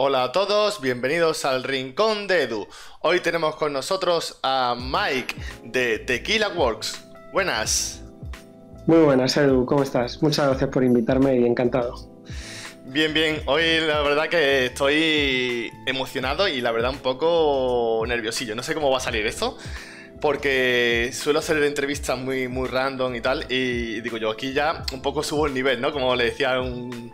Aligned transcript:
Hola 0.00 0.22
a 0.22 0.30
todos, 0.30 0.80
bienvenidos 0.80 1.44
al 1.44 1.64
Rincón 1.64 2.28
de 2.28 2.44
Edu. 2.44 2.68
Hoy 3.00 3.18
tenemos 3.18 3.56
con 3.56 3.72
nosotros 3.72 4.38
a 4.44 4.76
Mike 4.78 5.34
de 5.64 5.98
Tequila 5.98 6.50
Works. 6.50 7.04
Buenas. 7.32 8.04
Muy 8.86 8.98
buenas, 8.98 9.36
Edu, 9.36 9.66
¿cómo 9.66 9.82
estás? 9.82 10.22
Muchas 10.22 10.46
gracias 10.46 10.70
por 10.70 10.84
invitarme 10.84 11.40
y 11.40 11.44
encantado. 11.44 11.96
Bien, 12.84 13.12
bien. 13.12 13.42
Hoy 13.46 13.80
la 13.80 14.00
verdad 14.02 14.28
que 14.28 14.66
estoy 14.66 15.72
emocionado 15.84 16.46
y 16.46 16.60
la 16.60 16.70
verdad 16.70 16.92
un 16.92 17.00
poco 17.00 18.04
nerviosillo. 18.06 18.54
No 18.54 18.62
sé 18.62 18.74
cómo 18.74 18.92
va 18.92 18.98
a 18.98 19.00
salir 19.00 19.26
esto, 19.26 19.58
porque 20.20 21.10
suelo 21.12 21.40
hacer 21.40 21.60
entrevistas 21.64 22.16
muy, 22.16 22.46
muy 22.46 22.68
random 22.68 23.16
y 23.16 23.20
tal. 23.20 23.46
Y 23.48 24.00
digo 24.00 24.16
yo, 24.16 24.30
aquí 24.30 24.52
ya 24.52 24.84
un 24.92 25.02
poco 25.02 25.24
subo 25.24 25.48
el 25.48 25.54
nivel, 25.54 25.80
¿no? 25.80 25.92
Como 25.92 26.14
le 26.14 26.26
decía 26.26 26.60
un, 26.60 27.12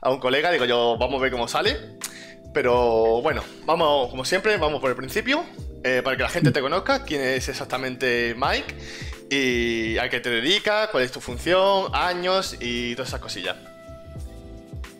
a 0.00 0.10
un 0.10 0.18
colega, 0.18 0.50
digo 0.50 0.64
yo, 0.64 0.96
vamos 0.98 1.18
a 1.20 1.22
ver 1.22 1.32
cómo 1.32 1.48
sale. 1.48 1.76
Pero 2.52 3.22
bueno, 3.22 3.42
vamos, 3.64 4.10
como 4.10 4.24
siempre, 4.24 4.56
vamos 4.56 4.80
por 4.80 4.90
el 4.90 4.96
principio. 4.96 5.44
Eh, 5.82 6.02
para 6.04 6.16
que 6.16 6.22
la 6.22 6.28
gente 6.28 6.50
te 6.50 6.60
conozca, 6.60 7.04
quién 7.04 7.22
es 7.22 7.48
exactamente 7.48 8.34
Mike 8.36 8.74
y 9.30 9.96
a 9.96 10.10
qué 10.10 10.20
te 10.20 10.28
dedicas, 10.28 10.88
cuál 10.88 11.04
es 11.04 11.12
tu 11.12 11.20
función, 11.20 11.90
años 11.94 12.56
y 12.60 12.94
todas 12.94 13.08
esas 13.08 13.20
cosillas. 13.20 13.56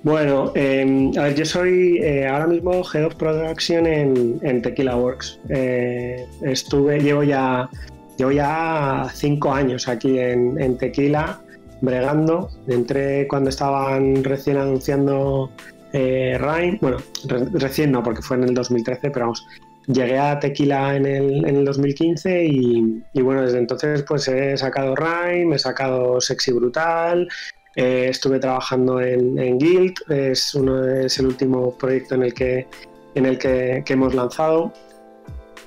Bueno, 0.02 0.52
em, 0.55 1.12
a 1.19 1.24
ver, 1.24 1.35
yo 1.35 1.45
soy 1.45 1.98
eh, 1.98 2.27
ahora 2.27 2.46
mismo 2.46 2.82
Head 2.82 3.05
of 3.05 3.16
Production 3.16 3.87
en, 3.87 4.62
Tequila 4.62 4.96
Works. 4.96 5.38
Eh, 5.51 6.24
estuve, 6.43 7.01
llevo 7.01 7.23
ya, 7.23 7.69
llevo 8.16 8.30
ya 8.30 9.10
cinco 9.12 9.52
años 9.52 9.88
aquí 9.88 10.19
en, 10.19 10.79
Tequila, 10.79 11.41
bregando. 11.80 12.51
Entré 12.66 13.27
cuando 13.29 13.51
estaban 13.51 14.23
recién 14.25 14.57
anunciando 14.57 15.51
eh, 15.93 16.38
bueno, 16.80 16.98
recién 17.55 17.93
no, 17.93 18.02
porque 18.02 18.23
fue 18.23 18.37
en 18.37 18.45
el 18.45 18.55
2013, 18.55 19.11
pero 19.11 19.27
vamos, 19.27 19.47
llegué 19.87 20.19
a 20.19 20.38
Tequila 20.38 20.96
en 20.96 21.07
el, 21.07 21.45
en 21.46 21.57
el 21.57 21.65
2015 21.65 22.45
y, 22.45 23.02
bueno, 23.21 23.43
desde 23.43 23.59
entonces 23.59 24.04
pues 24.04 24.29
he 24.29 24.57
sacado 24.57 24.95
Rhyme, 24.95 25.54
he 25.54 25.59
sacado 25.59 26.21
Sexy 26.21 26.52
Brutal, 26.52 27.29
eh, 27.77 28.07
estuve 28.09 28.38
trabajando 28.38 29.01
en, 29.01 29.59
Guild, 29.59 29.95
es, 30.09 30.54
uno, 30.54 30.85
es 30.87 31.19
el 31.19 31.26
último 31.26 31.76
proyecto 31.76 32.15
en 32.15 32.23
el 32.24 32.35
que, 32.35 32.66
en 33.15 33.26
el 33.26 33.38
que, 33.38 33.82
hemos 33.87 34.15
lanzado. 34.15 34.73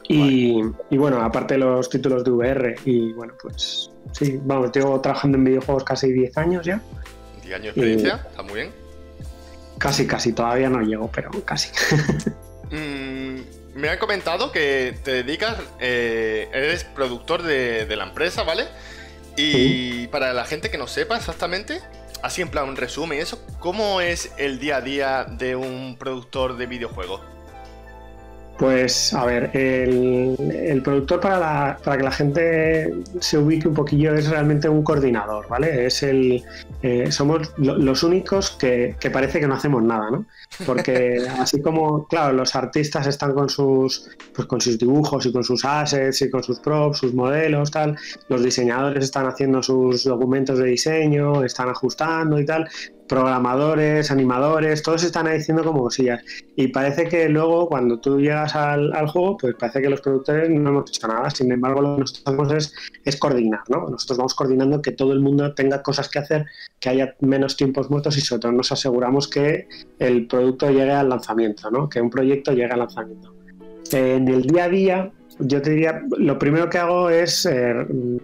Y, 0.10 0.62
bueno, 0.92 1.22
aparte 1.22 1.58
los 1.58 1.90
títulos 1.90 2.24
de 2.26 2.32
VR, 2.32 2.76
y 2.86 3.14
bueno, 3.14 3.34
pues 3.42 3.90
sí, 4.12 4.40
vamos, 4.44 4.72
llevo 4.74 5.00
trabajando 5.02 5.38
en 5.38 5.44
videojuegos 5.44 5.84
casi 5.84 6.12
10 6.12 6.38
años 6.38 6.66
ya. 6.66 6.82
10 7.44 7.56
años 7.56 7.64
de 7.64 7.70
experiencia, 7.70 8.26
está 8.30 8.44
muy 8.44 8.54
bien. 8.56 8.72
Casi, 9.78 10.08
casi, 10.08 10.34
todavía 10.34 10.70
no 10.70 10.82
llego, 10.82 11.10
pero 11.12 11.32
casi. 11.46 11.70
Mm, 12.72 13.42
me 13.76 13.90
han 13.90 14.00
comentado 14.00 14.52
que 14.52 14.98
te 15.04 15.12
dedicas, 15.12 15.58
eh, 15.80 16.50
eres 16.52 16.84
productor 16.86 17.44
de, 17.44 17.86
de 17.86 17.96
la 17.96 18.06
empresa, 18.06 18.42
¿vale? 18.42 18.66
Y 19.36 20.08
para 20.08 20.34
la 20.34 20.46
gente 20.46 20.72
que 20.72 20.80
no 20.80 20.88
sepa 20.88 21.18
exactamente, 21.18 21.82
así 22.24 22.42
en 22.42 22.50
plan 22.50 22.68
un 22.68 22.76
resumen, 22.76 23.20
eso, 23.20 23.46
¿cómo 23.60 24.02
es 24.02 24.32
el 24.38 24.58
día 24.58 24.78
a 24.78 24.82
día 24.82 25.24
de 25.26 25.56
un 25.56 25.98
productor 26.00 26.58
de 26.58 26.66
videojuegos? 26.66 27.22
Pues 28.58 29.14
a 29.14 29.26
ver, 29.26 29.50
el, 29.56 30.82
productor 30.84 31.20
para, 31.20 31.78
para, 31.84 31.98
que 31.98 32.04
la 32.04 32.12
gente 32.12 32.94
se 33.20 33.38
ubique 33.40 33.68
un 33.68 33.74
poquillo 33.74 34.14
es 34.14 34.30
realmente 34.30 34.70
un 34.70 34.84
coordinador, 34.84 35.48
¿vale? 35.50 35.88
Es 35.88 36.04
el, 36.04 36.44
eh, 36.84 37.12
somos 37.12 37.52
los 37.58 38.04
únicos 38.04 38.52
que, 38.52 38.96
que, 39.00 39.10
parece 39.10 39.40
que 39.40 39.48
no 39.48 39.56
hacemos 39.56 39.82
nada, 39.82 40.12
¿no? 40.12 40.26
Porque 40.66 41.26
así 41.40 41.62
como, 41.62 42.08
claro, 42.08 42.34
los 42.34 42.56
artistas 42.56 43.08
están 43.08 43.34
con 43.34 43.50
sus, 43.50 44.10
pues 44.36 44.48
con 44.48 44.62
sus 44.62 44.78
dibujos 44.78 45.26
y 45.26 45.32
con 45.32 45.44
sus 45.44 45.66
assets 45.66 46.22
y 46.22 46.30
con 46.30 46.44
sus 46.44 46.60
props, 46.60 47.00
sus 47.00 47.14
modelos, 47.14 47.72
tal, 47.72 47.98
los 48.30 48.44
diseñadores 48.44 49.06
están 49.06 49.26
haciendo 49.26 49.64
sus 49.64 50.04
documentos 50.04 50.60
de 50.60 50.66
diseño, 50.66 51.44
están 51.44 51.70
ajustando 51.70 52.40
y 52.40 52.46
tal, 52.46 52.70
programadores, 53.08 54.12
animadores, 54.12 54.82
todos 54.82 55.04
están 55.04 55.28
ahí 55.28 55.38
diciendo 55.38 55.64
como 55.64 55.84
cosillas. 55.84 56.24
Y 56.56 56.68
parece 56.68 57.08
que 57.08 57.30
luego 57.30 57.68
cuando 57.68 58.00
tú 58.00 58.20
llegas 58.20 58.56
al, 58.56 58.92
juego, 59.08 59.38
pues 59.38 59.56
parece 59.56 59.82
que 59.82 59.90
los 59.90 60.02
productores 60.02 60.50
no 60.50 60.70
hemos 60.70 60.90
hecho 60.90 61.08
nada. 61.08 61.30
Sin 61.30 61.52
embargo, 61.52 61.82
lo 61.82 61.96
que 61.96 62.02
nosotros 62.02 62.24
hacemos 62.26 62.74
es, 63.04 63.16
coordinar, 63.18 63.62
¿no? 63.70 63.90
Nosotros 63.90 64.18
vamos 64.18 64.34
coordinando 64.34 64.82
que 64.82 64.92
todo 64.92 65.14
el 65.14 65.20
mundo 65.20 65.54
tenga 65.54 65.82
cosas 65.82 66.10
que 66.10 66.20
hacer, 66.20 66.46
que 66.80 66.90
haya 66.90 67.16
menos 67.20 67.56
tiempos 67.58 67.90
muertos 67.90 68.18
y 68.18 68.22
sobre 68.22 68.42
todo 68.42 68.52
nos 68.52 68.72
aseguramos 68.72 69.28
que 69.28 69.68
el 70.00 70.28
producto 70.28 70.70
llegue 70.70 70.92
al 70.92 71.10
lanzamiento, 71.10 71.70
¿no? 71.72 71.90
Que 71.90 72.02
un 72.02 72.10
proyecto 72.10 72.52
llegue 72.52 72.72
al 72.72 72.80
lanzamiento. 72.80 73.34
En 73.92 74.28
el 74.28 74.44
día 74.44 74.64
a 74.66 74.70
día, 74.70 75.12
yo 75.40 75.62
te 75.62 75.72
diría, 75.72 76.02
lo 76.18 76.38
primero 76.38 76.70
que 76.70 76.78
hago 76.78 77.10
es 77.10 77.46
eh, 77.46 77.74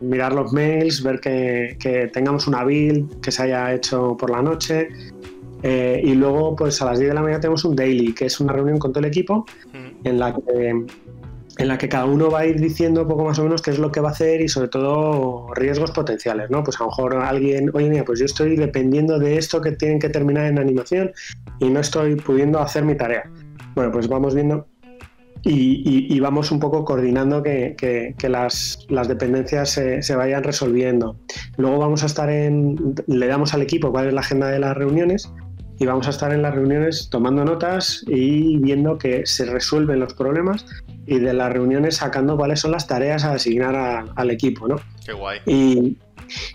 mirar 0.02 0.34
los 0.34 0.54
mails, 0.54 1.04
ver 1.04 1.20
que, 1.20 2.10
tengamos 2.14 2.48
una 2.48 2.64
build 2.64 3.20
que 3.22 3.32
se 3.32 3.44
haya 3.44 3.74
hecho 3.74 4.16
por 4.18 4.30
la 4.30 4.42
noche. 4.42 4.90
Eh, 5.62 6.02
y 6.04 6.14
luego, 6.14 6.56
pues 6.56 6.82
a 6.82 6.86
las 6.86 7.00
10 7.00 7.10
de 7.10 7.16
la 7.16 7.22
mañana 7.22 7.42
tenemos 7.42 7.66
un 7.66 7.76
daily, 7.76 8.14
que 8.14 8.26
es 8.26 8.40
una 8.40 8.54
reunión 8.54 8.80
con 8.80 8.92
todo 8.92 9.00
el 9.00 9.10
equipo, 9.10 9.46
en 10.04 10.20
la 10.20 10.34
que 10.34 10.86
en 11.60 11.68
la 11.68 11.78
que 11.78 11.90
cada 11.90 12.06
uno 12.06 12.32
va 12.32 12.40
a 12.40 12.46
ir 12.46 12.58
diciendo 12.58 13.06
poco 13.06 13.26
más 13.26 13.38
o 13.38 13.44
menos 13.44 13.62
qué 13.62 13.72
es 13.72 13.80
lo 13.80 13.92
que 13.92 14.00
va 14.00 14.10
a 14.10 14.12
hacer 14.14 14.40
y 14.40 14.48
sobre 14.48 14.70
todo 14.70 15.54
riesgos 15.56 15.92
potenciales, 15.92 16.50
¿no? 16.50 16.64
Pues 16.64 16.80
a 16.80 16.86
lo 16.86 16.90
mejor 16.90 17.18
alguien, 17.18 17.70
oye 17.74 17.90
mira, 17.90 18.06
pues 18.06 18.20
yo 18.20 18.26
estoy 18.26 18.56
dependiendo 18.56 19.20
de 19.20 19.38
esto 19.38 19.60
que 19.60 19.74
tienen 19.74 20.00
que 20.00 20.08
terminar 20.08 20.46
en 20.46 20.58
animación 20.58 21.12
y 21.60 21.70
no 21.70 21.82
estoy 21.82 22.16
pudiendo 22.16 22.60
hacer 22.60 22.86
mi 22.86 22.96
tarea. 22.96 23.30
Bueno, 23.76 23.92
pues 23.92 24.08
vamos 24.08 24.36
viendo 24.36 24.68
y, 25.44 26.20
vamos 26.20 26.52
un 26.52 26.60
poco 26.60 26.86
coordinando 26.86 27.44
que, 27.44 28.16
las, 28.30 28.86
dependencias 29.08 29.70
se, 29.70 30.16
vayan 30.16 30.44
resolviendo. 30.44 31.18
Luego 31.58 31.80
vamos 31.80 32.04
a 32.04 32.06
estar 32.06 32.30
en, 32.30 32.96
le 33.08 33.28
damos 33.28 33.54
al 33.54 33.62
equipo 33.62 33.92
cuál 33.92 34.08
es 34.08 34.14
la 34.14 34.22
agenda 34.22 34.48
de 34.50 34.60
las 34.60 34.76
reuniones 34.76 35.32
y 35.80 35.86
vamos 35.86 36.08
a 36.08 36.10
estar 36.10 36.34
en 36.34 36.42
las 36.42 36.54
reuniones 36.54 37.10
tomando 37.10 37.46
notas 37.46 38.04
y 38.06 38.58
viendo 38.58 38.98
que 38.98 39.26
se 39.26 39.46
resuelven 39.46 40.02
los 40.02 40.14
problemas 40.14 40.66
y 41.06 41.20
de 41.20 41.34
las 41.34 41.52
reuniones 41.52 41.98
sacando 41.98 42.36
cuáles 42.36 42.60
son 42.60 42.72
las 42.72 42.86
tareas 42.86 43.24
a 43.24 43.32
asignar 43.32 44.06
al 44.14 44.32
equipo, 44.32 44.68
¿no? 44.68 44.76
Qué 45.06 45.14
guay. 45.14 45.40
Y, 45.46 45.98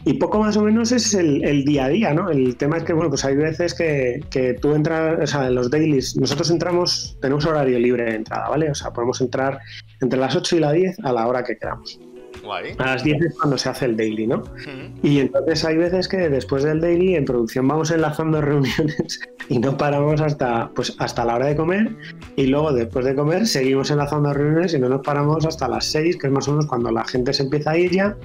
y 0.05 0.15
poco 0.15 0.39
más 0.41 0.57
o 0.57 0.63
menos 0.63 0.93
es 0.93 1.15
el, 1.15 1.65
día 1.65 1.87
a 1.87 1.89
día, 1.89 2.15
¿no? 2.15 2.31
El 2.31 2.57
tema 2.57 2.79
es 2.79 2.85
que, 2.85 2.93
bueno, 2.93 3.11
pues 3.11 3.25
hay 3.25 3.37
veces 3.37 3.75
que, 3.75 4.21
que, 4.31 4.55
tú 4.55 4.75
entras, 4.75 5.21
o 5.23 5.27
sea, 5.27 5.47
en 5.47 5.55
los 5.55 5.71
dailies, 5.71 6.17
nosotros 6.17 6.51
entramos, 6.51 7.17
tenemos 7.21 7.45
horario 7.47 7.79
libre 7.79 8.05
de 8.05 8.15
entrada, 8.17 8.49
¿vale? 8.49 8.71
O 8.71 8.75
sea, 8.75 8.93
podemos 8.93 9.21
entrar 9.21 9.59
entre 10.01 10.19
las 10.19 10.35
8 10.37 10.57
y 10.57 10.61
las 10.61 10.73
10 10.73 11.01
a 11.05 11.13
la 11.13 11.27
hora 11.27 11.43
que 11.43 11.57
queramos. 11.57 11.99
Guay. 12.43 12.75
A 12.79 12.87
las 12.87 13.05
10 13.05 13.23
es 13.23 13.35
cuando 13.39 13.57
se 13.59 13.69
hace 13.69 13.87
el 13.87 13.97
daily, 13.97 14.27
¿no? 14.27 14.43
Y 15.03 15.21
entonces 15.21 15.65
hay 15.65 15.77
veces 15.77 16.09
que 16.09 16.29
después 16.29 16.63
del 16.63 16.81
daily 16.81 17.15
en 17.15 17.25
producción 17.25 17.67
vamos 17.69 17.91
enlazando 17.91 18.41
reuniones 18.43 19.21
y 19.49 19.59
no 19.59 19.77
paramos 19.77 20.21
hasta, 20.21 20.71
pues, 20.75 20.95
hasta 20.99 21.25
la 21.25 21.37
hora 21.37 21.47
de 21.47 21.57
comer 21.57 21.97
y 22.37 22.47
luego 22.47 22.73
después 22.73 23.05
de 23.05 23.15
comer 23.15 23.47
seguimos 23.47 23.91
enlazando 23.91 24.33
reuniones 24.33 24.75
y 24.75 24.79
no 24.79 24.89
nos 24.89 25.03
paramos 25.03 25.47
hasta 25.47 25.69
las 25.69 25.87
6, 25.87 26.17
que 26.19 26.27
es 26.27 26.33
más 26.33 26.49
o 26.49 26.53
menos 26.53 26.67
cuando 26.67 26.91
la 26.91 27.05
gente 27.05 27.33
se 27.33 27.45
empieza 27.45 27.73
a 27.73 27.79
ir 27.79 27.93
ya 27.93 28.17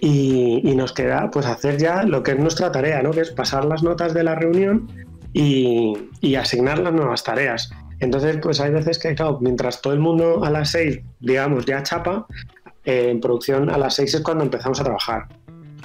y, 0.00 0.74
nos 0.76 0.92
queda 0.92 1.30
pues 1.30 1.46
hacer 1.46 1.78
ya 1.78 2.02
lo 2.02 2.22
que 2.22 2.32
es 2.32 2.38
nuestra 2.38 2.70
tarea, 2.70 3.02
¿no? 3.02 3.10
Que 3.10 3.20
es 3.20 3.30
pasar 3.30 3.64
las 3.64 3.82
notas 3.82 4.14
de 4.14 4.24
la 4.24 4.34
reunión 4.34 4.88
y, 5.32 6.34
asignar 6.36 6.78
las 6.78 6.92
nuevas 6.92 7.24
tareas. 7.24 7.70
Entonces, 8.00 8.38
pues 8.42 8.60
hay 8.60 8.70
veces 8.72 8.98
que, 8.98 9.14
claro, 9.14 9.38
mientras 9.40 9.80
todo 9.80 9.94
el 9.94 10.00
mundo 10.00 10.44
a 10.44 10.50
las 10.50 10.70
seis, 10.70 11.00
digamos, 11.20 11.64
ya 11.64 11.82
chapa, 11.82 12.26
eh, 12.84 13.08
en 13.10 13.20
producción 13.20 13.70
a 13.70 13.78
las 13.78 13.94
seis 13.94 14.14
es 14.14 14.20
cuando 14.20 14.44
empezamos 14.44 14.80
a 14.80 14.84
trabajar 14.84 15.28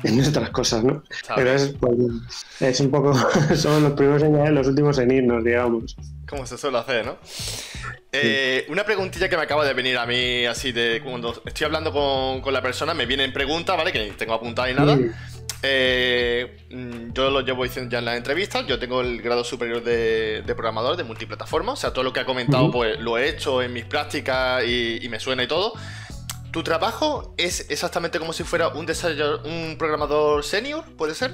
en 0.04 0.18
nuestras 0.18 0.50
cosas, 0.50 0.84
¿no? 0.84 1.04
Pero 1.36 1.52
es, 1.52 1.74
pues, 1.80 1.96
es 2.60 2.80
un 2.80 2.92
poco, 2.92 3.14
son 3.56 3.84
los 3.84 3.94
primeros 3.94 4.24
en 4.24 4.56
los 4.56 4.68
últimos 4.68 4.98
en 5.00 5.12
irnos, 5.12 5.44
digamos. 5.44 5.96
Como 6.28 6.46
se 6.46 6.58
suele 6.58 6.78
hacer, 6.78 7.06
¿no? 7.06 7.18
Eh, 8.14 8.66
una 8.70 8.84
preguntilla 8.84 9.30
que 9.30 9.38
me 9.38 9.44
acaba 9.44 9.66
de 9.66 9.74
venir 9.74 9.98
a 9.98 10.06
mí, 10.06 10.46
así 10.46 10.72
de 10.72 11.02
cuando 11.04 11.42
estoy 11.46 11.66
hablando 11.66 11.92
con, 12.42 12.54
la 12.54 12.62
persona, 12.62 12.94
me 12.94 13.06
vienen 13.06 13.32
preguntas, 13.32 13.78
¿vale? 13.78 13.92
Que 13.92 14.12
tengo 14.18 14.34
apuntada 14.34 14.70
y 14.70 14.74
nada. 14.74 14.98
Eh, 15.64 16.66
mm, 16.72 17.14
yo 17.14 17.30
lo 17.30 17.42
llevo 17.42 17.64
diciendo 17.64 17.92
ya 17.92 18.00
en 18.00 18.06
la 18.06 18.16
entrevista. 18.16 18.66
Yo 18.66 18.80
tengo 18.80 19.02
el 19.02 19.22
grado 19.22 19.44
superior 19.44 19.84
de, 19.84 20.44
programador 20.56 20.98
de 20.98 21.04
multiplataforma. 21.04 21.74
O 21.74 21.76
sea, 21.76 21.94
todo 21.94 22.04
lo 22.04 22.14
que 22.14 22.20
ha 22.20 22.26
comentado, 22.26 22.72
pues 22.72 23.00
lo 23.00 23.18
he 23.18 23.30
hecho 23.30 23.62
en 23.62 23.74
mis 23.74 23.86
prácticas 23.86 24.64
y, 24.66 25.08
me 25.10 25.20
suena 25.20 25.44
y 25.44 25.48
todo. 25.48 25.74
¿Tu 26.52 26.64
trabajo 26.64 27.34
es 27.38 27.68
exactamente 27.70 28.20
como 28.20 28.34
si 28.34 28.44
fuera 28.44 28.70
un, 28.70 28.86
un 28.86 29.78
programador 29.78 30.44
senior? 30.44 30.84
¿Puede 30.98 31.16
ser? 31.16 31.32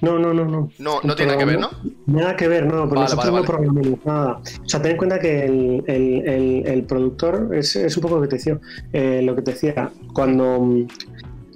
No, 0.00 0.18
no, 0.18 0.32
no, 0.32 0.44
no. 0.44 0.70
No, 0.78 1.00
no 1.02 1.16
tiene 1.16 1.32
nada 1.32 1.38
que 1.38 1.50
ver, 1.50 1.60
¿no? 1.60 1.70
Nada 2.06 2.36
que 2.36 2.48
ver, 2.48 2.66
no, 2.66 2.88
porque 2.88 3.00
nosotros 3.00 3.32
no 3.32 3.42
programamos 3.42 4.04
nada. 4.04 4.40
O 4.64 4.68
sea, 4.68 4.80
ten 4.82 4.92
en 4.92 4.96
cuenta 4.98 5.18
que 5.18 5.44
el, 5.46 6.84
productor 6.86 7.54
es, 7.54 7.74
un 7.96 8.02
poco 8.02 8.16
lo 8.16 8.22
que 8.22 8.28
te 8.28 8.36
decía, 8.36 8.60
eh, 8.92 9.22
lo 9.22 9.34
que 9.34 9.42
te 9.42 9.52
decía, 9.52 9.90
cuando. 10.12 10.60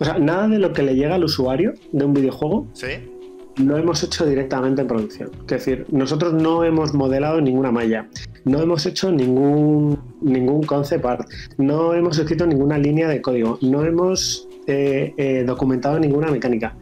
O 0.01 0.05
sea, 0.05 0.19
nada 0.19 0.49
de 0.49 0.59
lo 0.59 0.73
que 0.73 0.83
le 0.83 0.95
llega 0.95 1.15
al 1.15 1.25
usuario 1.25 1.75
de 1.93 2.05
un 2.05 2.15
videojuego. 2.15 2.67
Sí 2.73 3.10
lo 3.61 3.77
hemos 3.77 4.03
hecho 4.03 4.27
directamente 4.27 4.83
en 4.83 4.89
producción. 4.89 5.31
Es 5.43 5.47
decir, 5.47 5.87
nosotros 5.91 6.33
no 6.35 6.65
hemos 6.65 6.95
modelado 6.95 7.41
ninguna 7.41 7.71
malla, 7.71 8.09
no 8.45 8.61
hemos 8.61 8.87
hecho 8.87 9.11
ningún, 9.13 9.99
ningún 10.21 10.63
concept 10.63 11.05
art, 11.05 11.31
no 11.59 11.95
hemos 11.95 12.19
escrito 12.19 12.47
ninguna 12.47 12.79
línea 12.79 13.09
de 13.09 13.21
código, 13.21 13.59
no 13.61 13.85
hemos 13.85 14.49
eh, 14.67 15.15
eh, 15.17 15.45
documentado 15.47 15.99
ninguna 15.99 16.31
mecánica. 16.31 16.77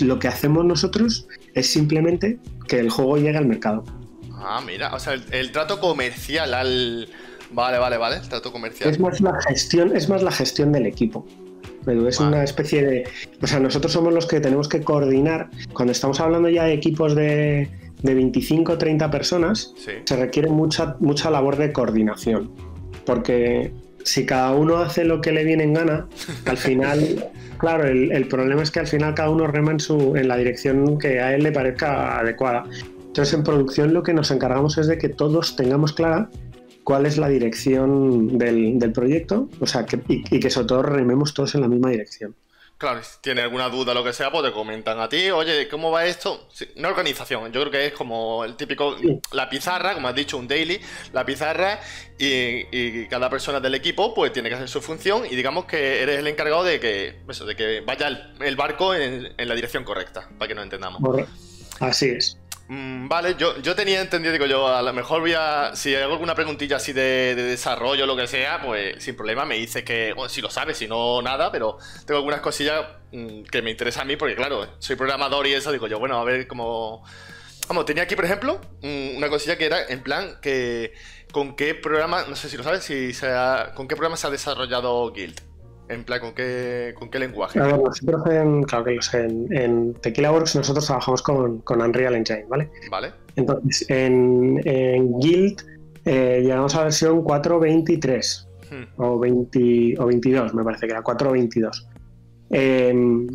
Lo 0.00 0.18
que 0.18 0.28
hacemos 0.28 0.64
nosotros 0.64 1.26
es 1.54 1.68
simplemente 1.68 2.38
que 2.68 2.78
el 2.78 2.90
juego 2.90 3.16
llegue 3.16 3.38
al 3.38 3.46
mercado. 3.46 3.84
Ah, 4.32 4.60
mira, 4.64 4.94
o 4.94 4.98
sea, 4.98 5.14
el, 5.14 5.52
trato 5.52 5.80
comercial 5.80 6.52
al. 6.54 7.08
Vale, 7.52 7.78
vale, 7.78 7.96
vale, 7.96 8.16
el 8.16 8.28
trato 8.28 8.52
comercial. 8.52 8.90
Es 8.90 9.00
más 9.00 9.20
la 9.20 9.40
gestión, 9.42 9.96
es 9.96 10.08
más 10.08 10.22
la 10.22 10.30
gestión 10.30 10.72
del 10.72 10.86
equipo. 10.86 11.26
Es 11.86 12.20
una 12.20 12.42
especie 12.42 12.84
de. 12.84 13.04
O 13.40 13.46
sea, 13.46 13.60
nosotros 13.60 13.92
somos 13.92 14.12
los 14.12 14.26
que 14.26 14.40
tenemos 14.40 14.68
que 14.68 14.80
coordinar. 14.80 15.50
Cuando 15.72 15.92
estamos 15.92 16.18
hablando 16.20 16.48
ya 16.48 16.64
de 16.64 16.72
equipos 16.72 17.14
de, 17.14 17.68
de 18.02 18.14
25 18.14 18.72
o 18.72 18.78
30 18.78 19.10
personas, 19.10 19.72
se 20.04 20.16
requiere 20.16 20.48
mucha, 20.48 20.96
mucha 20.98 21.30
labor 21.30 21.56
de 21.56 21.72
coordinación. 21.72 22.50
Porque 23.04 23.72
si 24.02 24.26
cada 24.26 24.52
uno 24.52 24.78
hace 24.78 25.04
lo 25.04 25.20
que 25.20 25.32
le 25.32 25.44
viene 25.44 25.64
en 25.64 25.74
gana, 25.74 26.06
al 26.46 26.56
final, 26.56 27.30
claro, 27.58 27.84
el, 27.84 28.28
problema 28.28 28.62
es 28.62 28.70
que 28.70 28.80
al 28.80 28.86
final 28.86 29.14
cada 29.14 29.30
uno 29.30 29.46
rema 29.46 29.72
en, 29.72 29.80
su, 29.80 30.16
en 30.16 30.28
la 30.28 30.36
dirección 30.36 30.98
que 30.98 31.20
a 31.20 31.34
él 31.34 31.42
le 31.42 31.52
parezca 31.52 32.18
adecuada. 32.18 32.64
Entonces, 33.06 33.32
en 33.32 33.44
producción 33.44 33.94
lo 33.94 34.02
que 34.02 34.12
nos 34.12 34.30
encargamos 34.30 34.76
es 34.76 34.88
de 34.88 34.98
que 34.98 35.08
todos 35.08 35.56
tengamos 35.56 35.92
clara 35.92 36.30
cuál 36.86 37.04
es 37.04 37.18
la 37.18 37.26
dirección 37.26 38.38
del, 38.38 38.92
proyecto, 38.92 39.48
o 39.58 39.66
sea, 39.66 39.84
que, 39.84 40.00
y, 40.06 40.38
que 40.38 40.50
sobre 40.50 40.68
todo 40.68 40.82
rememos 40.84 41.34
todos 41.34 41.56
en 41.56 41.62
la 41.62 41.66
misma 41.66 41.90
dirección. 41.90 42.36
Claro, 42.78 43.02
si 43.02 43.18
tiene 43.20 43.40
alguna 43.40 43.68
duda 43.68 43.90
o 43.90 43.94
lo 43.96 44.04
que 44.04 44.12
sea, 44.12 44.30
pues 44.30 44.44
te 44.44 44.52
comentan 44.52 45.00
a 45.00 45.08
ti, 45.08 45.30
oye, 45.32 45.66
¿cómo 45.66 45.90
va 45.90 46.06
esto? 46.06 46.48
una 46.76 46.90
organización, 46.90 47.50
yo 47.50 47.60
creo 47.62 47.72
que 47.72 47.86
es 47.86 47.92
como 47.92 48.44
el 48.44 48.54
típico, 48.54 48.94
la 49.32 49.50
pizarra, 49.50 49.94
como 49.94 50.06
has 50.06 50.14
dicho, 50.14 50.38
un 50.38 50.46
daily, 50.46 50.78
la 51.12 51.26
pizarra 51.26 51.80
y, 52.20 53.06
cada 53.06 53.28
persona 53.30 53.58
del 53.58 53.74
equipo 53.74 54.14
pues 54.14 54.32
tiene 54.32 54.48
que 54.48 54.54
hacer 54.54 54.68
su 54.68 54.80
función 54.80 55.26
y 55.26 55.34
digamos 55.34 55.64
que 55.64 56.02
eres 56.02 56.20
el 56.20 56.26
encargado 56.28 56.62
de 56.62 56.78
que, 56.78 57.16
eso, 57.28 57.46
de 57.46 57.56
que 57.56 57.80
vaya 57.80 58.06
el, 58.38 58.54
barco 58.54 58.94
en, 58.94 59.34
en, 59.36 59.48
la 59.48 59.56
dirección 59.56 59.82
correcta, 59.82 60.28
para 60.38 60.46
que 60.46 60.54
nos 60.54 60.62
entendamos. 60.62 61.02
Así 61.80 62.10
es. 62.10 62.38
Mm, 62.68 63.06
vale, 63.06 63.36
yo, 63.38 63.60
yo 63.60 63.76
tenía 63.76 64.00
entendido, 64.00 64.32
digo 64.32 64.46
yo, 64.46 64.66
a 64.66 64.82
lo 64.82 64.92
mejor 64.92 65.20
voy 65.20 65.34
a. 65.34 65.70
Si 65.74 65.94
hay 65.94 66.02
alguna 66.02 66.34
preguntilla 66.34 66.76
así 66.76 66.92
de, 66.92 67.34
desarrollo 67.36 68.04
o 68.04 68.06
lo 68.06 68.16
que 68.16 68.26
sea, 68.26 68.60
pues 68.60 69.02
sin 69.02 69.14
problema 69.14 69.44
me 69.44 69.56
dice 69.56 69.84
que. 69.84 70.12
Bueno, 70.12 70.28
si 70.28 70.40
lo 70.40 70.50
sabes, 70.50 70.76
si 70.76 70.88
no, 70.88 71.22
nada, 71.22 71.52
pero 71.52 71.78
tengo 72.04 72.18
algunas 72.18 72.40
cosillas 72.40 72.84
mm, 73.12 73.42
que 73.44 73.62
me 73.62 73.70
interesan 73.70 74.02
a 74.02 74.04
mí, 74.06 74.16
porque 74.16 74.34
claro, 74.34 74.68
soy 74.80 74.96
programador 74.96 75.46
y 75.46 75.54
eso, 75.54 75.70
digo 75.70 75.86
yo, 75.86 75.98
bueno, 75.98 76.18
a 76.18 76.24
ver 76.24 76.46
cómo. 76.48 77.04
Vamos, 77.68 77.84
tenía 77.84 78.04
aquí, 78.04 78.16
por 78.16 78.24
ejemplo, 78.24 78.60
mm, 78.82 79.16
una 79.16 79.28
cosilla 79.28 79.56
que 79.56 79.66
era 79.66 79.86
en 79.86 80.02
plan 80.02 80.38
que. 80.40 80.92
¿Con 81.32 81.54
qué 81.54 81.74
programa, 81.74 82.24
no 82.28 82.36
sé 82.36 82.48
si 82.48 82.56
lo 82.56 82.62
sabes, 82.62 82.84
si 82.84 83.12
sea, 83.12 83.72
con 83.74 83.88
qué 83.88 83.94
programa 83.96 84.16
se 84.16 84.26
ha 84.26 84.30
desarrollado 84.30 85.12
Guild? 85.12 85.40
En 85.88 86.04
plan, 86.04 86.20
¿con 86.20 86.34
qué, 86.34 86.94
con 86.98 87.10
qué 87.10 87.18
lenguaje? 87.20 87.58
nosotros 87.60 88.26
en, 88.26 88.64
claro 88.64 88.84
que 88.84 88.98
en, 89.12 89.56
en 89.56 89.94
Tequila 89.94 90.32
Works 90.32 90.56
nosotros 90.56 90.86
trabajamos 90.86 91.22
con, 91.22 91.58
con, 91.60 91.80
Unreal 91.80 92.16
Engine, 92.16 92.44
¿vale? 92.48 92.68
Vale. 92.90 93.12
Entonces, 93.36 93.88
en, 93.88 94.60
en 94.64 95.18
Guild 95.20 95.62
eh, 96.04 96.40
llegamos 96.42 96.74
a 96.74 96.78
la 96.78 96.84
versión 96.84 97.22
4.23 97.22 98.46
hmm. 98.70 99.00
o, 99.00 99.18
20, 99.18 99.94
o 99.98 100.06
22, 100.06 100.54
me 100.54 100.64
parece 100.64 100.86
que 100.86 100.92
era 100.92 101.04
4.22. 101.04 101.86
Em, 102.50 103.26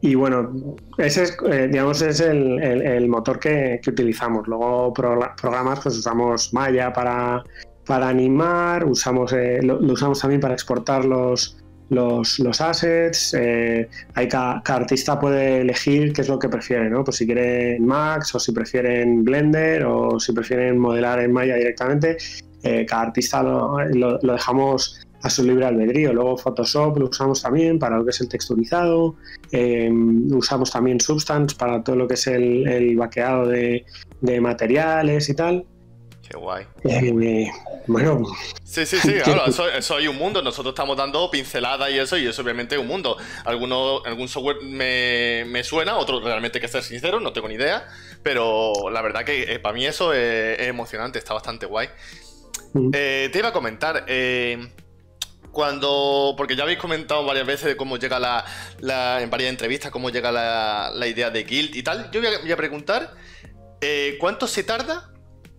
y 0.00 0.16
bueno, 0.16 0.76
ese 0.98 1.22
es, 1.22 1.36
eh, 1.48 1.68
digamos, 1.70 2.02
es 2.02 2.18
el, 2.20 2.60
el, 2.60 3.08
motor 3.08 3.38
que, 3.38 3.80
que, 3.82 3.90
utilizamos. 3.90 4.48
Luego 4.48 4.92
programas, 4.92 5.80
pues 5.80 5.96
usamos 5.96 6.52
Maya 6.52 6.92
para, 6.92 7.44
para 7.86 8.08
animar, 8.08 8.84
usamos, 8.84 9.32
eh, 9.32 9.60
lo, 9.62 9.78
usamos 9.78 10.20
también 10.20 10.40
para 10.40 10.54
exportar 10.54 11.04
los, 11.04 11.61
los, 11.92 12.38
los 12.38 12.60
assets, 12.60 13.34
eh, 13.34 13.88
hay 14.14 14.28
cada, 14.28 14.62
artista 14.64 15.20
puede 15.20 15.60
elegir 15.60 16.12
qué 16.12 16.22
es 16.22 16.28
lo 16.28 16.38
que 16.38 16.48
prefiere, 16.48 16.88
¿no? 16.88 17.04
Pues 17.04 17.18
si 17.18 17.26
quieren 17.26 17.84
Max 17.84 18.34
o 18.34 18.40
si 18.40 18.52
prefieren 18.52 19.24
Blender 19.24 19.84
o 19.84 20.18
si 20.18 20.32
prefieren 20.32 20.78
modelar 20.78 21.20
en 21.20 21.32
Maya 21.32 21.56
directamente, 21.56 22.16
eh, 22.62 22.86
cada 22.86 23.02
artista 23.02 23.42
lo, 23.42 24.18
dejamos 24.18 25.06
a 25.22 25.30
su 25.30 25.44
libre 25.44 25.66
albedrío. 25.66 26.12
Luego 26.12 26.38
Photoshop 26.38 26.98
lo 26.98 27.08
usamos 27.08 27.42
también 27.42 27.78
para 27.78 27.98
lo 27.98 28.04
que 28.04 28.10
es 28.10 28.20
el 28.22 28.28
texturizado, 28.28 29.16
em, 29.50 30.32
usamos 30.32 30.70
también 30.70 30.98
Substance 30.98 31.54
para 31.56 31.84
todo 31.84 31.96
lo 31.96 32.08
que 32.08 32.14
es 32.14 32.26
el, 32.26 32.66
el 32.66 32.96
vaqueado 32.96 33.46
de, 33.46 33.84
de 34.22 34.40
materiales 34.40 35.28
y 35.28 35.34
tal. 35.34 35.66
Qué 36.32 36.38
guay. 36.38 36.64
Eh, 36.84 37.52
bueno. 37.86 38.22
Sí, 38.64 38.86
sí, 38.86 38.96
sí, 38.96 39.12
claro, 39.24 39.44
eso, 39.44 39.96
hay 39.96 40.08
un 40.08 40.16
mundo. 40.16 40.40
Nosotros 40.40 40.72
estamos 40.72 40.96
dando 40.96 41.30
pinceladas 41.30 41.90
y 41.90 41.98
eso, 41.98 42.16
y 42.16 42.26
eso 42.26 42.40
obviamente 42.40 42.74
es 42.74 42.80
un 42.80 42.86
mundo. 42.86 43.18
Alguno, 43.44 44.02
algún 44.02 44.28
software 44.28 44.62
me, 44.62 45.62
suena, 45.62 45.98
otro 45.98 46.20
realmente 46.20 46.58
que 46.58 46.68
ser 46.68 46.82
sincero, 46.82 47.20
no 47.20 47.34
tengo 47.34 47.48
ni 47.48 47.56
idea. 47.56 47.86
Pero 48.22 48.72
la 48.90 49.02
verdad 49.02 49.24
que 49.24 49.42
eh, 49.42 49.58
para 49.58 49.74
mí 49.74 49.84
eso 49.84 50.14
es, 50.14 50.58
emocionante, 50.60 51.18
está 51.18 51.34
bastante 51.34 51.66
guay. 51.66 51.88
Mm. 52.72 52.90
Eh, 52.94 53.28
te 53.30 53.38
iba 53.38 53.48
a 53.48 53.52
comentar, 53.52 54.06
cuando. 55.50 56.32
Porque 56.34 56.56
ya 56.56 56.62
habéis 56.62 56.78
comentado 56.78 57.26
varias 57.26 57.46
veces 57.46 57.66
de 57.66 57.76
cómo 57.76 57.98
llega 57.98 58.18
la. 58.18 59.20
en 59.20 59.28
varias 59.28 59.50
entrevistas, 59.50 59.90
cómo 59.90 60.08
llega 60.08 60.32
la, 60.32 61.06
idea 61.06 61.28
de 61.28 61.44
Guild 61.44 61.76
y 61.76 61.82
tal. 61.82 62.10
Yo 62.10 62.22
voy 62.22 62.52
a, 62.52 62.56
preguntar. 62.56 63.16
¿Cuánto 64.18 64.46
se 64.46 64.62
tarda 64.62 65.11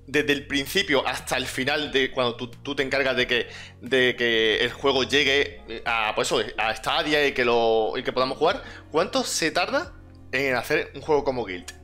desde 0.08 0.34
el 0.34 0.48
principio 0.48 1.06
hasta 1.08 1.38
el 1.38 1.46
final 1.46 1.92
de 1.92 2.12
cuando 2.12 2.36
tú, 2.36 2.76
te 2.76 2.84
encargas 2.84 3.16
de 3.16 3.28
que, 3.28 3.48
de 3.82 4.16
que 4.18 4.58
el 4.64 4.72
juego 4.72 5.04
llegue 5.04 5.62
a, 5.86 6.14
pues 6.16 6.34
a 6.58 6.76
Stadia 6.76 7.26
y 7.28 7.34
que, 7.34 7.46
lo, 7.46 7.98
y 7.98 8.04
que 8.04 8.12
podamos 8.12 8.38
jugar, 8.38 8.64
¿cuánto 8.92 9.24
se 9.24 9.52
tarda 9.52 9.94
en 10.32 10.56
hacer 10.56 10.92
un 10.96 11.02
juego 11.02 11.24
como 11.24 11.46
Guild? 11.46 11.84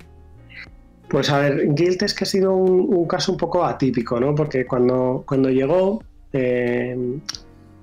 Pues 1.10 1.30
a 1.32 1.40
ver, 1.40 1.74
Guild 1.74 2.04
es 2.04 2.14
que 2.14 2.24
ha 2.24 2.28
sido 2.28 2.56
un, 2.56 3.08
caso 3.08 3.32
un 3.32 3.38
poco 3.38 3.66
atípico, 3.66 4.20
¿no? 4.20 4.36
Porque 4.36 4.68
cuando, 4.68 5.24
cuando 5.26 5.50
llegó, 5.50 6.04
eh, 6.34 6.96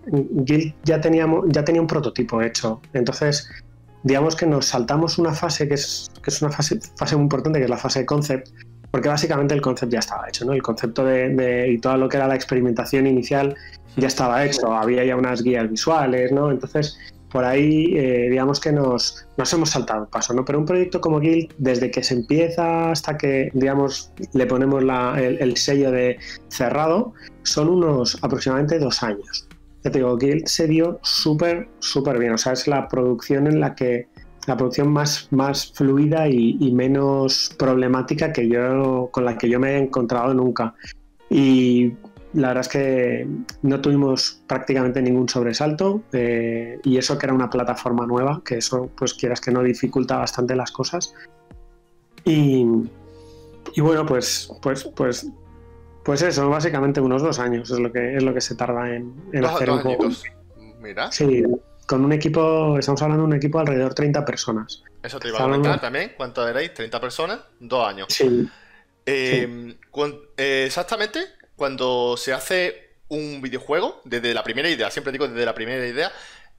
Guild 0.06 0.74
ya, 0.84 1.00
teníamos, 1.00 1.46
ya 1.48 1.64
tenía 1.64 1.80
un 1.80 1.88
prototipo 1.88 2.40
hecho. 2.40 2.80
Entonces, 2.92 3.48
digamos 4.04 4.36
que 4.36 4.46
nos 4.46 4.66
saltamos 4.66 5.18
una 5.18 5.32
fase 5.32 5.66
que 5.66 5.74
es, 5.74 6.08
que 6.22 6.30
es 6.30 6.40
una 6.40 6.52
fase, 6.52 6.78
fase 6.96 7.16
muy 7.16 7.24
importante, 7.24 7.58
que 7.58 7.64
es 7.64 7.70
la 7.70 7.78
fase 7.78 8.00
de 8.00 8.06
concept, 8.06 8.48
porque 8.96 9.10
básicamente 9.10 9.52
el 9.52 9.60
concepto 9.60 9.92
ya 9.92 9.98
estaba 9.98 10.26
hecho, 10.26 10.46
¿no? 10.46 10.54
El 10.54 10.62
concepto 10.62 11.04
de, 11.04 11.68
y 11.70 11.76
todo 11.76 11.98
lo 11.98 12.08
que 12.08 12.16
era 12.16 12.26
la 12.26 12.34
experimentación 12.34 13.06
inicial 13.06 13.54
ya 13.94 14.06
estaba 14.06 14.42
hecho, 14.42 14.72
había 14.72 15.04
ya 15.04 15.16
unas 15.16 15.42
guías 15.42 15.70
visuales, 15.70 16.32
¿no? 16.32 16.50
Entonces, 16.50 16.98
por 17.30 17.44
ahí, 17.44 17.92
eh, 17.94 18.28
digamos 18.30 18.58
que 18.58 18.72
nos, 18.72 19.28
nos 19.36 19.52
hemos 19.52 19.68
saltado 19.68 20.04
el 20.04 20.08
paso, 20.08 20.32
¿no? 20.32 20.46
Pero 20.46 20.60
un 20.60 20.64
proyecto 20.64 21.02
como 21.02 21.20
Guild, 21.20 21.52
desde 21.58 21.90
que 21.90 22.02
se 22.02 22.14
empieza 22.14 22.90
hasta 22.90 23.18
que, 23.18 23.50
digamos, 23.52 24.14
le 24.32 24.46
ponemos 24.46 24.82
el, 25.18 25.56
sello 25.58 25.90
de 25.90 26.16
cerrado, 26.48 27.12
son 27.42 27.68
unos 27.68 28.16
aproximadamente 28.22 28.78
dos 28.78 29.02
años. 29.02 29.46
Ya 29.84 29.90
te 29.90 29.98
digo, 29.98 30.16
Guild 30.16 30.46
se 30.46 30.66
dio 30.68 31.00
súper, 31.02 31.68
súper 31.80 32.18
bien, 32.18 32.32
o 32.32 32.38
sea, 32.38 32.54
es 32.54 32.66
la 32.66 32.88
producción 32.88 33.46
en 33.46 33.60
la 33.60 33.74
que 33.74 34.08
la 34.46 34.56
producción 34.56 34.92
más, 34.92 35.28
más 35.32 35.72
fluida 35.72 36.28
y, 36.28 36.72
menos 36.72 37.54
problemática 37.58 38.32
que 38.32 38.48
yo, 38.48 39.08
con 39.12 39.24
la 39.24 39.36
que 39.36 39.48
yo 39.48 39.58
me 39.58 39.72
he 39.72 39.78
encontrado 39.78 40.32
nunca. 40.34 40.74
Y 41.28 41.92
la 42.32 42.48
verdad 42.48 42.60
es 42.60 42.68
que 42.68 43.28
no 43.62 43.80
tuvimos 43.80 44.42
prácticamente 44.46 45.02
ningún 45.02 45.28
sobresalto 45.28 46.02
eh, 46.12 46.78
y 46.84 46.96
eso 46.96 47.18
que 47.18 47.26
era 47.26 47.34
una 47.34 47.50
plataforma 47.50 48.06
nueva, 48.06 48.42
que 48.44 48.58
eso 48.58 48.88
pues 48.96 49.14
quieras 49.14 49.40
que 49.40 49.50
no 49.50 49.62
dificulta 49.62 50.16
bastante 50.16 50.54
las 50.54 50.70
cosas. 50.70 51.12
Y, 52.24 52.66
y 53.74 53.80
bueno, 53.80 54.06
pues, 54.06 54.48
pues, 54.62 54.84
pues, 54.94 55.28
pues 56.04 56.22
eso, 56.22 56.48
básicamente 56.48 57.00
unos 57.00 57.22
dos 57.22 57.40
años 57.40 57.70
es 57.70 57.80
lo 57.80 57.90
que, 57.90 58.16
es 58.16 58.22
lo 58.22 58.32
que 58.32 58.40
se 58.40 58.54
tarda 58.54 58.94
en, 58.94 59.12
hacer 59.44 59.70
un 59.70 59.80
juego. 59.80 60.08
Mira. 60.80 61.10
Sí, 61.10 61.42
con 61.86 62.04
un 62.04 62.12
equipo, 62.12 62.78
estamos 62.78 63.00
hablando 63.02 63.22
de 63.22 63.28
un 63.28 63.36
equipo 63.36 63.58
de 63.58 63.62
alrededor 63.62 63.90
de 63.90 63.94
30 63.94 64.24
personas. 64.24 64.82
Eso 65.02 65.20
te 65.20 65.28
iba 65.28 65.38
a 65.38 65.42
comentar 65.42 65.80
también. 65.80 66.12
¿Cuánto 66.16 66.46
erais? 66.46 66.74
¿30 66.74 67.00
personas? 67.00 67.38
Dos 67.60 67.88
años. 67.88 68.08
Sí. 68.10 68.48
Eh, 69.06 69.76
eh, 70.36 70.64
exactamente, 70.66 71.20
cuando 71.54 72.16
se 72.16 72.32
hace 72.32 72.96
un 73.08 73.40
videojuego, 73.40 74.00
desde 74.04 74.34
la 74.34 74.42
primera 74.42 74.68
idea, 74.68 74.90
siempre 74.90 75.12
digo 75.12 75.28
desde 75.28 75.46
la 75.46 75.54
primera 75.54 75.86
idea, 75.86 76.10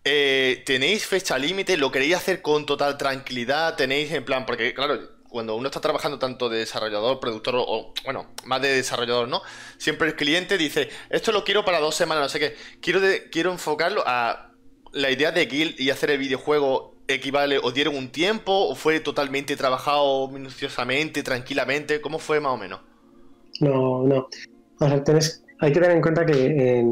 eh, 0.06 0.64
¿tenéis 0.66 1.06
fecha 1.06 1.38
límite? 1.38 1.76
¿Lo 1.76 1.92
queréis 1.92 2.16
hacer 2.16 2.42
con 2.42 2.66
total 2.66 2.98
tranquilidad? 2.98 3.76
¿Tenéis 3.76 4.14
en 4.14 4.24
plan? 4.24 4.46
Porque, 4.46 4.74
claro, 4.74 4.98
cuando 5.28 5.58
uno 5.58 5.68
está 5.68 5.82
trabajando 5.82 6.18
tanto 6.18 6.48
de 6.48 6.60
desarrollador, 6.60 7.20
productor 7.20 7.56
o, 7.58 7.94
bueno, 8.06 8.34
más 8.46 8.62
de 8.62 8.70
desarrollador, 8.70 9.28
¿no? 9.28 9.42
Siempre 9.78 10.08
el 10.08 10.16
cliente 10.16 10.58
dice, 10.58 10.90
esto 11.10 11.34
lo 11.34 11.44
quiero 11.44 11.66
para 11.66 11.82
dos 11.82 11.96
semanas, 11.96 12.24
no 12.24 12.30
sé 12.30 12.40
qué. 12.40 12.56
Quiero, 12.80 13.02
quiero 13.30 13.52
enfocarlo 13.52 14.04
a 14.06 14.47
la 14.98 15.12
idea 15.12 15.32
de 15.32 15.46
Guild 15.46 15.80
y 15.80 15.90
hacer 15.90 16.12
el 16.12 16.18
videojuego 16.18 16.96
equivale, 17.08 17.60
o 17.62 17.72
dieron 17.72 17.96
un 17.96 18.10
tiempo, 18.10 18.52
o 18.52 18.76
fue 18.76 19.00
totalmente 19.00 19.56
trabajado 19.56 20.28
minuciosamente, 20.28 21.24
tranquilamente? 21.24 22.02
¿Cómo 22.02 22.20
fue 22.20 22.40
más 22.40 22.54
o 22.54 22.58
menos? 22.58 22.82
No, 23.62 24.04
no. 24.04 24.28
O 24.80 24.88
sea, 24.88 25.04
tienes, 25.04 25.44
hay 25.60 25.72
que 25.72 25.80
tener 25.80 25.96
en 25.96 26.02
cuenta 26.02 26.26
que 26.26 26.84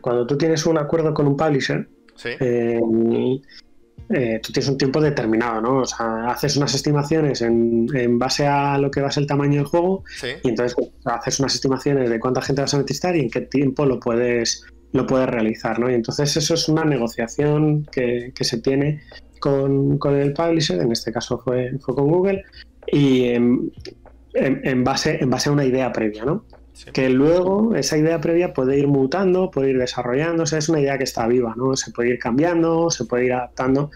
cuando 0.00 0.26
tú 0.26 0.38
tienes 0.38 0.64
un 0.66 0.78
acuerdo 0.78 1.12
con 1.12 1.26
un 1.26 1.36
publisher, 1.36 1.86
eh, 2.24 2.80
eh, 4.10 4.40
tú 4.42 4.52
tienes 4.52 4.68
un 4.68 4.78
tiempo 4.78 5.00
determinado, 5.00 5.60
¿no? 5.60 5.78
O 5.78 5.86
sea, 5.86 6.30
haces 6.30 6.56
unas 6.56 6.74
estimaciones 6.74 7.42
en, 7.42 8.18
base 8.18 8.46
a 8.46 8.78
lo 8.78 8.90
que 8.90 9.00
va 9.00 9.08
a 9.08 9.10
ser 9.10 9.22
el 9.22 9.26
tamaño 9.26 9.56
del 9.56 9.66
juego 9.66 10.04
y 10.42 10.48
entonces 10.48 10.74
pues, 10.74 10.90
haces 11.04 11.40
unas 11.40 11.54
estimaciones 11.54 12.10
de 12.10 12.20
cuánta 12.20 12.42
gente 12.42 12.62
vas 12.62 12.74
a 12.74 12.78
necesitar 12.78 13.16
y 13.16 13.20
en 13.20 13.30
qué 13.30 13.42
tiempo 13.42 13.86
lo 13.86 14.00
puedes 14.00 14.64
lo 14.94 15.06
puedes 15.08 15.28
realizar, 15.28 15.80
¿no? 15.80 15.90
Y 15.90 15.94
entonces 15.94 16.36
eso 16.36 16.54
es 16.54 16.68
una 16.68 16.84
negociación 16.84 17.84
que, 17.90 18.32
se 18.40 18.58
tiene 18.58 19.02
con, 19.40 19.98
el 20.16 20.32
publisher, 20.32 20.80
en 20.80 20.92
este 20.92 21.12
caso 21.12 21.36
fue, 21.38 21.76
fue 21.80 21.96
con 21.96 22.08
Google, 22.08 22.44
y 22.86 23.24
en, 23.24 24.84
base, 24.84 25.18
en 25.20 25.30
base 25.30 25.48
a 25.48 25.52
una 25.52 25.64
idea 25.64 25.90
previa, 25.90 26.24
¿no? 26.24 26.44
Que 26.92 27.08
luego 27.08 27.74
esa 27.74 27.98
idea 27.98 28.20
previa 28.20 28.52
puede 28.52 28.78
ir 28.78 28.86
mutando, 28.86 29.50
puede 29.50 29.70
ir 29.70 29.78
desarrollándose, 29.78 30.58
es 30.58 30.68
una 30.68 30.80
idea 30.80 30.96
que 30.96 31.04
está 31.04 31.26
viva, 31.26 31.54
¿no? 31.56 31.74
Se 31.74 31.90
puede 31.90 32.10
ir 32.10 32.18
cambiando, 32.20 32.88
se 32.88 33.04
puede 33.04 33.26
ir 33.26 33.32
adaptando. 33.32 33.90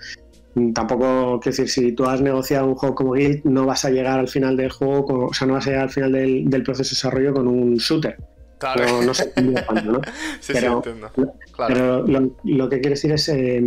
Tampoco, 0.74 1.38
quiero 1.38 1.56
decir, 1.56 1.68
si 1.68 1.92
tú 1.92 2.06
has 2.06 2.20
negociado 2.20 2.66
un 2.66 2.74
juego 2.74 2.96
como 2.96 3.12
Guild, 3.12 3.44
no 3.44 3.66
vas 3.66 3.84
a 3.84 3.90
llegar 3.90 4.18
al 4.18 4.28
final 4.28 4.56
del 4.56 4.72
juego, 4.72 5.26
o 5.26 5.32
sea, 5.32 5.46
no 5.46 5.54
vas 5.54 5.66
a 5.68 5.70
llegar 5.70 5.84
al 5.84 5.90
final 5.90 6.10
del, 6.10 6.50
del 6.50 6.62
proceso 6.64 6.90
de 6.90 6.96
desarrollo 6.96 7.34
con 7.34 7.46
un 7.46 7.76
shooter 7.76 8.16
Claro. 8.58 9.02
No, 9.02 9.14
sé 9.14 9.32
¿no? 9.84 10.00
sí, 10.40 10.52
pero, 10.52 10.82
sí, 10.82 10.90
entiendo. 10.90 11.10
Claro. 11.52 12.04
pero 12.06 12.32
lo, 12.44 12.68
que 12.68 12.80
quiero 12.80 12.94
decir 12.94 13.12
es, 13.12 13.28
eh, 13.28 13.62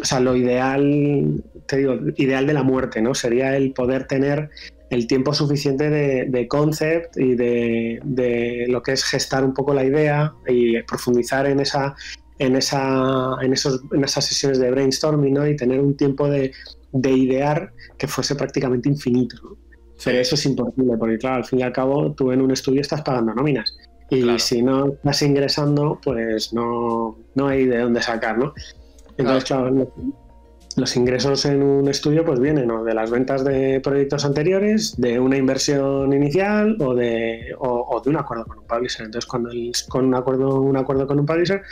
o 0.00 0.04
sea, 0.04 0.20
lo 0.20 0.34
ideal, 0.36 1.42
te 1.66 1.78
digo, 1.78 1.94
ideal 2.16 2.46
de 2.46 2.54
la 2.54 2.62
muerte, 2.62 3.02
¿no? 3.02 3.14
Sería 3.14 3.56
el 3.56 3.72
poder 3.72 4.06
tener 4.06 4.50
el 4.92 5.06
tiempo 5.06 5.32
suficiente 5.32 5.88
de, 5.88 6.48
concept 6.48 7.16
y 7.16 7.34
de, 7.34 8.66
lo 8.68 8.82
que 8.82 8.92
es 8.92 9.04
gestar 9.04 9.42
un 9.42 9.54
poco 9.54 9.72
la 9.72 9.84
idea 9.84 10.34
y 10.46 10.80
profundizar 10.82 11.46
en 11.46 11.60
esa 11.60 11.94
en 12.38 12.56
esa 12.56 13.36
en 13.40 13.52
esos 13.52 13.82
en 13.92 14.04
esas 14.04 14.24
sesiones 14.26 14.58
de 14.58 14.70
brainstorming 14.70 15.34
¿no? 15.34 15.46
y 15.46 15.56
tener 15.56 15.80
un 15.80 15.96
tiempo 15.96 16.28
de, 16.28 16.52
idear 16.92 17.72
que 17.96 18.06
fuese 18.06 18.34
prácticamente 18.34 18.88
infinito 18.88 19.36
¿no? 19.42 19.56
pero 20.04 20.18
eso 20.18 20.34
es 20.34 20.44
imposible 20.44 20.96
porque 20.98 21.16
claro 21.16 21.36
al 21.36 21.44
fin 21.44 21.60
y 21.60 21.62
al 21.62 21.72
cabo 21.72 22.12
tú 22.12 22.30
en 22.32 22.42
un 22.42 22.50
estudio 22.50 22.82
estás 22.82 23.00
pagando 23.00 23.32
nóminas 23.32 23.74
y 24.12 24.38
si 24.38 24.62
no 24.62 24.88
estás 24.88 25.22
ingresando, 25.22 25.98
pues 26.04 26.52
no, 26.52 27.16
hay 27.46 27.64
de 27.64 27.78
dónde 27.78 28.02
sacar, 28.02 28.36
¿no? 28.36 28.52
Entonces, 29.16 29.44
claro, 29.44 29.90
los 30.76 30.96
ingresos 30.96 31.44
en 31.46 31.62
un 31.62 31.88
estudio 31.88 32.24
pues 32.24 32.38
vienen 32.38 32.70
o 32.70 32.84
de 32.84 32.94
las 32.94 33.10
ventas 33.10 33.44
de 33.44 33.80
proyectos 33.80 34.24
anteriores, 34.24 34.94
de 34.98 35.18
una 35.18 35.36
inversión 35.36 36.12
inicial 36.12 36.76
o 36.80 36.94
de, 36.94 37.54
de 38.04 38.10
un 38.10 38.16
acuerdo 38.16 38.44
con 38.44 38.58
un 38.58 38.66
publisher. 38.66 39.06
Entonces, 39.06 39.28
cuando 39.28 39.50
con 39.88 40.06
un 40.06 40.14
acuerdo, 40.14 40.60
un 40.60 40.76
acuerdo 40.76 41.06
con 41.06 41.18
un 41.18 41.26
publisher, 41.26 41.62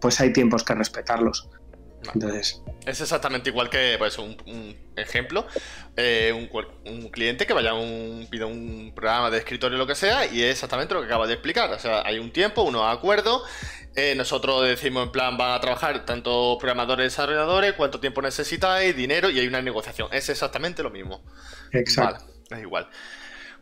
pues 0.00 0.20
hay 0.20 0.32
tiempos 0.32 0.64
que 0.64 0.74
respetarlos. 0.74 1.48
Entonces, 2.14 2.62
es 2.86 3.00
exactamente 3.00 3.50
igual 3.50 3.68
que 3.68 3.96
pues, 3.98 4.18
un, 4.18 4.76
ejemplo, 4.96 5.46
eh, 5.96 6.32
un, 6.32 7.08
cliente 7.10 7.46
que 7.46 7.52
vaya 7.52 7.74
un, 7.74 8.28
pida 8.30 8.46
un 8.46 8.92
programa 8.94 9.30
de 9.30 9.38
escritorio 9.38 9.76
o 9.76 9.78
lo 9.78 9.86
que 9.86 9.94
sea 9.94 10.26
y 10.26 10.42
es 10.42 10.52
exactamente 10.52 10.94
lo 10.94 11.00
que 11.00 11.06
acaba 11.06 11.26
de 11.26 11.34
explicar. 11.34 11.70
O 11.72 11.78
sea, 11.78 12.02
hay 12.06 12.18
un 12.18 12.32
tiempo, 12.32 12.62
unos 12.62 12.82
acuerdos, 12.84 13.42
eh, 13.96 14.14
nosotros 14.14 14.68
decimos 14.68 15.06
en 15.06 15.12
plan 15.12 15.36
van 15.36 15.52
a 15.52 15.60
trabajar 15.60 16.04
tanto 16.04 16.58
programadores, 16.60 17.12
desarrolladores, 17.12 17.72
cuánto 17.72 17.98
tiempo 17.98 18.22
necesitáis, 18.22 18.94
dinero 18.94 19.30
y 19.30 19.40
hay 19.40 19.46
una 19.46 19.62
negociación. 19.62 20.08
Es 20.12 20.28
exactamente 20.28 20.82
lo 20.82 20.90
mismo. 20.90 21.24
Exacto. 21.72 22.24
es 22.50 22.60
igual. 22.60 22.88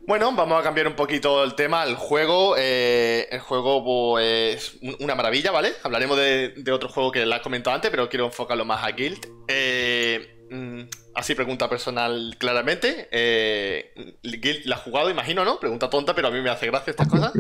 Bueno, 0.07 0.33
vamos 0.33 0.61
a 0.61 0.63
cambiar 0.63 0.87
un 0.87 0.95
poquito 0.95 1.43
el 1.43 1.55
tema. 1.55 1.85
El 1.85 1.95
juego, 1.95 2.57
eh, 2.59 3.27
el 3.31 3.41
juego 3.41 4.19
es 4.19 4.77
pues, 4.81 4.97
una 5.01 5.15
maravilla, 5.15 5.51
¿vale? 5.51 5.73
Hablaremos 5.83 6.19
de, 6.19 6.73
otro 6.73 6.91
juego 6.91 7.11
que 7.11 7.25
la 7.25 7.37
has 7.37 7.43
comentado 7.43 7.75
antes, 7.75 7.91
pero 7.91 8.09
quiero 8.11 8.27
enfocarlo 8.27 8.67
más 8.67 8.85
a 8.85 8.91
Guild. 8.91 9.27
Eh, 9.49 10.47
mm, 10.51 10.83
así 11.15 11.35
pregunta 11.35 11.71
personal 11.71 12.37
claramente. 12.39 13.09
Eh, 13.11 13.95
Guild 14.23 14.67
la 14.67 14.77
has 14.77 14.83
jugado, 14.83 15.09
imagino, 15.09 15.43
¿no? 15.43 15.59
Pregunta 15.59 15.89
tonta, 15.89 16.15
pero 16.15 16.29
a 16.29 16.31
mí 16.31 16.41
me 16.43 16.51
hace 16.51 16.67
gracia 16.67 16.91
estas 16.91 17.09
cosas. 17.09 17.33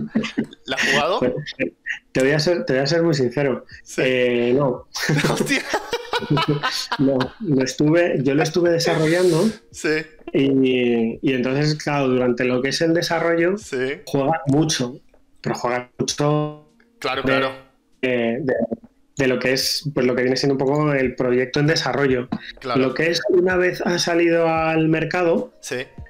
¿La 0.64 0.76
has 0.76 0.90
jugado? 0.90 1.20
Te 2.12 2.22
voy 2.22 2.32
a 2.32 2.38
ser, 2.38 2.64
te 2.64 2.72
voy 2.72 2.82
a 2.82 2.86
ser 2.86 3.02
muy 3.02 3.14
sincero. 3.14 3.66
no. 4.54 4.88
Hostia. 5.30 5.62
No, 6.98 7.18
lo 7.40 7.62
estuve, 7.62 8.18
yo 8.22 8.34
lo 8.34 8.42
estuve 8.42 8.70
desarrollando. 8.70 9.48
Sí. 9.70 10.02
Y, 10.32 11.32
entonces, 11.32 11.76
claro, 11.76 12.08
durante 12.08 12.44
lo 12.44 12.60
que 12.60 12.70
es 12.70 12.80
el 12.80 12.92
desarrollo, 12.92 13.54
juega 14.06 14.42
mucho, 14.46 14.98
pero 15.40 15.54
juega 15.54 15.90
mucho. 15.98 16.68
Claro, 16.98 17.22
claro. 17.22 17.52
De, 18.02 19.28
lo 19.28 19.38
que 19.38 19.52
es, 19.52 19.88
pues 19.94 20.04
lo 20.04 20.16
que 20.16 20.22
viene 20.22 20.36
siendo 20.36 20.54
un 20.54 20.58
poco 20.58 20.92
el 20.92 21.14
proyecto 21.14 21.60
en 21.60 21.68
desarrollo. 21.68 22.28
Lo 22.74 22.94
que 22.94 23.10
es 23.10 23.20
una 23.28 23.56
vez 23.56 23.80
ha 23.82 23.98
salido 24.00 24.48
al 24.48 24.88
mercado, 24.88 25.52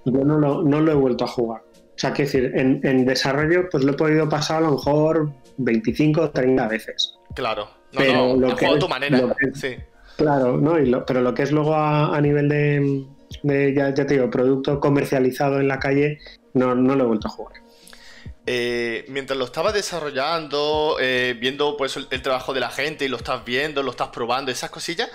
yo 0.07 0.25
no 0.25 0.39
lo, 0.39 0.63
no 0.63 0.81
lo 0.81 0.93
he 0.93 0.95
vuelto 0.95 1.25
a 1.25 1.29
jugar. 1.29 1.63
O 1.77 1.99
sea, 1.99 2.13
que 2.13 2.23
decir, 2.23 2.53
en, 2.55 3.05
desarrollo, 3.05 3.69
pues 3.71 3.85
lo 3.85 3.93
he 3.93 3.97
podido 3.97 4.29
pasar 4.29 4.59
a 4.59 4.61
lo 4.63 4.73
mejor 4.73 5.33
25 5.59 6.21
o 6.23 6.31
30 6.31 6.67
veces. 6.69 7.15
Claro. 7.35 7.69
No, 7.93 7.99
pero 7.99 8.13
no, 8.13 8.49
lo 8.49 8.57
que 8.57 8.67
a 8.67 8.79
tu 8.79 8.89
manera. 8.89 9.21
sí. 9.53 9.77
Claro, 10.16 10.56
¿no? 10.56 10.78
Y 10.78 10.94
pero 11.06 11.21
lo 11.21 11.35
que 11.35 11.42
es 11.42 11.52
luego 11.52 11.75
a, 11.75 12.21
nivel 12.21 12.49
de, 12.49 13.75
ya, 13.75 13.92
te 13.94 14.04
digo, 14.04 14.30
producto 14.30 14.78
comercializado 14.80 15.61
en 15.61 15.68
la 15.68 15.78
calle, 15.78 16.18
no, 16.52 16.75
no 16.75 16.94
lo 16.94 17.04
he 17.04 17.06
vuelto 17.06 17.28
a 17.28 17.30
jugar. 17.30 17.64
Eh, 18.47 19.06
mientras 19.09 19.38
lo 19.38 19.47
estabas 19.47 19.73
desarrollando, 19.73 20.99
eh, 21.00 21.35
viendo 21.40 21.76
pues 21.78 21.97
el, 21.97 22.23
trabajo 22.23 22.52
de 22.52 22.61
la 22.61 22.68
gente 22.68 23.06
y 23.06 23.09
lo 23.09 23.16
estás 23.16 23.44
viendo, 23.44 23.83
lo 23.83 23.90
estás 23.90 24.09
probando, 24.09 24.52
esas 24.52 24.71
cosillas, 24.71 25.11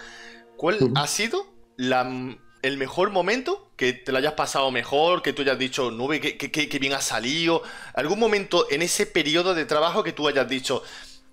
¿cuál 0.57 0.79
ha 0.95 1.05
sido 1.05 1.45
el 1.77 2.77
mejor 2.77 3.11
momento 3.11 3.71
que 3.77 3.93
te 3.93 4.11
lo 4.11 4.17
hayas 4.17 4.33
pasado 4.33 4.71
mejor, 4.71 5.21
que 5.21 5.31
tú 5.31 5.43
hayas 5.43 5.59
dicho, 5.59 5.91
nube, 5.91 6.19
que, 6.19 6.79
bien 6.79 6.93
ha 6.93 7.01
salido? 7.01 7.61
¿Algún 7.93 8.19
momento 8.19 8.65
en 8.71 8.81
ese 8.81 9.05
periodo 9.05 9.53
de 9.53 9.65
trabajo 9.65 10.03
que 10.03 10.11
tú 10.11 10.27
hayas 10.27 10.49
dicho, 10.49 10.81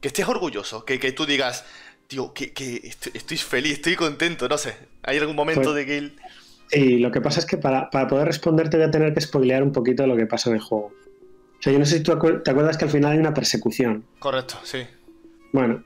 que 0.00 0.08
estés 0.08 0.28
orgulloso, 0.28 0.84
que, 0.84 1.00
que 1.00 1.12
tú 1.12 1.24
digas, 1.24 1.64
tío, 2.06 2.32
que, 2.32 2.52
estoy, 3.14 3.36
feliz, 3.38 3.74
estoy 3.74 3.96
contento, 3.96 4.48
no 4.48 4.58
sé. 4.58 4.74
¿Hay 5.02 5.18
algún 5.18 5.36
momento 5.36 5.62
pues 5.62 5.74
de 5.74 5.86
que 5.86 6.12
Sí, 6.68 6.98
lo 6.98 7.12
que 7.12 7.20
pasa 7.20 7.40
es 7.40 7.46
que 7.46 7.58
para, 7.58 7.90
poder 7.90 8.26
responder 8.26 8.68
te 8.68 8.76
voy 8.76 8.86
a 8.86 8.90
tener 8.90 9.14
que 9.14 9.20
spoilear 9.20 9.62
un 9.62 9.72
poquito 9.72 10.06
lo 10.06 10.16
que 10.16 10.26
pasa 10.26 10.50
en 10.50 10.56
el 10.56 10.62
juego. 10.62 10.86
O 10.86 11.62
sea, 11.62 11.72
yo 11.72 11.78
no 11.78 11.86
sé 11.86 11.98
si 11.98 12.02
tú 12.02 12.12
te 12.44 12.50
acuerdas 12.50 12.76
que 12.76 12.84
al 12.84 12.90
final 12.90 13.12
hay 13.12 13.18
una 13.18 13.32
persecución. 13.32 14.04
Correcto, 14.18 14.56
sí. 14.64 14.80
Bueno, 15.52 15.82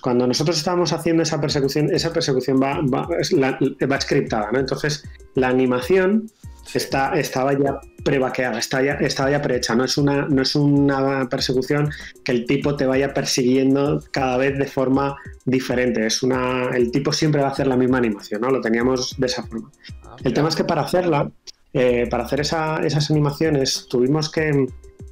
cuando 0.00 0.26
nosotros 0.26 0.58
estábamos 0.58 0.92
haciendo 0.92 1.22
esa 1.22 1.40
persecución, 1.40 1.90
esa 1.92 2.12
persecución 2.12 2.60
va, 2.60 2.80
va, 2.82 3.08
va 3.08 4.00
scriptada, 4.00 4.52
¿no? 4.52 4.58
Entonces, 4.60 5.04
la 5.34 5.48
animación 5.48 6.30
está, 6.74 7.18
estaba 7.18 7.52
ya 7.52 7.80
prevaqueada, 8.04 8.58
está 8.58 8.82
ya, 8.82 8.94
estaba 8.94 9.30
ya 9.30 9.42
prehecha, 9.42 9.74
no 9.74 9.84
es, 9.84 9.96
una, 9.98 10.26
no 10.28 10.42
es 10.42 10.54
una 10.54 11.28
persecución 11.28 11.90
que 12.24 12.32
el 12.32 12.46
tipo 12.46 12.76
te 12.76 12.86
vaya 12.86 13.14
persiguiendo 13.14 14.02
cada 14.12 14.36
vez 14.36 14.58
de 14.58 14.66
forma 14.66 15.16
diferente, 15.44 16.06
es 16.06 16.22
una, 16.22 16.70
el 16.70 16.90
tipo 16.90 17.12
siempre 17.12 17.40
va 17.40 17.48
a 17.48 17.50
hacer 17.52 17.66
la 17.66 17.76
misma 17.76 17.98
animación, 17.98 18.40
¿no? 18.40 18.50
Lo 18.50 18.60
teníamos 18.60 19.16
de 19.18 19.26
esa 19.26 19.42
forma. 19.42 19.70
Ah, 20.04 20.16
el 20.24 20.32
tema 20.32 20.48
es 20.48 20.56
que 20.56 20.64
para 20.64 20.82
hacerla, 20.82 21.30
eh, 21.72 22.06
para 22.10 22.24
hacer 22.24 22.40
esas 22.40 23.10
animaciones, 23.10 23.86
tuvimos 23.88 24.30
que, 24.30 24.66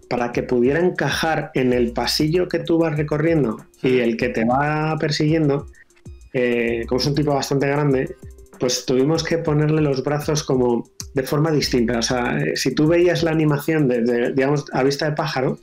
para 0.09 0.33
que 0.33 0.43
pudiera 0.43 0.81
encajar 0.81 1.51
en 1.55 1.73
el 1.73 1.93
pasillo 1.93 2.49
que 2.49 2.61
tú 2.61 2.79
vas 2.79 2.97
recorriendo 2.97 3.65
y 3.83 3.99
el 3.99 4.17
que 4.17 4.29
te 4.29 4.45
va 4.45 4.97
persiguiendo, 4.99 5.67
eh, 6.33 6.85
como 6.89 7.01
es 7.01 7.07
un 7.07 7.15
tipo 7.15 7.35
bastante 7.35 7.67
grande, 7.67 8.15
pues 8.59 8.87
tuvimos 8.87 9.23
que 9.23 9.39
ponerle 9.39 9.83
los 9.83 10.03
brazos 10.03 10.43
como 10.43 10.89
de 11.17 11.23
forma 11.23 11.51
distinta. 11.51 11.99
O 11.99 12.03
sea, 12.03 12.39
eh, 12.39 12.57
si 12.57 12.75
tú 12.75 12.87
veías 12.87 13.23
la 13.23 13.31
animación 13.31 13.89
de, 13.89 14.33
digamos, 14.35 14.67
a 14.73 14.83
vista 14.83 15.07
de 15.07 15.17
pájaro, 15.17 15.59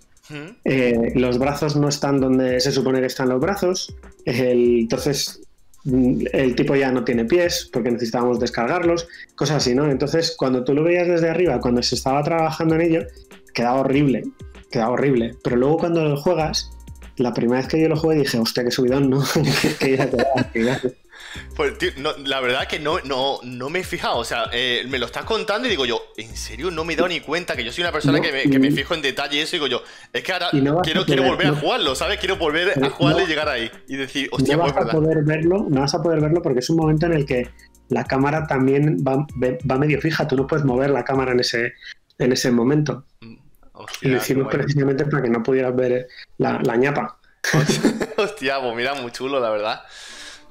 eh, 0.65 1.11
los 1.13 1.37
brazos 1.37 1.75
no 1.75 1.87
están 1.89 2.19
donde 2.19 2.59
se 2.59 2.71
supone 2.71 2.99
que 3.01 3.05
están 3.05 3.29
los 3.29 3.39
brazos, 3.39 3.95
entonces 4.25 5.41
mm, 5.83 6.25
el 6.33 6.55
tipo 6.55 6.75
ya 6.75 6.91
no 6.91 7.03
tiene 7.03 7.25
pies 7.25 7.69
porque 7.71 7.91
necesitábamos 7.91 8.39
descargarlos, 8.39 9.07
cosas 9.35 9.57
así, 9.57 9.75
¿no? 9.75 9.91
Entonces, 9.91 10.33
cuando 10.35 10.63
tú 10.63 10.73
lo 10.73 10.83
veías 10.83 11.07
desde 11.07 11.29
arriba, 11.29 11.59
cuando 11.59 11.83
se 11.83 11.93
estaba 11.93 12.23
trabajando 12.23 12.73
en 12.73 12.81
ello, 12.81 13.01
quedaba 13.53 13.81
horrible, 13.81 14.23
quedaba 14.71 14.93
horrible. 14.93 15.35
Pero 15.43 15.55
luego 15.55 15.77
cuando 15.77 16.03
lo 16.03 16.17
juegas, 16.17 16.71
la 17.17 17.31
primera 17.31 17.59
vez 17.59 17.67
que 17.67 17.79
yo 17.79 17.89
lo 17.89 17.95
jugué 17.95 18.15
dije, 18.15 18.39
hostia, 18.39 18.63
qué 18.63 18.71
subidón, 18.71 19.11
¿no? 19.11 19.23
que 19.79 19.97
ya 19.97 20.09
Pues, 21.55 21.77
tío, 21.77 21.91
la 22.25 22.39
verdad 22.39 22.67
que 22.67 22.79
no, 22.79 22.99
no, 23.01 23.39
no 23.43 23.69
me 23.69 23.79
he 23.79 23.83
fijado. 23.83 24.17
O 24.17 24.23
sea, 24.23 24.45
eh, 24.51 24.85
me 24.89 24.97
lo 24.97 25.05
estás 25.05 25.25
contando 25.25 25.67
y 25.67 25.71
digo 25.71 25.85
yo, 25.85 26.01
¿en 26.17 26.35
serio 26.35 26.71
no 26.71 26.83
me 26.83 26.93
he 26.93 26.95
dado 26.95 27.07
ni 27.07 27.19
cuenta 27.19 27.55
que 27.55 27.63
yo 27.63 27.71
soy 27.71 27.83
una 27.83 27.91
persona 27.91 28.19
que, 28.21 28.31
me, 28.31 28.71
fijo 28.71 28.93
en 28.93 29.01
detalle 29.01 29.37
y 29.37 29.39
eso? 29.41 29.55
Y 29.55 29.59
digo 29.59 29.67
yo, 29.67 29.83
es 30.11 30.23
que 30.23 30.31
ahora 30.33 30.49
quiero, 30.83 31.05
quiero 31.05 31.23
volver 31.23 31.47
a 31.47 31.55
jugarlo, 31.55 31.95
¿sabes? 31.95 32.19
Quiero 32.19 32.37
volver 32.37 32.83
a 32.83 32.89
jugarlo 32.89 33.23
y 33.23 33.27
llegar 33.27 33.49
ahí. 33.49 33.69
Y 33.87 33.95
decir, 33.95 34.29
hostia, 34.31 34.57
no 34.57 34.63
vas 34.63 34.73
pues 34.73 34.87
a 34.87 34.91
poder 34.91 35.23
verlo, 35.23 35.65
no 35.69 35.81
vas 35.81 35.93
a 35.93 36.01
poder 36.01 36.21
verlo 36.21 36.41
porque 36.41 36.59
es 36.59 36.69
un 36.69 36.77
momento 36.77 37.05
en 37.05 37.13
el 37.13 37.25
que 37.25 37.49
la 37.89 38.03
cámara 38.03 38.47
también 38.47 38.97
va, 39.05 39.25
va, 39.39 39.77
medio 39.77 39.99
fija, 40.01 40.27
tú 40.27 40.35
no 40.35 40.47
puedes 40.47 40.65
mover 40.65 40.89
la 40.89 41.03
cámara 41.03 41.31
en 41.31 41.39
ese, 41.39 41.73
en 42.17 42.31
ese 42.31 42.51
momento. 42.51 43.05
Mm, 43.21 43.35
y 44.01 44.07
lo 44.09 44.17
hicimos 44.17 44.47
precisamente 44.51 45.05
para 45.05 45.23
que 45.23 45.29
no 45.29 45.43
pudieras 45.43 45.75
ver 45.75 46.07
la, 46.37 46.59
la 46.63 46.75
ñapa. 46.75 47.17
Hostia, 48.17 48.61
pues 48.61 48.75
mira, 48.75 48.93
muy 48.95 49.11
chulo, 49.11 49.39
la 49.39 49.49
verdad. 49.49 49.81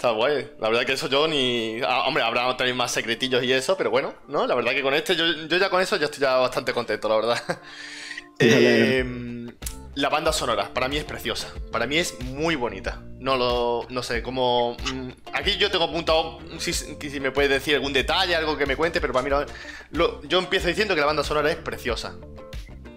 Está 0.02 0.11
guay. 0.11 0.50
La 0.59 0.68
verdad 0.68 0.85
que 0.85 0.94
eso 0.94 1.09
yo 1.09 1.28
ni. 1.28 1.80
Ah, 1.87 2.09
hombre, 2.09 2.25
habrá 2.25 2.56
también 2.56 2.76
más 2.76 2.90
secretillos 2.90 3.44
y 3.44 3.52
eso, 3.52 3.76
pero 3.76 3.88
bueno, 3.88 4.14
¿no? 4.26 4.49
La 4.49 4.56
verdad 4.56 4.73
que 4.73 4.82
con 4.82 4.94
este, 4.94 5.14
yo, 5.14 5.25
yo 5.47 5.59
ya 5.59 5.71
con 5.71 5.80
eso 5.80 5.97
ya 5.97 6.06
estoy 6.06 6.23
ya 6.23 6.38
bastante 6.38 6.73
contento, 6.73 7.09
la 7.09 7.14
verdad. 7.14 7.40
Em, 8.40 9.49
la 9.94 10.09
banda 10.09 10.32
sonora, 10.32 10.75
para 10.75 10.88
mí 10.88 10.97
es 10.97 11.04
preciosa. 11.04 11.47
Para 11.71 11.87
mí 11.87 11.99
es 11.99 12.21
muy 12.21 12.56
bonita. 12.56 13.00
No 13.21 13.37
lo. 13.37 13.87
No 13.90 14.02
sé, 14.02 14.25
como. 14.25 14.76
Mm, 14.92 15.11
aquí 15.35 15.56
yo 15.56 15.71
tengo 15.71 15.85
apuntado. 15.85 16.40
Si, 16.59 16.73
si 16.73 17.21
me 17.21 17.30
puedes 17.30 17.50
decir 17.52 17.76
algún 17.76 17.92
detalle, 17.92 18.35
algo 18.35 18.56
que 18.56 18.66
me 18.66 18.75
cuente, 18.75 19.00
pero 19.00 19.12
para 19.12 19.23
mí 19.23 19.47
lo, 19.92 20.21
yo 20.25 20.40
empiezo 20.40 20.66
diciendo 20.66 20.97
que 20.97 21.00
la 21.00 21.06
banda 21.06 21.23
sonora 21.23 21.49
es 21.49 21.59
preciosa. 21.59 22.16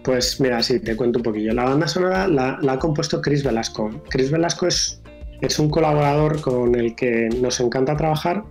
Pues 0.02 0.40
mira, 0.40 0.60
sí, 0.60 0.80
te 0.80 0.96
cuento 0.96 1.20
un 1.20 1.22
poquillo. 1.22 1.54
La 1.54 1.66
banda 1.66 1.86
sonora 1.86 2.26
la, 2.26 2.58
la 2.60 2.72
ha 2.72 2.78
compuesto 2.80 3.20
Chris 3.20 3.44
Velasco. 3.44 4.02
Chris 4.08 4.32
Velasco 4.32 4.66
es 4.66 5.00
es 5.40 5.58
un 5.58 5.70
colaborador 5.70 6.40
con 6.40 6.74
el 6.74 6.94
que 6.94 7.28
nos 7.40 7.60
encanta 7.60 7.96
trabajar 7.96 8.44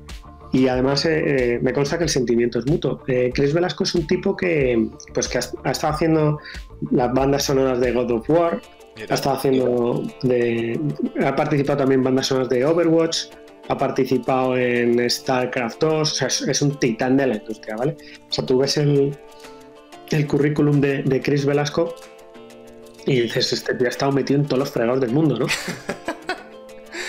y 0.55 0.69
además 0.69 1.05
eh, 1.05 1.55
eh, 1.55 1.59
me 1.61 1.73
consta 1.73 1.97
que 1.97 2.05
el 2.05 2.09
sentimiento 2.09 2.59
es 2.59 2.65
mutuo. 2.65 3.01
Eh, 3.07 3.31
Chris 3.33 3.53
Velasco 3.53 3.83
es 3.83 3.93
un 3.93 4.07
tipo 4.07 4.37
que, 4.37 4.87
pues 5.13 5.27
que 5.27 5.37
ha, 5.37 5.71
estado 5.71 5.93
haciendo 5.93 6.39
las 6.91 7.13
bandas 7.13 7.43
sonoras 7.43 7.79
de 7.81 7.91
God 7.91 8.11
of 8.11 8.29
War, 8.29 8.61
ha 9.09 9.13
estado 9.13 9.35
haciendo 9.35 10.03
de, 10.23 10.79
ha 11.25 11.35
participado 11.35 11.79
también 11.79 11.99
en 11.99 12.05
bandas 12.05 12.27
sonoras 12.27 12.47
de 12.47 12.63
Overwatch, 12.63 13.25
ha 13.67 13.77
participado 13.77 14.55
en 14.57 15.09
StarCraft 15.09 15.81
2, 15.81 15.93
o 15.93 16.05
sea, 16.05 16.27
es, 16.27 16.61
un 16.61 16.79
titán 16.79 17.17
de 17.17 17.27
la 17.27 17.35
industria, 17.35 17.75
¿vale? 17.75 17.97
O 18.29 18.31
sea, 18.31 18.45
tú 18.45 18.59
ves 18.59 18.77
el, 18.77 19.17
el 20.11 20.27
currículum 20.27 20.79
de, 20.79 21.03
de 21.03 21.21
Chris 21.21 21.45
Velasco 21.45 21.95
y 23.05 23.21
dices, 23.21 23.51
este 23.51 23.73
tío 23.73 23.87
ha 23.87 23.89
estado 23.89 24.13
metido 24.13 24.39
en 24.39 24.45
todos 24.45 24.59
los 24.59 24.71
fregados 24.71 25.01
del 25.01 25.11
mundo, 25.11 25.37
¿no? 25.37 25.47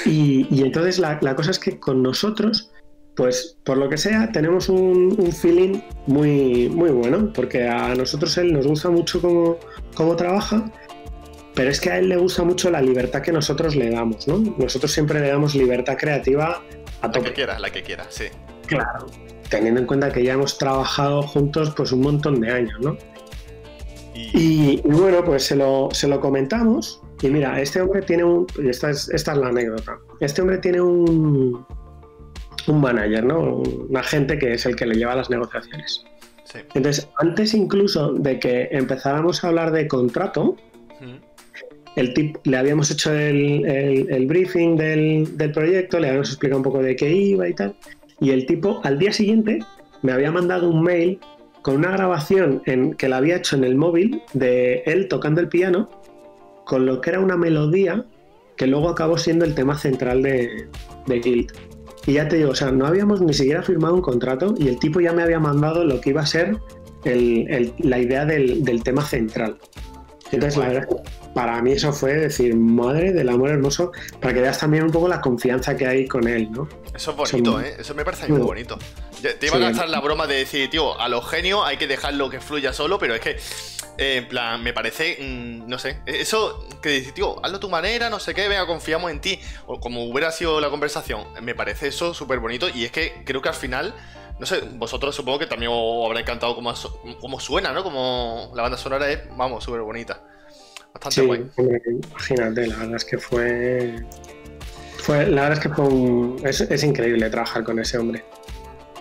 Y, 0.07 0.63
entonces 0.63 0.99
la, 0.99 1.19
cosa 1.35 1.51
es 1.51 1.59
que 1.59 1.79
con 1.81 2.03
nosotros, 2.03 2.71
pues 3.17 3.59
por 3.65 3.77
lo 3.77 3.89
que 3.89 3.99
sea, 3.99 4.31
tenemos 4.31 4.69
un, 4.69 5.33
feeling 5.33 5.81
muy, 6.07 6.69
muy 6.69 6.91
bueno, 6.91 7.33
porque 7.33 7.67
a 7.67 7.95
nosotros 7.95 8.37
él 8.39 8.53
nos 8.53 8.67
gusta 8.67 8.89
mucho 8.89 9.21
cómo, 9.21 9.59
cómo 9.95 10.15
trabaja, 10.15 10.71
pero 11.55 11.71
es 11.71 11.81
que 11.81 11.91
a 11.91 11.99
él 11.99 12.09
le 12.09 12.17
gusta 12.17 12.45
mucho 12.45 12.71
la 12.71 12.81
libertad 12.81 13.23
que 13.23 13.33
nosotros 13.33 13.75
le 13.75 13.91
damos, 13.91 14.29
¿no? 14.29 14.39
Nosotros 14.59 14.93
siempre 14.93 15.21
le 15.21 15.29
damos 15.29 15.55
libertad 15.55 15.97
creativa 15.97 16.63
a 17.01 17.11
todo. 17.11 17.23
La 17.23 17.29
que 17.29 17.35
quiera, 17.35 17.59
la 17.59 17.71
que 17.71 17.83
quiera, 17.83 18.07
sí. 18.09 18.27
Claro, 18.67 19.07
teniendo 19.49 19.81
en 19.81 19.87
cuenta 19.87 20.13
que 20.13 20.23
ya 20.23 20.35
hemos 20.35 20.59
trabajado 20.59 21.23
juntos 21.23 21.73
pues 21.77 21.93
un 21.93 22.03
montón 22.03 22.41
de 22.41 22.53
años, 22.53 22.79
¿no? 22.81 22.97
Y, 24.15 24.81
bueno, 24.83 25.23
pues 25.25 25.45
se 25.45 25.57
lo, 25.57 25.91
se 25.93 26.09
lo 26.09 26.21
comentamos 26.21 27.03
y 27.23 27.29
mira, 27.29 27.61
este 27.61 27.81
hombre 27.81 28.03
tiene 28.03 28.25
un. 28.25 28.47
Esta 28.65 28.91
es, 28.91 29.09
esta 29.11 29.33
es 29.33 29.39
la 29.39 29.49
anécdota. 29.49 29.99
Este 30.21 30.43
hombre 30.43 30.59
tiene 30.59 30.81
un. 30.81 31.67
Un 32.69 32.81
manager, 32.81 33.25
¿no? 33.25 33.59
Un 33.59 33.97
agente 33.97 34.39
que 34.39 34.55
es 34.55 34.67
el 34.67 34.75
que 34.75 34.87
le 34.87 34.97
lleva 34.97 35.15
las 35.15 35.31
negociaciones. 35.31 36.05
Entonces, 36.75 37.09
antes 37.19 37.55
incluso 37.55 38.13
de 38.13 38.39
que 38.39 38.69
empezáramos 38.73 39.45
a 39.45 39.49
hablar 39.49 39.71
de 39.73 39.87
contrato, 39.87 40.57
el 41.97 42.13
tip, 42.15 42.37
le 42.45 42.57
habíamos 42.57 42.91
hecho 42.91 43.13
el, 43.13 44.27
briefing 44.27 44.77
del, 44.77 45.37
del, 45.37 45.53
proyecto, 45.53 46.01
le 46.01 46.09
habíamos 46.09 46.31
explicado 46.31 46.59
un 46.59 46.65
poco 46.65 46.83
de 46.83 46.97
qué 46.97 47.11
iba 47.11 47.49
y 47.49 47.55
tal. 47.55 47.77
Y 48.21 48.31
el 48.31 48.47
tipo, 48.47 48.81
al 48.85 48.99
día 48.99 49.13
siguiente, 49.13 49.61
me 50.03 50.13
había 50.13 50.31
mandado 50.33 50.69
un 50.69 50.83
mail 50.83 51.21
con 51.63 51.77
una 51.77 51.91
grabación 51.91 52.63
en, 52.67 52.95
que 52.95 53.09
le 53.09 53.15
había 53.17 53.37
hecho 53.37 53.57
en 53.57 53.65
el 53.65 53.77
móvil 53.77 54.23
de 54.35 54.83
él 54.87 55.09
tocando 55.09 55.41
el 55.41 55.49
piano 55.49 55.89
con 56.67 56.85
lo 56.85 57.01
que 57.01 57.11
era 57.11 57.21
una 57.21 57.37
melodía 57.37 58.05
que 58.57 58.67
luego 58.67 58.91
acabó 58.91 59.17
siendo 59.17 59.45
el 59.45 59.55
tema 59.55 59.79
central 59.79 60.23
de, 60.23 60.69
Guild. 61.07 61.53
Y 62.07 62.15
ya 62.15 62.29
te 62.29 62.37
digo, 62.37 62.51
o 62.51 62.55
sea, 62.55 62.73
no 62.73 62.87
habíamos 62.87 63.21
ni 63.21 63.33
siquiera 63.33 63.63
firmado 63.63 63.95
un 63.95 64.03
contrato 64.03 64.55
y 64.59 64.69
el 64.69 64.79
tipo 64.79 65.01
ya 65.01 65.13
me 65.13 65.23
había 65.23 65.39
mandado 65.39 65.85
lo 65.85 66.01
que 66.01 66.11
iba 66.11 66.23
a 66.23 66.27
ser 66.27 66.59
la 67.05 67.99
idea 67.99 68.25
del, 68.25 68.83
tema 68.83 69.05
central. 69.05 69.59
Entonces, 70.33 70.59
la 70.59 70.69
verdad, 70.69 70.89
para 71.35 71.63
mí 71.63 71.73
eso 71.73 71.93
fue 71.93 72.15
decir, 72.15 72.57
madre 72.57 73.13
del 73.13 73.29
amor 73.29 73.51
hermoso, 73.51 73.93
para 74.21 74.35
que 74.35 74.41
veas 74.41 74.59
también 74.59 74.83
un 74.83 74.91
poco 74.91 75.07
la 75.07 75.21
confianza 75.21 75.77
que 75.77 75.87
hay 75.87 76.09
con 76.09 76.27
él, 76.27 76.51
¿no? 76.51 76.69
Eso 76.93 77.13
es 77.13 77.17
bonito, 77.17 77.61
¿eh? 77.61 77.77
Eso 77.79 77.95
me 77.95 78.05
parece 78.05 78.27
muy 78.27 78.41
bonito. 78.41 78.77
Te 79.23 79.47
iba 79.47 79.57
a 79.57 79.61
gastar 79.61 79.89
la 79.89 80.01
broma 80.01 80.27
de 80.27 80.35
decir, 80.35 80.69
tío, 80.69 80.99
a 80.99 81.09
los 81.09 81.29
genios 81.29 81.61
hay 81.65 81.77
que 81.77 81.87
dejarlo 81.87 82.29
que 82.29 82.41
fluya 82.41 82.73
solo, 82.73 82.99
pero 82.99 83.15
es 83.15 83.21
que 83.21 83.37
eh, 83.99 84.17
en 84.17 84.29
plan, 84.29 84.63
me 84.63 84.73
parece, 84.73 85.17
mm, 85.21 85.69
no 85.69 85.79
sé, 85.79 85.99
eso 86.07 86.67
que 86.83 86.91
dices, 86.91 87.15
tío, 87.15 87.43
hazlo 87.45 87.57
a 87.57 87.61
tu 87.61 87.69
manera, 87.69 88.11
no 88.11 88.19
sé 88.19 88.35
qué, 88.35 88.49
venga, 88.49 88.67
confiamos 88.67 89.11
en 89.11 89.21
ti, 89.21 89.41
o 89.67 89.81
como 89.81 90.05
hubiera 90.05 90.31
sido 90.33 90.61
la 90.61 90.69
conversación, 90.69 91.25
me 91.43 91.55
parece 91.55 91.89
eso 91.89 92.13
súper 92.13 92.39
bonito 92.39 92.69
y 92.69 92.85
es 92.85 92.91
que 92.91 93.23
creo 93.25 93.41
que 93.41 93.49
al 93.49 93.55
final, 93.55 93.95
no 94.39 94.47
sé, 94.47 94.61
vosotros 94.75 95.15
supongo 95.15 95.39
que 95.39 95.47
también 95.47 95.73
os 95.75 96.07
habrá 96.07 96.21
encantado 96.21 96.55
cómo, 96.55 96.73
cómo 97.21 97.41
suena, 97.41 97.73
¿no? 97.73 97.83
Como 97.83 98.53
la 98.55 98.63
banda 98.63 98.77
sonora 98.77 99.11
es, 99.11 99.21
vamos, 99.37 99.65
súper 99.65 99.81
bonita. 99.81 100.21
Bastante 100.93 101.49
sí, 101.55 102.01
Imagínate, 102.11 102.67
la 102.67 102.77
verdad 102.77 102.97
es 102.97 103.05
que 103.05 103.19
fue... 103.19 103.97
fue 104.99 105.27
la 105.27 105.43
verdad 105.43 105.53
es 105.53 105.61
que 105.61 105.69
fue 105.69 105.85
un, 105.85 106.41
es 106.45 106.85
increíble 106.85 107.29
trabajar 107.31 107.65
con 107.65 107.79
ese 107.79 107.99
hombre. 107.99 108.25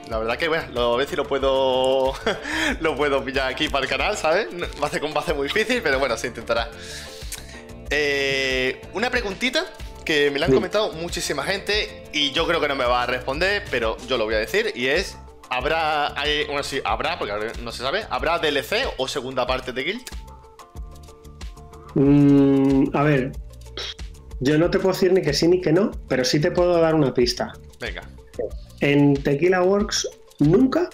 La 0.10 0.20
verdad 0.20 0.38
que, 0.38 0.48
bueno, 0.48 0.66
lo, 0.74 0.94
a 0.94 0.98
ver 0.98 1.08
si 1.08 1.16
lo 1.16 1.28
puedo 1.28 2.14
lo 2.80 2.96
puedo 2.96 3.24
pillar 3.24 3.52
aquí 3.52 3.70
para 3.70 3.84
el 3.84 3.90
canal, 3.90 4.18
¿sabes? 4.18 4.48
Va 4.82 4.88
a 4.88 4.90
ser, 4.90 5.04
va 5.04 5.24
a 5.28 5.34
muy 5.34 5.48
difícil, 5.48 5.82
pero 5.82 6.00
bueno, 6.00 6.18
se 6.18 6.28
intentará. 6.28 6.70
Eh, 7.90 8.82
una 8.94 9.10
preguntita 9.10 9.66
que 10.04 10.30
me 10.32 10.40
la 10.40 10.46
han 10.46 10.54
comentado 10.54 10.92
muchísima 10.94 11.44
gente 11.44 12.04
y 12.14 12.32
yo 12.32 12.48
creo 12.48 12.62
que 12.62 12.68
no 12.68 12.76
me 12.76 12.86
va 12.86 13.04
a 13.04 13.06
responder, 13.06 13.64
pero 13.72 13.98
yo 14.08 14.18
lo 14.18 14.26
voy 14.26 14.36
a 14.36 14.40
decir 14.40 14.72
y 14.76 14.88
es 14.88 15.18
¿Habrá, 15.50 16.14
bueno, 16.48 16.64
sí, 16.64 16.82
habrá, 16.84 17.20
porque 17.20 17.34
no 17.62 17.72
se 17.72 17.84
sabe, 17.84 18.06
¿habrá 18.10 18.40
DLC 18.40 18.88
o 18.98 19.08
segunda 19.08 19.46
parte 19.46 19.72
de 19.74 19.84
Guild? 19.84 20.02
Mm, 21.94 22.96
a 22.96 23.04
ver, 23.04 23.32
yo 24.40 24.58
no 24.58 24.70
te 24.70 24.80
puedo 24.80 24.94
decir 24.94 25.14
ni 25.14 25.22
que 25.22 25.34
sí 25.34 25.48
ni 25.48 25.62
que 25.62 25.72
no, 25.72 25.92
pero 26.08 26.26
sí 26.26 26.40
te 26.40 26.52
puedo 26.52 26.80
dar 26.80 26.96
una 26.96 27.14
pista. 27.14 27.54
Venga. 27.80 28.02
En 28.80 29.16
Tequila 29.16 29.64
Works 29.64 30.08
nunca 30.40 30.90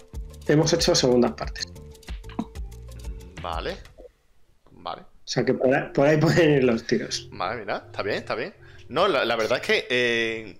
hemos 0.47 0.73
hecho 0.73 0.95
segundas 0.95 1.31
partes. 1.33 1.67
Vale. 3.41 3.77
Vale. 4.71 5.01
O 5.01 5.05
sea 5.25 5.45
que 5.45 5.53
por 5.53 6.07
ahí, 6.07 6.17
pueden 6.17 6.51
ir 6.57 6.63
los 6.63 6.85
tiros. 6.85 7.29
Vale, 7.31 7.61
mira, 7.61 7.83
está 7.85 8.03
bien, 8.03 8.17
está 8.17 8.35
bien. 8.35 8.53
No, 8.89 9.07
la, 9.07 9.35
verdad 9.35 9.59
es 9.61 9.65
que 9.65 9.87
eh, 9.89 10.59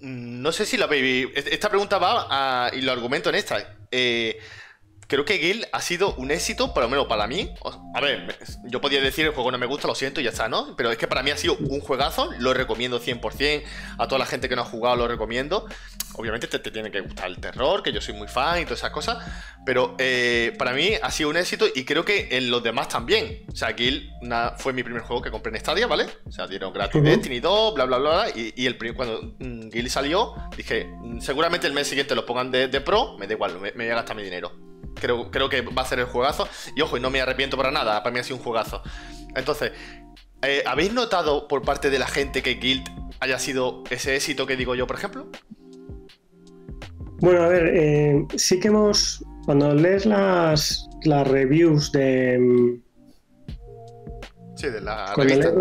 no 0.00 0.52
sé 0.52 0.66
si 0.66 0.76
la 0.76 0.86
baby. 0.86 1.30
Esta 1.34 1.68
pregunta 1.68 1.98
va 1.98 2.26
a, 2.28 2.74
y 2.74 2.80
lo 2.80 2.92
argumento 2.92 3.28
en 3.28 3.36
esta. 3.36 3.76
Eh, 3.90 4.38
creo 5.08 5.24
que 5.24 5.38
Guild 5.38 5.66
ha 5.72 5.80
sido 5.80 6.14
un 6.14 6.30
éxito, 6.30 6.74
por 6.74 6.82
lo 6.82 6.88
menos 6.88 7.06
para 7.06 7.26
mí. 7.26 7.50
A 7.94 8.00
ver, 8.00 8.38
yo 8.64 8.80
podía 8.80 9.00
decir 9.00 9.24
el 9.24 9.32
juego 9.32 9.50
no 9.50 9.58
me 9.58 9.66
gusta, 9.66 9.88
lo 9.88 9.94
siento 9.94 10.20
y 10.20 10.24
ya 10.24 10.30
está, 10.30 10.48
¿no? 10.48 10.76
Pero 10.76 10.92
es 10.92 10.98
que 10.98 11.08
para 11.08 11.22
mí 11.22 11.30
ha 11.30 11.36
sido 11.36 11.56
un 11.56 11.80
juegazo, 11.80 12.30
lo 12.38 12.52
recomiendo 12.52 13.00
100%. 13.00 13.62
A 13.98 14.06
toda 14.06 14.18
la 14.18 14.26
gente 14.26 14.48
que 14.48 14.54
no 14.54 14.62
ha 14.62 14.66
jugado 14.66 14.96
lo 14.96 15.08
recomiendo. 15.08 15.66
Obviamente 16.14 16.46
te, 16.46 16.58
tiene 16.58 16.90
que 16.90 17.00
gustar 17.00 17.28
el 17.28 17.38
terror, 17.38 17.82
que 17.82 17.90
yo 17.90 18.00
soy 18.00 18.14
muy 18.14 18.28
fan 18.28 18.60
y 18.60 18.64
todas 18.64 18.80
esas 18.80 18.90
cosas. 18.90 19.18
Pero 19.64 19.96
eh, 19.98 20.54
para 20.58 20.72
mí 20.72 20.92
ha 21.02 21.10
sido 21.10 21.30
un 21.30 21.38
éxito 21.38 21.66
y 21.74 21.84
creo 21.84 22.04
que 22.04 22.28
en 22.32 22.50
los 22.50 22.62
demás 22.62 22.88
también. 22.88 23.46
O 23.50 23.56
sea, 23.56 23.72
Guild 23.72 24.10
fue 24.58 24.74
mi 24.74 24.82
primer 24.82 25.02
juego 25.02 25.22
que 25.22 25.30
compré 25.30 25.52
en 25.54 25.60
Stadia, 25.60 25.86
¿vale? 25.86 26.06
O 26.26 26.32
sea, 26.32 26.46
dieron 26.46 26.72
gratis 26.72 27.02
Destiny 27.02 27.40
2, 27.40 27.74
bla, 27.74 27.86
bla, 27.86 27.96
bla. 27.96 28.26
Y, 28.34 28.66
el 28.66 28.76
cuando 28.94 29.34
mm, 29.38 29.70
Guild 29.70 29.88
salió, 29.88 30.34
dije, 30.54 30.84
mm, 30.84 31.20
seguramente 31.20 31.66
el 31.66 31.72
mes 31.72 31.88
siguiente 31.88 32.14
lo 32.14 32.26
pongan 32.26 32.50
de, 32.50 32.68
pro, 32.82 33.16
me 33.16 33.26
da 33.26 33.32
igual, 33.32 33.58
me 33.58 33.72
voy 33.72 33.88
a 33.88 33.94
gastar 33.94 34.14
mi 34.14 34.22
dinero. 34.22 34.67
Creo, 35.00 35.30
creo 35.30 35.48
que 35.48 35.62
va 35.62 35.82
a 35.82 35.86
ser 35.86 35.98
el 36.00 36.06
juegazo. 36.06 36.48
Y 36.74 36.80
ojo, 36.80 36.96
y 36.96 37.00
no 37.00 37.10
me 37.10 37.20
arrepiento 37.20 37.56
para 37.56 37.70
nada, 37.70 38.02
para 38.02 38.12
mí 38.12 38.20
ha 38.20 38.24
sido 38.24 38.36
un 38.36 38.42
juegazo. 38.42 38.82
Entonces, 39.34 39.72
eh, 40.42 40.62
¿habéis 40.66 40.92
notado 40.92 41.48
por 41.48 41.62
parte 41.62 41.90
de 41.90 41.98
la 41.98 42.06
gente 42.06 42.42
que 42.42 42.54
Guild 42.54 42.88
haya 43.20 43.38
sido 43.38 43.82
ese 43.90 44.14
éxito 44.14 44.46
que 44.46 44.56
digo 44.56 44.74
yo, 44.74 44.86
por 44.86 44.96
ejemplo? 44.96 45.30
Bueno, 47.20 47.42
a 47.42 47.48
ver, 47.48 47.72
eh, 47.74 48.26
sí 48.36 48.60
que 48.60 48.68
hemos. 48.68 49.24
Cuando 49.44 49.74
lees 49.74 50.06
las, 50.06 50.88
las 51.04 51.26
reviews 51.26 51.90
de. 51.90 52.78
Sí, 54.54 54.68
de 54.68 54.80
la 54.80 55.14
revista. 55.14 55.52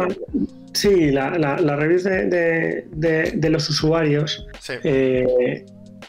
sí, 0.73 1.11
las 1.11 1.61
reviews 1.61 2.03
de, 2.03 3.49
los 3.49 3.69
usuarios. 3.69 4.45
Eh, 4.83 5.65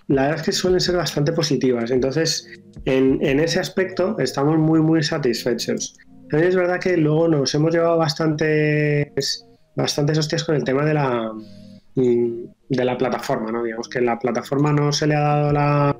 la 0.09 0.23
verdad 0.23 0.39
es 0.41 0.43
que 0.43 0.53
suelen 0.53 0.81
ser 0.81 0.97
bastante 0.97 1.33
positivas. 1.33 1.91
Entonces, 1.91 2.49
en, 2.87 3.23
ese 3.41 3.61
aspecto 3.61 4.19
estamos 4.19 4.59
muy, 4.59 4.81
muy 4.81 5.03
satisfechos. 5.03 5.97
También 6.31 6.49
es 6.49 6.57
verdad 6.57 6.81
que 6.81 6.97
luego 6.97 7.29
nos 7.29 7.55
hemos 7.55 7.73
llevado 7.73 7.99
bastantes, 7.99 9.47
bastantes 9.77 10.19
hostias 10.19 10.45
con 10.45 10.57
el 10.57 10.65
tema 10.65 10.85
de 10.85 10.95
la, 10.95 11.33
mm, 11.95 12.45
de 12.71 12.85
la 12.85 12.97
plataforma, 12.97 13.53
¿no? 13.53 13.63
Digamos 13.63 13.89
que 13.89 14.01
la 14.01 14.19
plataforma 14.19 14.73
no 14.73 14.93
se 14.93 15.07
le 15.07 15.15
ha 15.15 15.21
dado 15.21 15.53
la, 15.53 15.97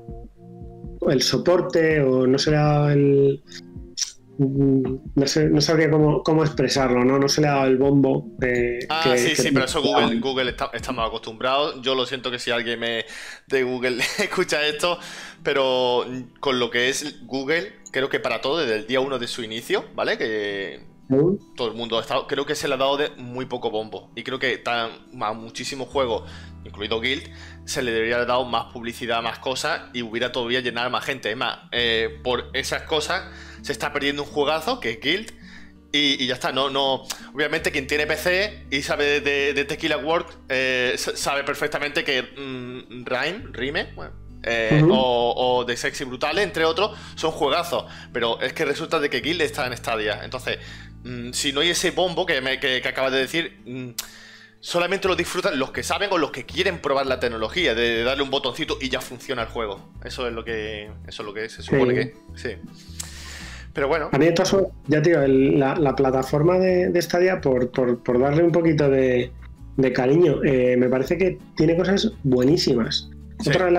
el 1.07 1.21
soporte 1.21 2.01
o 2.01 2.25
no 2.25 2.37
se 2.39 2.51
le 2.51 2.57
ha 2.57 2.63
dado 2.63 2.89
el, 2.89 3.43
no, 4.39 5.27
sé, 5.27 5.49
no 5.49 5.59
sabría 5.59 5.91
cómo, 5.91 6.23
cómo, 6.23 6.43
expresarlo, 6.43 7.03
¿no? 7.03 7.19
No 7.19 7.27
se 7.27 7.41
le 7.41 7.47
ha 7.47 7.55
dado 7.55 7.67
el 7.67 7.77
bombo. 7.77 8.31
ah, 8.87 9.13
sí, 9.17 9.35
sí, 9.35 9.51
pero 9.51 9.65
eso 9.65 9.81
Google, 9.81 10.17
Google 10.19 10.49
está, 10.51 10.71
estamos 10.73 11.05
acostumbrados. 11.05 11.81
Yo 11.81 11.93
lo 11.93 12.05
siento 12.05 12.31
que 12.31 12.39
si 12.39 12.49
alguien 12.49 12.79
me, 12.79 13.05
de 13.47 13.63
Google 13.63 13.97
escucha 14.17 14.65
esto, 14.65 14.97
pero 15.43 16.05
con 16.39 16.57
lo 16.57 16.69
que 16.71 16.87
es 16.87 17.25
Google, 17.25 17.73
creo 17.91 18.07
que 18.07 18.21
para 18.21 18.39
todo, 18.39 18.59
desde 18.59 18.77
el 18.77 18.87
día 18.87 19.01
uno 19.01 19.19
de 19.19 19.27
su 19.27 19.43
inicio, 19.43 19.83
¿vale? 19.93 20.17
Que 20.17 20.87
todo 21.55 21.67
el 21.67 21.73
mundo 21.73 21.97
ha 21.97 22.01
estado, 22.01 22.27
creo 22.27 22.45
que 22.45 22.55
se 22.55 22.67
le 22.67 22.75
ha 22.75 22.77
dado 22.77 22.95
de 22.95 23.09
muy 23.17 23.45
poco 23.45 23.69
bombo. 23.71 24.09
Y 24.15 24.23
creo 24.23 24.39
que 24.39 24.63
a 24.65 25.33
muchísimos 25.33 25.89
juegos, 25.89 26.29
incluido 26.63 27.01
Guild, 27.01 27.29
se 27.65 27.81
le 27.81 27.91
debería 27.91 28.15
haber 28.15 28.27
dado 28.27 28.45
más 28.45 28.71
publicidad, 28.71 29.21
más 29.21 29.39
cosas 29.39 29.81
y 29.93 30.01
hubiera 30.01 30.31
todavía 30.31 30.61
llenado 30.61 30.89
más 30.89 31.03
gente. 31.03 31.29
Es 31.29 31.35
más, 31.35 31.59
eh, 31.73 32.21
por 32.23 32.51
esas 32.53 32.83
cosas 32.83 33.23
se 33.61 33.71
está 33.71 33.93
perdiendo 33.93 34.23
un 34.23 34.29
juegazo 34.29 34.79
que 34.79 34.91
es 34.91 34.99
Guild. 34.99 35.33
Y, 35.91 36.27
ya 36.27 36.35
está, 36.35 36.51
no, 36.51 36.69
no. 36.69 37.05
Obviamente, 37.33 37.71
quien 37.71 37.87
tiene 37.87 38.05
PC 38.05 38.65
y 38.69 38.83
sabe 38.83 39.21
de, 39.21 39.65
Tequila 39.65 39.97
World 39.97 40.27
eh, 40.47 40.95
sabe 40.97 41.43
perfectamente 41.43 42.03
que 42.03 42.21
mm, 42.21 43.05
Rime, 43.05 43.45
Rime, 43.51 43.89
eh, 44.43 44.83
o, 44.87 45.65
de 45.67 45.75
Sexy 45.75 46.03
Brutal, 46.03 46.37
entre 46.37 46.65
otros, 46.65 46.97
son 47.15 47.31
juegazos. 47.31 47.85
Pero 48.13 48.39
es 48.39 48.53
que 48.53 48.65
resulta 48.65 48.99
de 48.99 49.09
que 49.09 49.21
Guild 49.21 49.41
está 49.41 49.65
en 49.65 49.75
Stadia. 49.75 50.21
Entonces, 50.23 50.59
mm, 51.03 51.31
si 51.31 51.53
no 51.53 51.61
hay 51.61 51.69
ese 51.69 51.89
bombo 51.89 52.25
que, 52.25 52.39
me, 52.41 52.59
que, 52.59 52.87
acabas 52.87 53.11
de 53.11 53.19
decir. 53.19 53.59
Mm, 53.65 53.89
solamente 54.61 55.07
lo 55.07 55.15
disfrutan 55.15 55.57
los 55.57 55.71
que 55.71 55.83
saben 55.83 56.09
o 56.11 56.17
los 56.17 56.31
que 56.31 56.45
quieren 56.45 56.79
probar 56.79 57.05
la 57.05 57.19
tecnología, 57.19 57.73
de 57.75 58.03
darle 58.03 58.23
un 58.23 58.29
botoncito 58.29 58.77
y 58.81 58.89
ya 58.89 59.01
funciona 59.01 59.43
el 59.43 59.47
juego. 59.47 59.93
Eso 60.03 60.27
es 60.27 60.33
lo 60.33 60.43
que, 60.43 60.91
eso 61.07 61.21
es 61.21 61.25
lo 61.25 61.33
que 61.33 61.49
se 61.49 61.63
supone 61.63 61.93
que. 61.93 62.15
Sí. 62.35 62.57
Pero 63.73 63.87
bueno. 63.87 64.09
A 64.11 64.17
mí, 64.17 64.27
ya 64.87 65.01
tío, 65.01 65.27
la, 65.27 65.95
plataforma 65.95 66.57
de, 66.57 66.89
de 66.89 67.01
Stadia, 67.01 67.39
por, 67.41 67.71
darle 68.19 68.43
un 68.43 68.51
poquito 68.51 68.89
de, 68.89 69.31
cariño, 69.93 70.43
eh, 70.43 70.75
me 70.77 70.89
parece 70.89 71.17
que 71.17 71.37
tiene 71.55 71.77
cosas 71.77 72.11
buenísimas. 72.23 73.09
Otra, 73.47 73.69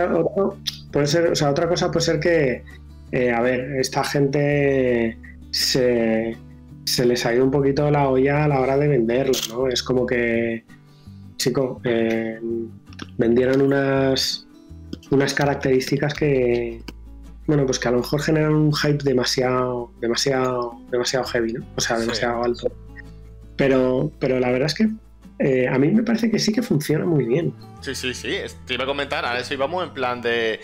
puede 0.93 1.07
ser, 1.07 1.33
o 1.33 1.35
sea, 1.35 1.51
otra 1.51 1.69
cosa 1.69 1.91
puede 1.91 2.07
ser 2.07 2.21
que, 2.21 2.65
eh, 3.13 3.31
a 3.31 3.43
ver, 3.43 3.77
esta 3.77 4.03
gente 4.05 5.19
se, 5.51 6.37
se 6.85 7.05
les 7.05 7.27
ha 7.27 7.35
ido 7.35 7.45
un 7.45 7.51
poquito 7.51 7.91
la 7.91 8.09
olla 8.09 8.45
a 8.45 8.49
la 8.49 8.61
hora 8.61 8.79
de 8.79 8.89
venderlo, 8.89 9.35
¿no? 9.51 9.69
Es 9.69 9.83
como 9.83 10.07
que, 10.07 10.65
chico, 11.37 11.81
eh, 11.85 12.41
vendieron 13.19 13.61
unas, 13.61 14.47
unas 15.11 15.35
características 15.35 16.15
que, 16.15 16.83
bueno, 17.51 17.67
pues 17.67 17.81
que 17.81 17.89
a 17.89 17.91
lo 17.91 17.99
mejor 17.99 18.23
generan 18.23 18.55
un 18.55 18.73
hype 18.73 19.03
demasiado, 19.03 19.93
demasiado, 20.01 20.81
demasiado 20.93 21.25
heavy, 21.27 21.55
¿no? 21.55 21.67
O 21.75 21.81
sea, 21.81 21.99
demasiado 21.99 22.45
alto. 22.45 22.71
Pero, 23.57 24.13
pero 24.21 24.39
la 24.39 24.53
verdad 24.53 24.67
es 24.67 24.75
que 24.75 24.89
eh, 25.41 25.67
a 25.67 25.77
mí 25.77 25.89
me 25.89 26.05
parece 26.05 26.31
que 26.31 26.39
sí 26.39 26.53
que 26.53 26.63
funciona 26.63 27.05
muy 27.05 27.25
bien. 27.25 27.53
Sí, 27.81 27.97
sí, 27.97 28.15
sí. 28.15 28.37
Te 28.67 28.75
iba 28.75 28.85
a 28.85 28.87
comentar, 28.87 29.25
a 29.25 29.37
eso 29.37 29.53
íbamos 29.53 29.83
en 29.83 29.93
plan 29.93 30.23
de. 30.23 30.61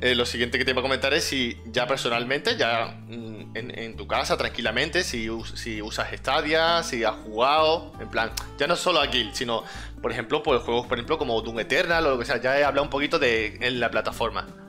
Eh, 0.00 0.14
lo 0.14 0.24
siguiente 0.26 0.58
que 0.58 0.64
te 0.64 0.70
iba 0.70 0.78
a 0.78 0.82
comentar 0.82 1.12
es 1.12 1.24
si 1.24 1.56
ya 1.72 1.88
personalmente, 1.88 2.56
ya 2.56 3.00
mm, 3.08 3.56
en, 3.56 3.96
tu 3.96 4.06
casa, 4.06 4.36
tranquilamente, 4.36 5.02
si, 5.02 5.28
si, 5.56 5.82
usas 5.82 6.12
Stadia, 6.16 6.84
si 6.84 7.02
has 7.02 7.16
jugado, 7.16 7.92
en 7.98 8.08
plan, 8.08 8.30
ya 8.58 8.68
no 8.68 8.76
solo 8.76 9.00
a 9.00 9.08
Guild, 9.08 9.34
sino, 9.34 9.64
por 10.00 10.12
ejemplo, 10.12 10.40
pues 10.44 10.62
juegos, 10.62 10.86
por 10.86 10.98
ejemplo, 10.98 11.18
como 11.18 11.42
Doom 11.42 11.58
Eternal 11.58 12.06
o 12.06 12.10
lo 12.10 12.18
que 12.20 12.26
sea, 12.26 12.40
ya 12.40 12.56
he 12.60 12.62
hablado 12.62 12.84
un 12.84 12.90
poquito 12.90 13.18
de 13.18 13.58
en 13.60 13.80
la 13.80 13.90
plataforma. 13.90 14.67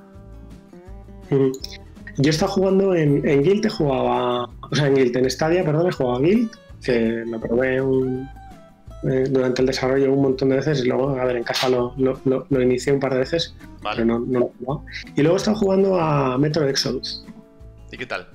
Yo 1.30 1.52
he 2.26 2.30
estado 2.30 2.52
jugando 2.52 2.96
en, 2.96 3.28
en 3.28 3.44
Guild, 3.44 3.66
he 3.66 3.70
jugado 3.70 4.50
o 4.72 4.76
sea, 4.76 4.88
en 4.88 4.96
Guild, 4.96 5.16
en 5.16 5.30
Stadia, 5.30 5.64
perdón, 5.64 5.88
he 5.88 5.92
jugado 5.92 6.18
a 6.18 6.22
Guild, 6.22 6.52
que 6.84 7.24
lo 7.26 7.40
probé 7.40 7.78
eh, 7.78 9.24
durante 9.30 9.62
el 9.62 9.68
desarrollo 9.68 10.14
un 10.14 10.22
montón 10.22 10.50
de 10.50 10.58
veces 10.58 10.84
y 10.84 10.88
luego, 10.88 11.18
a 11.18 11.26
ver, 11.26 11.38
en 11.38 11.44
casa 11.44 11.70
lo, 11.70 11.94
lo, 11.98 12.62
inicié 12.62 12.92
un 12.92 13.00
par 13.00 13.14
de 13.14 13.20
veces, 13.20 13.56
pero 13.82 14.06
no, 14.06 14.20
no, 14.20 14.40
lo 14.40 14.46
he 14.48 14.52
jugado. 14.60 14.86
Y 15.16 15.22
luego 15.22 15.38
he 15.38 15.38
estado 15.38 15.58
jugando 15.58 16.00
a 16.00 16.38
Metro 16.38 16.68
Exodus. 16.68 17.26
¿Y 17.92 17.98
qué 17.98 18.06
tal? 18.06 18.28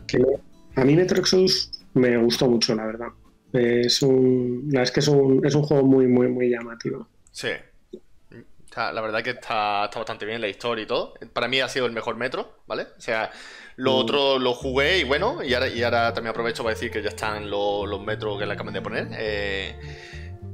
a 0.76 0.84
mí 0.84 0.96
Metro 0.96 1.20
Exodus 1.20 1.70
me 1.94 2.16
gustó 2.16 2.48
mucho, 2.48 2.74
la 2.74 2.86
verdad. 2.86 3.08
Es 3.52 4.02
un, 4.02 4.64
la 4.68 4.80
verdad 4.80 4.82
es 4.82 4.90
que 4.90 5.00
es 5.00 5.08
un, 5.08 5.46
es 5.46 5.54
un 5.54 5.62
juego 5.62 5.84
muy, 5.84 6.08
muy, 6.08 6.28
muy 6.28 6.50
llamativo. 6.50 7.06
Sí, 7.30 7.48
la 8.76 9.00
verdad 9.00 9.22
que 9.22 9.30
está, 9.30 9.88
bastante 9.94 10.26
bien 10.26 10.40
la 10.40 10.48
historia 10.48 10.82
y 10.82 10.86
todo. 10.86 11.14
Para 11.32 11.48
mí 11.48 11.60
ha 11.60 11.68
sido 11.68 11.86
el 11.86 11.92
mejor 11.92 12.16
metro, 12.16 12.60
¿vale? 12.66 12.86
O 12.96 13.00
sea, 13.00 13.30
lo 13.76 13.92
mm. 13.92 13.96
otro 13.96 14.38
lo 14.38 14.54
jugué 14.54 14.98
y 14.98 15.04
bueno, 15.04 15.42
y 15.42 15.54
ahora, 15.54 15.68
y 15.68 15.82
ahora 15.82 16.12
también 16.12 16.30
aprovecho 16.30 16.62
para 16.62 16.74
decir 16.74 16.90
que 16.90 17.02
ya 17.02 17.10
están 17.10 17.50
los, 17.50 18.00
metros 18.00 18.38
que 18.38 18.46
le 18.46 18.52
acaban 18.52 18.74
de 18.74 18.82
poner 18.82 19.08
eh, 19.12 19.78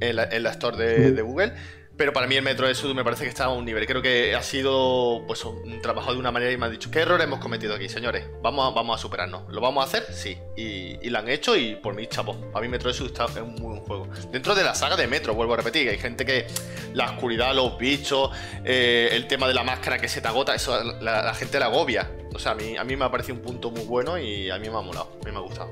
en, 0.00 0.16
la, 0.16 0.24
en, 0.24 0.46
store 0.46 0.76
de, 0.76 1.12
de 1.12 1.22
Google. 1.22 1.52
Pero 2.00 2.14
para 2.14 2.26
mí 2.26 2.34
el 2.34 2.42
Metro 2.42 2.74
Sud 2.74 2.94
me 2.94 3.04
parece 3.04 3.24
que 3.24 3.28
está 3.28 3.44
a 3.44 3.48
un 3.50 3.62
nivel. 3.62 3.84
Creo 3.86 4.00
que 4.00 4.34
ha 4.34 4.42
sido 4.42 5.22
pues 5.26 5.44
un 5.44 5.82
trabajo 5.82 6.14
de 6.14 6.18
una 6.18 6.32
manera 6.32 6.50
y 6.50 6.56
me 6.56 6.64
ha 6.64 6.70
dicho, 6.70 6.90
¿qué 6.90 7.00
error 7.00 7.20
hemos 7.20 7.40
cometido 7.40 7.74
aquí, 7.74 7.90
señores? 7.90 8.24
Vamos 8.40 8.66
a, 8.66 8.74
vamos 8.74 8.98
a 8.98 9.02
superarnos. 9.02 9.42
¿Lo 9.52 9.60
vamos 9.60 9.84
a 9.84 9.86
hacer? 9.86 10.10
Sí. 10.10 10.38
Y, 10.56 11.10
lo 11.10 11.18
han 11.18 11.28
hecho 11.28 11.56
y 11.56 11.76
por 11.76 11.94
mí, 11.94 12.06
chapo. 12.06 12.38
A 12.54 12.60
mí 12.62 12.68
Metro 12.68 12.90
Sud 12.94 13.08
está, 13.08 13.26
es 13.26 13.36
un 13.36 13.54
muy 13.56 13.74
buen 13.74 13.80
juego. 13.80 14.08
Dentro 14.32 14.54
de 14.54 14.64
la 14.64 14.74
saga 14.74 14.96
de 14.96 15.08
Metro, 15.08 15.34
vuelvo 15.34 15.52
a 15.52 15.58
repetir, 15.58 15.90
hay 15.90 15.98
gente 15.98 16.24
que 16.24 16.46
la 16.94 17.10
oscuridad, 17.10 17.54
los 17.54 17.76
bichos, 17.76 18.30
eh, 18.64 19.10
el 19.12 19.26
tema 19.26 19.46
de 19.46 19.52
la 19.52 19.62
máscara 19.62 19.98
que 19.98 20.08
se 20.08 20.22
te 20.22 20.28
agota, 20.28 20.54
eso 20.54 20.82
la, 21.02 21.34
gente 21.34 21.60
la 21.60 21.66
agobia. 21.66 22.10
O 22.32 22.38
sea, 22.38 22.52
a 22.52 22.54
mí, 22.54 22.78
a 22.78 22.84
mí 22.84 22.96
me 22.96 23.04
ha 23.04 23.10
parecido 23.10 23.34
un 23.34 23.42
punto 23.42 23.70
muy 23.70 23.84
bueno 23.84 24.18
y 24.18 24.48
a 24.48 24.58
mí 24.58 24.70
me 24.70 24.78
ha 24.78 24.80
molado, 24.80 25.18
a 25.20 25.24
mí 25.26 25.32
me 25.32 25.36
ha 25.36 25.42
gustado. 25.42 25.68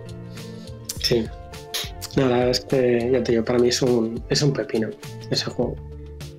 Sí. 1.01 1.27
No, 2.17 2.29
la 2.29 2.37
verdad 2.37 2.51
es 2.51 2.61
que, 2.61 3.11
ya 3.11 3.23
te 3.23 3.33
digo, 3.33 3.47
para 3.47 3.59
mí 3.59 3.69
es 3.69 3.81
un, 3.81 4.23
es 4.29 4.43
un 4.43 4.53
pepino 4.53 4.91
ese 5.31 5.47
juego. 5.47 5.88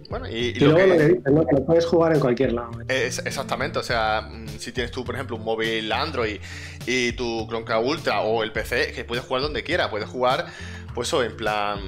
Bueno, 0.10 0.28
y, 0.28 0.54
luego 0.56 0.80
lo 1.26 1.46
que 1.46 1.56
lo 1.56 1.66
puedes 1.66 1.86
jugar 1.86 2.14
en 2.14 2.20
cualquier 2.20 2.54
lado. 2.54 2.72
exactamente, 2.88 3.78
o 3.78 3.84
sea, 3.84 4.28
mm, 4.30 4.48
si 4.58 4.72
tienes 4.72 4.92
tú, 4.92 5.06
por 5.06 5.16
ejemplo, 5.16 5.36
un 5.36 5.44
móvil 5.44 5.92
Android 5.92 6.40
y 6.88 7.12
tu 7.12 7.46
Chromecast 7.48 7.86
Ultra 7.86 8.22
o 8.22 8.44
el 8.44 8.52
PC, 8.52 8.92
que 8.92 9.04
puedes 9.04 9.24
jugar 9.24 9.44
donde 9.44 9.64
quiera, 9.64 9.90
puedes 9.90 10.10
jugar, 10.10 10.48
pues 10.96 11.08
eso, 11.08 11.24
en 11.24 11.38
plan, 11.38 11.80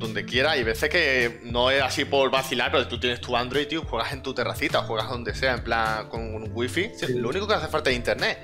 donde 0.00 0.24
quiera. 0.24 0.56
Y 0.56 0.64
veces 0.64 0.88
que 0.88 1.40
no 1.44 1.70
es 1.70 1.82
así 1.82 2.04
por 2.04 2.30
vacilar, 2.30 2.72
pero 2.72 2.88
tú 2.88 2.98
tienes 2.98 3.20
tu 3.20 3.36
Android, 3.36 3.66
tío, 3.66 3.82
juegas 3.82 4.12
en 4.12 4.22
tu 4.22 4.34
terracita, 4.34 4.82
juegas 4.82 5.08
donde 5.08 5.34
sea, 5.34 5.54
en 5.54 5.64
plan, 5.64 6.08
con 6.08 6.34
un 6.34 6.50
wifi. 6.52 6.90
Lo 7.14 7.28
único 7.28 7.46
que 7.46 7.54
hace 7.54 7.68
falta 7.68 7.90
es 7.90 7.96
internet. 7.96 8.38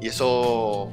Y 0.00 0.08
eso 0.08 0.92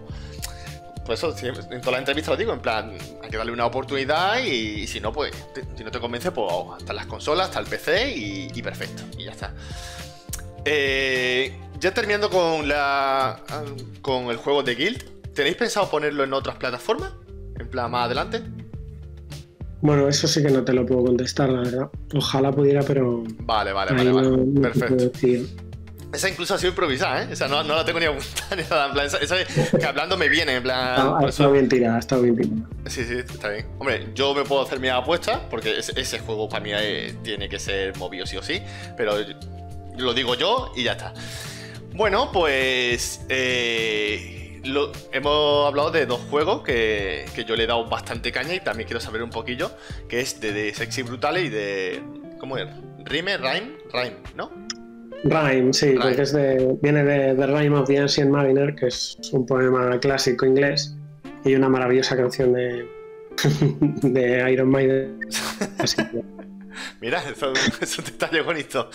pues 1.05 1.23
eso, 1.23 1.35
en 1.71 1.81
toda 1.81 1.93
la 1.93 1.99
entrevista 1.99 2.31
lo 2.31 2.37
digo, 2.37 2.51
en 2.51 2.59
plan, 2.59 2.91
hay 3.21 3.29
que 3.29 3.37
darle 3.37 3.51
una 3.51 3.65
oportunidad 3.65 4.43
y, 4.43 4.87
si 4.87 4.99
no, 4.99 5.13
pues, 5.13 5.31
si 5.77 5.83
no 5.83 5.91
te 5.91 5.99
convence, 5.99 6.31
pues 6.31 6.51
hasta 6.75 6.93
las 6.93 7.05
consolas, 7.05 7.47
hasta 7.47 7.59
el 7.59 7.67
PC 7.67 8.13
y, 8.15 8.61
perfecto, 8.61 9.03
y 9.17 9.25
ya 9.25 9.31
está. 9.31 9.53
Eh, 10.65 11.55
ya 11.79 11.93
terminando 11.93 12.29
con 12.29 12.67
la 12.67 13.39
con 14.01 14.25
el 14.31 14.37
juego 14.37 14.63
de 14.63 14.73
Guild, 14.73 15.33
¿tenéis 15.33 15.55
pensado 15.55 15.89
ponerlo 15.89 16.23
en 16.23 16.33
otras 16.33 16.57
plataformas? 16.57 17.13
En 17.59 17.67
plan, 17.69 17.91
más 17.91 18.05
adelante. 18.05 18.41
Bueno, 19.81 20.07
eso 20.07 20.27
sí 20.27 20.41
que 20.41 20.49
no 20.49 20.63
te 20.63 20.73
lo 20.73 20.85
puedo 20.85 21.05
contestar, 21.05 21.49
la 21.49 21.59
verdad. 21.59 21.89
Ojalá 22.15 22.51
pudiera, 22.51 22.81
pero. 22.81 23.23
Vale, 23.41 23.71
vale, 23.71 23.93
vale, 23.93 24.11
vale. 24.11 24.61
Perfecto. 24.61 25.11
Esa 26.15 26.29
incluso 26.29 26.55
ha 26.55 26.57
sido 26.57 26.69
improvisada, 26.69 27.23
¿eh? 27.23 27.27
O 27.33 27.35
sea, 27.35 27.49
no, 27.49 27.61
no 27.63 27.75
la 27.75 27.83
tengo 27.83 27.99
ni 27.99 28.05
apuntada 28.05 28.55
ni 28.55 28.63
nada. 28.63 28.87
En 28.87 28.93
plan, 28.93 29.05
esa, 29.05 29.77
que 29.77 29.85
hablando 29.85 30.15
me 30.17 30.29
viene, 30.29 30.55
en 30.55 30.63
plan. 30.63 31.15
ha 31.21 31.27
estado 31.27 31.51
bien 31.51 31.67
tirada, 31.67 31.97
ha 31.97 31.99
estado 31.99 32.21
bien 32.21 32.37
tirada. 32.37 32.69
Sí, 32.85 33.03
sí, 33.03 33.15
está 33.17 33.49
bien. 33.49 33.67
Hombre, 33.79 34.07
yo 34.15 34.33
me 34.33 34.43
puedo 34.43 34.61
hacer 34.61 34.79
mi 34.79 34.87
apuesta, 34.87 35.41
porque 35.49 35.77
ese, 35.77 36.19
juego 36.19 36.47
para 36.47 36.63
mí 36.63 36.71
eh, 36.73 37.15
tiene 37.21 37.49
que 37.49 37.59
ser 37.59 37.97
movido 37.97 38.25
sí 38.25 38.37
o 38.37 38.43
sí, 38.43 38.61
pero 38.95 39.17
lo 39.97 40.13
digo 40.13 40.35
yo 40.35 40.71
y 40.75 40.83
ya 40.83 40.93
está. 40.93 41.13
Bueno, 41.93 42.31
pues. 42.31 43.21
Eh, 43.27 44.61
hemos 45.11 45.67
hablado 45.67 45.91
de 45.91 46.05
dos 46.05 46.21
juegos 46.29 46.63
que, 46.63 47.25
que, 47.35 47.43
yo 47.43 47.55
le 47.55 47.65
he 47.65 47.67
dado 47.67 47.87
bastante 47.87 48.31
caña 48.31 48.55
y 48.55 48.61
también 48.61 48.87
quiero 48.87 48.99
saber 48.99 49.21
un 49.21 49.29
poquillo, 49.29 49.69
que 50.09 50.21
es 50.21 50.39
de, 50.39 50.53
de 50.53 50.73
Sexy 50.73 51.01
Brutale 51.03 51.41
y 51.41 51.49
de. 51.49 52.01
¿Cómo 52.39 52.57
es? 52.57 52.67
Rime, 53.03 53.37
Rhyme, 53.37 53.77
Rhyme, 53.91 54.17
¿no? 54.35 54.64
Rhyme, 55.23 55.73
sí, 55.73 55.95
porque 56.01 56.21
es 56.21 56.33
de, 56.33 56.77
viene 56.81 57.03
de 57.03 57.35
The 57.35 57.47
Rhyme 57.47 57.77
of 57.77 57.87
the 57.87 57.97
Ancient 57.97 58.29
Mariner, 58.29 58.75
que 58.75 58.87
es 58.87 59.17
un 59.31 59.45
poema 59.45 59.99
clásico 59.99 60.45
inglés 60.45 60.95
y 61.43 61.55
una 61.55 61.69
maravillosa 61.69 62.15
canción 62.15 62.53
de, 62.53 62.87
de 64.01 64.51
Iron 64.51 64.69
Maiden. 64.69 65.19
Mira, 67.01 67.23
eso, 67.29 67.53
eso 67.81 68.01
te 68.03 68.11
está 68.11 68.29
bonito. 68.43 68.89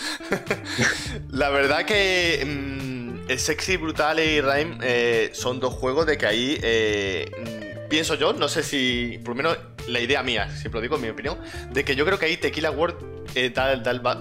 La 1.29 1.49
verdad 1.49 1.85
que 1.85 2.43
mm, 2.45 3.29
el 3.29 3.39
Sexy 3.39 3.77
Brutal 3.77 4.19
y 4.19 4.41
Rhyme 4.41 4.77
eh, 4.81 5.29
son 5.33 5.59
dos 5.59 5.73
juegos 5.73 6.05
de 6.05 6.17
que 6.17 6.25
ahí 6.25 6.59
eh, 6.61 7.85
pienso 7.89 8.15
yo, 8.15 8.33
no 8.33 8.47
sé 8.47 8.63
si, 8.63 9.19
por 9.23 9.35
lo 9.35 9.35
menos 9.35 9.57
la 9.87 9.99
idea 9.99 10.23
mía, 10.23 10.49
siempre 10.49 10.79
lo 10.79 10.81
digo 10.81 10.95
en 10.95 11.01
mi 11.01 11.09
opinión, 11.09 11.37
de 11.71 11.83
que 11.83 11.95
yo 11.95 12.05
creo 12.05 12.19
que 12.19 12.25
ahí 12.25 12.37
Tequila 12.37 12.71
World 12.71 12.95
eh, 13.35 13.53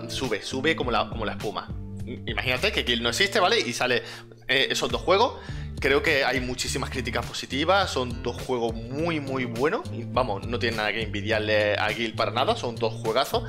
sube, 0.09 0.43
sube 0.43 0.77
como 0.77 0.91
la, 0.91 1.09
como 1.09 1.25
la 1.25 1.33
espuma. 1.33 1.69
Imagínate 2.27 2.73
que 2.73 2.85
Kill 2.85 3.03
no 3.03 3.09
existe, 3.09 3.41
¿vale? 3.41 3.61
Y 3.61 3.73
sale 3.73 4.03
eh, 4.49 4.69
esos 4.71 4.91
dos 4.91 5.03
juegos. 5.03 5.35
Creo 5.81 6.03
que 6.03 6.25
hay 6.25 6.41
muchísimas 6.41 6.91
críticas 6.91 7.25
positivas, 7.25 7.91
son 7.91 8.23
dos 8.23 8.41
juegos 8.43 8.75
muy, 8.75 9.19
muy 9.21 9.45
buenos. 9.47 9.83
Y, 9.93 10.05
vamos, 10.05 10.47
no 10.47 10.59
tienen 10.59 10.77
nada 10.77 10.93
que 10.93 11.03
envidiarle 11.03 11.75
a 11.77 11.89
Guild 11.89 12.17
para 12.17 12.31
nada, 12.33 12.57
son 12.57 12.77
dos 12.77 12.93
juegazos. 12.95 13.45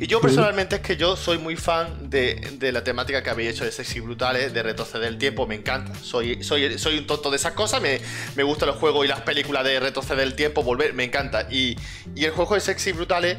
Y 0.00 0.06
yo 0.06 0.18
personalmente 0.18 0.76
es 0.76 0.80
que 0.80 0.96
yo 0.96 1.14
soy 1.14 1.36
muy 1.36 1.56
fan 1.56 2.08
de, 2.08 2.72
la 2.72 2.82
temática 2.82 3.22
que 3.22 3.28
habéis 3.28 3.50
hecho 3.50 3.66
de 3.66 3.70
sexy 3.70 4.00
brutales, 4.00 4.54
de 4.54 4.62
retroceder 4.62 5.06
el 5.06 5.18
tiempo, 5.18 5.46
me 5.46 5.54
encanta. 5.54 5.92
Soy, 6.02 6.42
soy, 6.42 6.78
soy 6.78 6.96
un 6.96 7.06
tonto 7.06 7.30
de 7.30 7.36
esas 7.36 7.52
cosas, 7.52 7.82
me, 7.82 8.00
me 8.34 8.42
gustan 8.42 8.68
los 8.68 8.78
juegos 8.78 9.04
y 9.04 9.08
las 9.08 9.20
películas 9.20 9.62
de 9.62 9.78
retroceder 9.78 10.26
el 10.26 10.34
tiempo, 10.34 10.62
volver, 10.62 10.94
me 10.94 11.04
encanta. 11.04 11.46
Y, 11.50 11.76
el 12.16 12.30
juego 12.30 12.54
de 12.54 12.62
sexy 12.62 12.92
brutales 12.92 13.36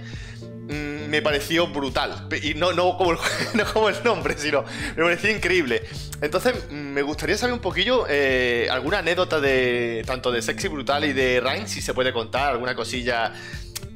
me 0.71 1.21
pareció 1.21 1.67
brutal. 1.67 2.27
Y 2.41 2.53
no, 2.53 2.73
no, 2.73 2.97
como 2.97 3.11
el, 3.11 3.17
como 3.73 3.89
el 3.89 3.95
nombre, 4.03 4.35
sino 4.37 4.63
me 4.95 5.03
pareció 5.03 5.29
increíble. 5.29 5.83
Entonces, 6.21 6.53
mm, 6.69 6.73
me 6.73 7.01
gustaría 7.01 7.37
saber 7.37 7.53
un 7.53 7.61
poquillo 7.61 8.05
eh, 8.09 8.67
alguna 8.71 8.99
anécdota 8.99 9.39
de 9.39 10.03
tanto 10.05 10.31
de 10.31 10.41
Sexy 10.41 10.67
Brutal 10.67 11.05
y 11.05 11.13
de 11.13 11.39
Rain, 11.39 11.67
si 11.67 11.81
se 11.81 11.93
puede 11.93 12.13
contar, 12.13 12.51
alguna 12.51 12.75
cosilla 12.75 13.33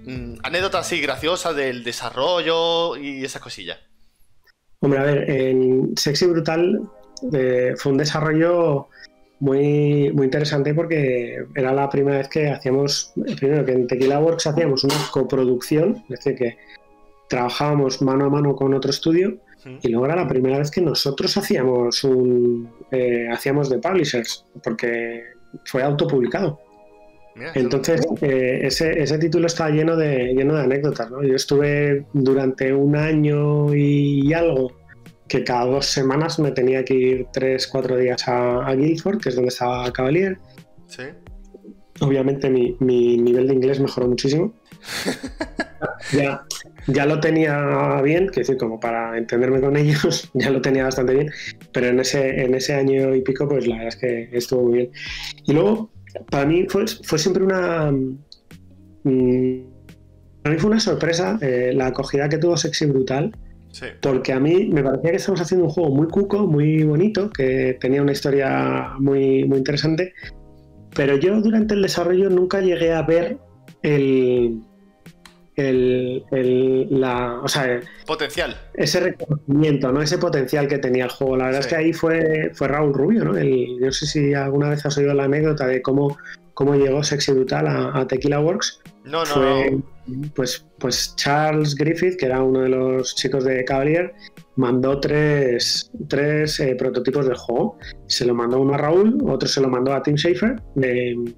Mm, 0.05 0.35
anécdota 0.43 0.79
así 0.79 1.01
graciosa 1.01 1.53
del 1.53 1.83
desarrollo 1.83 2.95
y 2.95 3.25
esas 3.25 3.41
cosillas. 3.41 3.79
Hombre, 4.79 4.99
a 4.99 5.03
ver, 5.03 5.29
en 5.29 5.97
Sexy 5.97 6.27
Brutal 6.27 6.81
eh, 7.33 7.73
fue 7.77 7.91
un 7.91 7.97
desarrollo 7.97 8.89
muy, 9.39 10.11
muy 10.13 10.25
interesante 10.25 10.73
porque 10.73 11.45
era 11.55 11.73
la 11.73 11.89
primera 11.89 12.19
vez 12.19 12.29
que 12.29 12.49
hacíamos, 12.49 13.13
primero 13.39 13.65
que 13.65 13.73
en 13.73 13.87
Tequila 13.87 14.19
Works 14.19 14.47
hacíamos 14.47 14.83
una 14.83 14.95
coproducción, 15.11 16.03
es 16.09 16.19
decir, 16.19 16.35
que 16.35 16.57
trabajábamos 17.29 18.01
mano 18.01 18.25
a 18.25 18.29
mano 18.29 18.55
con 18.55 18.73
otro 18.73 18.91
estudio 18.91 19.37
y 19.81 19.87
luego 19.89 20.05
era 20.05 20.15
la 20.15 20.27
primera 20.27 20.59
vez 20.59 20.69
que 20.69 20.81
nosotros 20.81 21.35
hacíamos 21.37 22.03
un 22.03 22.69
eh, 22.91 23.27
hacíamos 23.31 23.69
de 23.69 23.79
publishers 23.79 24.45
porque 24.63 25.23
fue 25.65 25.81
autopublicado. 25.81 26.59
Entonces, 27.53 28.07
eh, 28.21 28.61
ese, 28.63 28.97
ese, 29.01 29.17
título 29.17 29.47
está 29.47 29.69
lleno 29.69 29.97
de, 29.97 30.33
lleno 30.33 30.55
de 30.55 30.63
anécdotas. 30.63 31.11
¿no? 31.11 31.21
Yo 31.21 31.35
estuve 31.35 32.05
durante 32.13 32.73
un 32.73 32.95
año 32.95 33.75
y 33.75 34.31
algo 34.33 34.71
que 35.27 35.43
cada 35.43 35.65
dos 35.65 35.85
semanas 35.85 36.39
me 36.39 36.51
tenía 36.51 36.83
que 36.85 36.93
ir 36.93 37.27
tres, 37.33 37.67
cuatro 37.67 37.97
días 37.97 38.27
a, 38.27 38.73
Guildford, 38.73 39.19
que 39.19 39.29
es 39.29 39.35
donde 39.35 39.49
estaba 39.49 39.91
Cavalier. 39.91 40.37
Sí. 40.87 41.03
Obviamente 42.01 42.49
mi, 42.49 42.75
mi 42.79 43.17
nivel 43.17 43.47
de 43.47 43.53
inglés 43.53 43.79
mejoró 43.79 44.07
muchísimo. 44.07 44.53
ya, 46.13 46.45
ya 46.87 47.05
lo 47.05 47.19
tenía 47.19 48.01
bien, 48.01 48.29
que 48.29 48.41
decir, 48.41 48.57
como 48.57 48.79
para 48.79 49.17
entenderme 49.17 49.61
con 49.61 49.75
ellos, 49.77 50.29
ya 50.33 50.49
lo 50.49 50.61
tenía 50.61 50.83
bastante 50.83 51.13
bien, 51.13 51.31
pero 51.71 51.87
en 51.87 51.99
ese, 51.99 52.43
en 52.43 52.53
ese 52.53 52.73
año 52.73 53.15
y 53.15 53.21
pico, 53.21 53.47
pues 53.47 53.67
la 53.67 53.75
verdad 53.75 53.89
es 53.89 53.95
que 53.95 54.29
estuvo 54.31 54.63
muy 54.63 54.73
bien. 54.73 54.91
Y 55.45 55.53
luego, 55.53 55.91
para 56.29 56.45
mí 56.45 56.67
fue, 56.69 56.87
siempre 56.87 57.43
una... 57.43 57.91
Mm, 59.03 59.75
para 60.41 60.53
mí 60.53 60.61
fue 60.61 60.69
una 60.69 60.79
sorpresa 60.79 61.39
eh, 61.41 61.71
la 61.73 61.87
acogida 61.87 62.29
que 62.29 62.37
tuvo 62.37 62.55
Sexy 62.55 62.85
Brutal. 62.85 63.35
Porque 64.01 64.33
a 64.33 64.39
mí 64.39 64.65
me 64.65 64.83
parecía 64.83 65.11
que 65.11 65.17
estábamos 65.17 65.41
haciendo 65.41 65.65
un 65.65 65.71
juego 65.71 65.89
muy 65.89 66.07
cuco, 66.07 66.47
muy 66.47 66.83
bonito, 66.83 67.29
que 67.29 67.77
tenía 67.79 68.01
una 68.01 68.11
historia 68.11 68.93
muy, 68.99 69.45
muy 69.45 69.57
interesante. 69.57 70.13
Pero 70.95 71.17
yo 71.17 71.41
durante 71.41 71.73
el 71.73 71.81
desarrollo 71.81 72.29
nunca 72.29 72.61
llegué 72.61 72.93
a 72.93 73.01
ver 73.01 73.37
el, 73.81 74.61
el, 75.55 76.87
la, 76.89 77.39
o 77.41 77.47
sea, 77.47 77.81
potencial. 78.05 78.55
Ese 78.73 78.99
reconocimiento, 78.99 79.91
¿no? 79.91 80.01
Ese 80.01 80.17
potencial 80.17 80.67
que 80.67 80.77
tenía 80.77 81.05
el 81.05 81.11
juego. 81.11 81.37
La 81.37 81.45
verdad 81.45 81.61
es 81.61 81.67
que 81.67 81.75
ahí 81.75 81.93
fue, 81.93 82.51
fue 82.53 82.67
Raúl 82.67 82.93
Rubio, 82.93 83.25
¿no? 83.25 83.37
El, 83.37 83.77
yo 83.79 83.87
no 83.87 83.91
sé 83.91 84.05
si 84.05 84.33
alguna 84.33 84.69
vez 84.69 84.85
has 84.85 84.97
oído 84.97 85.13
la 85.13 85.25
anécdota 85.25 85.67
de 85.67 85.81
cómo, 85.81 86.17
cómo 86.55 86.73
llegó 86.75 87.03
Sexy 87.03 87.33
Brutal 87.33 87.67
a, 87.67 88.07
Tequila 88.07 88.39
Works. 88.39 88.81
No, 89.03 89.23
no, 89.23 89.25
fue, 89.25 89.77
Pues, 90.33 90.65
pues 90.79 91.15
Charles 91.15 91.75
Griffith, 91.75 92.17
que 92.17 92.25
era 92.25 92.41
uno 92.41 92.61
de 92.61 92.69
los 92.69 93.13
chicos 93.15 93.43
de 93.43 93.63
Cavalier, 93.63 94.15
mandó 94.55 94.99
tres, 94.99 95.91
tres 96.09 96.59
eh, 96.59 96.75
prototipos 96.75 97.27
del 97.27 97.37
juego. 97.37 97.77
Se 98.07 98.25
lo 98.25 98.33
mandó 98.33 98.59
uno 98.59 98.73
a 98.73 98.77
Raúl, 98.77 99.19
otro 99.27 99.47
se 99.47 99.61
lo 99.61 99.69
mandó 99.69 99.93
a 99.93 100.01
Tim 100.01 100.15
Schafer 100.15 100.59
de, 100.73 101.35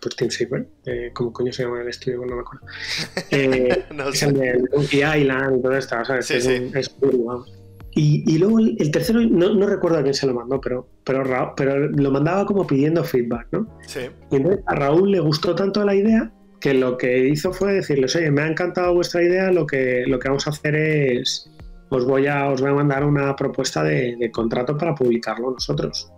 pues 0.00 0.34
Saber, 0.34 0.68
eh, 0.84 1.10
¿cómo 1.14 1.32
coño 1.32 1.52
se 1.52 1.62
llama 1.62 1.80
el 1.80 1.88
estudio? 1.88 2.24
No 2.26 2.36
me 2.36 2.42
acuerdo. 2.42 2.66
Eh, 3.30 3.84
es 4.12 4.22
el 4.22 4.34
de 4.34 4.62
Monkey 4.72 5.00
Island 5.00 5.58
y 5.58 5.62
todo 5.62 5.76
esto, 5.76 6.04
¿sabes? 6.04 6.26
Sí, 6.26 6.34
es, 6.34 6.44
sí. 6.44 6.70
es 6.74 6.88
y, 7.94 8.24
y, 8.26 8.38
luego 8.38 8.58
el, 8.58 8.90
tercero, 8.90 9.20
no, 9.20 9.54
no, 9.54 9.66
recuerdo 9.66 9.98
a 9.98 10.02
quién 10.02 10.14
se 10.14 10.26
lo 10.26 10.34
mandó, 10.34 10.60
pero, 10.60 10.88
pero, 11.04 11.54
pero 11.56 11.88
lo 11.88 12.10
mandaba 12.10 12.46
como 12.46 12.66
pidiendo 12.66 13.04
feedback, 13.04 13.48
¿no? 13.52 13.66
Sí. 13.86 14.00
Y 14.30 14.36
entonces 14.36 14.64
a 14.66 14.74
Raúl 14.74 15.10
le 15.10 15.20
gustó 15.20 15.54
tanto 15.54 15.84
la 15.84 15.94
idea 15.94 16.32
que 16.60 16.74
lo 16.74 16.96
que 16.96 17.28
hizo 17.28 17.52
fue 17.52 17.74
decirles, 17.74 18.14
oye, 18.16 18.30
me 18.30 18.42
ha 18.42 18.46
encantado 18.46 18.94
vuestra 18.94 19.22
idea, 19.22 19.50
lo 19.50 19.66
que, 19.66 20.04
lo 20.06 20.18
que 20.18 20.28
vamos 20.28 20.46
a 20.46 20.50
hacer 20.50 20.74
es, 20.74 21.50
os 21.90 22.04
voy 22.06 22.26
a, 22.28 22.48
os 22.48 22.60
voy 22.60 22.70
a 22.70 22.74
mandar 22.74 23.04
una 23.04 23.34
propuesta 23.36 23.82
de, 23.82 24.16
de 24.16 24.30
contrato 24.30 24.76
para 24.76 24.94
publicarlo 24.94 25.50
nosotros. 25.50 26.12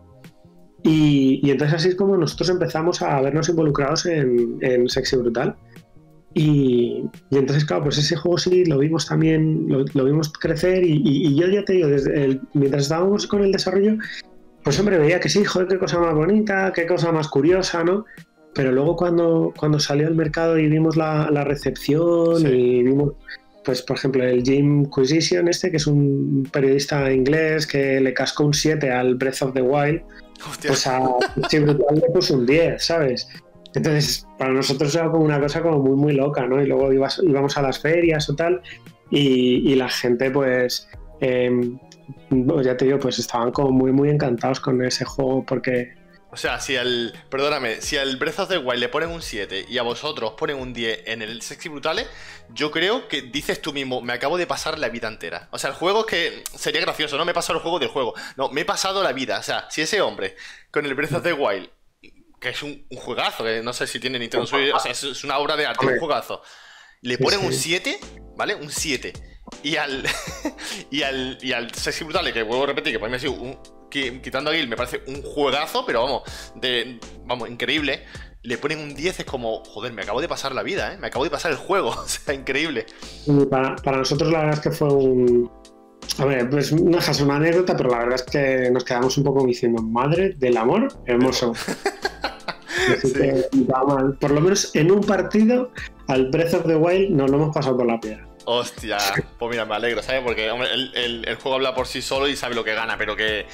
Y, 0.86 1.50
entonces 1.50 1.76
así 1.76 1.88
es 1.88 1.94
como 1.96 2.14
nosotros 2.16 2.50
empezamos 2.50 3.00
a 3.00 3.18
vernos 3.22 3.48
involucrados 3.48 4.04
en, 4.04 4.88
Sexy 4.88 5.16
Brutal. 5.16 5.56
Y, 6.34 7.04
entonces, 7.30 7.64
claro, 7.64 7.84
pues 7.84 7.98
ese 7.98 8.16
juego 8.16 8.38
sí 8.38 8.64
lo 8.64 8.78
vimos 8.78 9.06
también, 9.06 9.66
lo, 9.68 10.04
vimos 10.04 10.32
crecer 10.32 10.84
y, 10.84 11.36
yo 11.36 11.46
ya 11.46 11.64
te 11.64 11.74
digo, 11.74 11.88
desde 11.88 12.40
mientras 12.54 12.82
estábamos 12.82 13.26
con 13.28 13.44
el 13.44 13.52
desarrollo, 13.52 13.96
pues 14.64 14.78
hombre, 14.80 14.98
veía 14.98 15.20
que 15.20 15.28
sí, 15.28 15.44
joder, 15.44 15.68
qué 15.68 15.78
cosa 15.78 16.00
más 16.00 16.14
bonita, 16.14 16.72
qué 16.74 16.86
cosa 16.86 17.12
más 17.12 17.28
curiosa, 17.28 17.84
¿no? 17.84 18.04
Pero 18.52 18.72
luego 18.72 18.96
cuando, 18.96 19.52
cuando 19.56 19.78
salió 19.78 20.08
al 20.08 20.14
mercado 20.14 20.58
y 20.58 20.68
vimos 20.68 20.96
la, 20.96 21.28
recepción 21.44 22.42
y 22.46 22.82
vimos, 22.82 23.12
pues 23.64 23.82
por 23.82 23.96
ejemplo, 23.96 24.24
el 24.24 24.42
Jim 24.42 24.90
Quisition 24.90 25.48
este, 25.48 25.70
que 25.70 25.76
es 25.76 25.86
un 25.86 26.48
periodista 26.52 27.12
inglés 27.12 27.66
que 27.66 28.00
le 28.00 28.12
cascó 28.12 28.44
un 28.44 28.54
7 28.54 28.90
al 28.90 29.14
Breath 29.14 29.42
of 29.42 29.54
the 29.54 29.62
Wild, 29.62 30.02
pues 30.66 30.86
a 30.86 31.00
Brutal 31.00 31.94
le 31.94 32.12
puso 32.12 32.34
un 32.34 32.46
10, 32.46 32.82
¿sabes? 32.82 33.28
Entonces, 33.74 34.26
para 34.38 34.52
nosotros 34.52 34.94
era 34.94 35.10
como 35.10 35.24
una 35.24 35.40
cosa 35.40 35.62
como 35.62 35.78
muy, 35.78 35.96
muy 35.96 36.12
loca, 36.12 36.46
¿no? 36.46 36.62
Y 36.62 36.66
luego 36.66 36.92
íbamos 36.92 37.58
a 37.58 37.62
las 37.62 37.80
ferias 37.80 38.28
o 38.30 38.34
tal, 38.34 38.62
y, 39.10 39.74
la 39.74 39.88
gente, 39.88 40.30
pues, 40.30 40.88
em, 41.20 41.78
ya 42.62 42.76
te 42.76 42.86
digo, 42.86 42.98
pues 42.98 43.18
estaban 43.18 43.52
como 43.52 43.70
muy, 43.70 43.92
muy 43.92 44.10
encantados 44.10 44.60
con 44.60 44.82
ese 44.82 45.04
juego 45.04 45.44
porque 45.46 45.92
o 46.34 46.36
sea, 46.36 46.58
si 46.58 46.76
al. 46.76 47.14
Perdóname, 47.30 47.80
si 47.80 47.96
al 47.96 48.16
Breath 48.16 48.40
of 48.40 48.48
the 48.48 48.58
Wild 48.58 48.80
le 48.80 48.88
ponen 48.88 49.10
un 49.10 49.22
7 49.22 49.66
y 49.68 49.78
a 49.78 49.84
vosotros 49.84 50.32
ponen 50.36 50.56
un 50.56 50.72
10 50.72 51.02
en 51.06 51.22
el 51.22 51.42
Sexy 51.42 51.68
Brutales, 51.68 52.08
yo 52.48 52.72
creo 52.72 53.06
que 53.06 53.22
dices 53.22 53.62
tú 53.62 53.72
mismo, 53.72 54.00
me 54.00 54.12
acabo 54.12 54.36
de 54.36 54.44
pasar 54.44 54.80
la 54.80 54.88
vida 54.88 55.06
entera. 55.06 55.46
O 55.52 55.60
sea, 55.60 55.70
el 55.70 55.76
juego 55.76 56.00
es 56.00 56.06
que 56.06 56.44
sería 56.58 56.80
gracioso, 56.80 57.16
no 57.16 57.24
me 57.24 57.30
he 57.30 57.34
pasado 57.34 57.58
el 57.58 57.62
juego 57.62 57.78
del 57.78 57.88
juego. 57.88 58.14
No, 58.36 58.48
me 58.48 58.62
he 58.62 58.64
pasado 58.64 59.04
la 59.04 59.12
vida. 59.12 59.38
O 59.38 59.44
sea, 59.44 59.68
si 59.70 59.82
ese 59.82 60.00
hombre 60.00 60.34
con 60.72 60.84
el 60.86 60.94
Breath 60.94 61.12
of 61.12 61.22
the 61.22 61.32
Wild, 61.32 61.70
que 62.44 62.50
es 62.50 62.62
un, 62.62 62.86
juegazo, 62.94 63.42
que 63.42 63.62
no 63.62 63.72
sé 63.72 63.86
si 63.86 63.98
tiene 63.98 64.18
Nintendo 64.18 64.46
Switch, 64.46 64.72
o 64.74 64.78
sea, 64.78 64.92
es, 64.92 65.24
una 65.24 65.38
obra 65.38 65.56
de 65.56 65.66
arte, 65.66 65.86
un 65.86 65.98
juegazo. 65.98 66.42
Le 67.00 67.18
ponen 67.18 67.44
un 67.44 67.52
7, 67.52 67.98
¿vale? 68.36 68.54
Un 68.54 68.70
7. 68.70 69.12
Y 69.62 69.76
al. 69.76 70.04
y 70.90 71.02
al. 71.02 71.38
Y 71.40 71.52
al 71.52 71.74
Sexy 71.74 72.04
Brutales, 72.04 72.32
que 72.32 72.42
vuelvo 72.42 72.64
a 72.64 72.66
repetir, 72.68 72.92
que 72.92 72.98
para 72.98 73.10
mí 73.10 73.16
ha 73.16 73.18
sido 73.18 73.32
un, 73.32 73.58
quitando 73.90 74.50
a 74.50 74.54
Gil, 74.54 74.68
me 74.68 74.76
parece 74.76 75.02
un 75.06 75.22
juegazo, 75.22 75.86
pero 75.86 76.02
vamos, 76.02 76.22
de, 76.56 77.00
vamos, 77.24 77.48
increíble. 77.48 78.04
Le 78.42 78.58
ponen 78.58 78.78
un 78.78 78.94
10, 78.94 79.20
es 79.20 79.24
como, 79.24 79.64
joder, 79.64 79.94
me 79.94 80.02
acabo 80.02 80.20
de 80.20 80.28
pasar 80.28 80.54
la 80.54 80.62
vida, 80.62 80.92
¿eh? 80.92 80.98
Me 80.98 81.06
acabo 81.06 81.24
de 81.24 81.30
pasar 81.30 81.50
el 81.50 81.56
juego, 81.56 81.88
o 82.04 82.08
sea, 82.08 82.34
increíble. 82.34 82.84
Para, 83.50 83.74
para 83.76 83.98
nosotros 83.98 84.30
la 84.30 84.40
verdad 84.40 84.54
es 84.54 84.60
que 84.60 84.70
fue 84.70 84.88
un... 84.88 85.50
A 86.18 86.26
ver, 86.26 86.50
pues 86.50 86.70
no 86.70 86.98
es 86.98 87.20
una 87.20 87.36
anécdota, 87.36 87.74
pero 87.74 87.88
la 87.88 87.98
verdad 88.00 88.16
es 88.16 88.22
que 88.22 88.70
nos 88.70 88.84
quedamos 88.84 89.16
un 89.16 89.24
poco 89.24 89.46
diciendo, 89.46 89.82
madre 89.82 90.34
del 90.36 90.58
amor, 90.58 90.88
hermoso. 91.06 91.54
por 94.20 94.30
lo 94.30 94.40
menos 94.40 94.74
en 94.74 94.90
un 94.90 95.00
partido, 95.00 95.70
al 96.08 96.30
Breath 96.30 96.54
of 96.54 96.66
the 96.66 96.76
Wild 96.76 97.10
nos 97.10 97.30
lo 97.30 97.36
hemos 97.36 97.54
pasado 97.54 97.76
por 97.76 97.86
la 97.86 98.00
piedra. 98.00 98.26
Hostia, 98.46 98.98
pues 99.38 99.50
mira, 99.50 99.64
me 99.64 99.74
alegro, 99.74 100.02
¿sabes? 100.02 100.22
Porque 100.22 100.46
el, 100.46 101.36
juego 101.36 101.54
habla 101.54 101.74
por 101.74 101.86
sí 101.86 102.02
solo 102.02 102.28
y 102.28 102.36
sabe 102.36 102.54
lo 102.54 102.62
que 102.62 102.74
gana, 102.74 102.98
pero 102.98 103.16
que, 103.16 103.46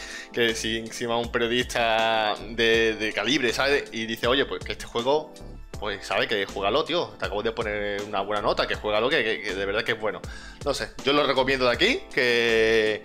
si 0.55 0.79
encima 0.79 1.17
un 1.17 1.31
periodista 1.31 2.35
de, 2.51 3.13
calibre, 3.15 3.53
¿sabes? 3.53 3.85
Y 3.93 4.07
dice, 4.07 4.27
oye, 4.27 4.47
pues 4.47 4.65
que 4.65 4.73
este 4.73 4.87
juego, 4.87 5.33
pues 5.79 6.05
sabe 6.05 6.27
que 6.27 6.45
juégalo, 6.45 6.85
tío. 6.85 7.09
Te 7.19 7.27
acabo 7.27 7.43
de 7.43 7.53
poner 7.53 8.03
una 8.03 8.23
buena 8.23 8.43
nota, 8.43 8.67
que 8.67 8.75
juégalo, 8.75 9.09
que, 9.09 9.43
que, 9.43 9.55
de 9.55 9.67
verdad 9.67 9.85
que 9.85 9.93
es 9.93 10.01
bueno. 10.01 10.21
No 10.65 10.75
sé, 10.75 10.89
yo 11.05 11.13
lo 11.13 11.25
recomiendo 11.25 11.67
de 11.67 11.73
aquí, 11.73 12.01
que, 12.13 13.05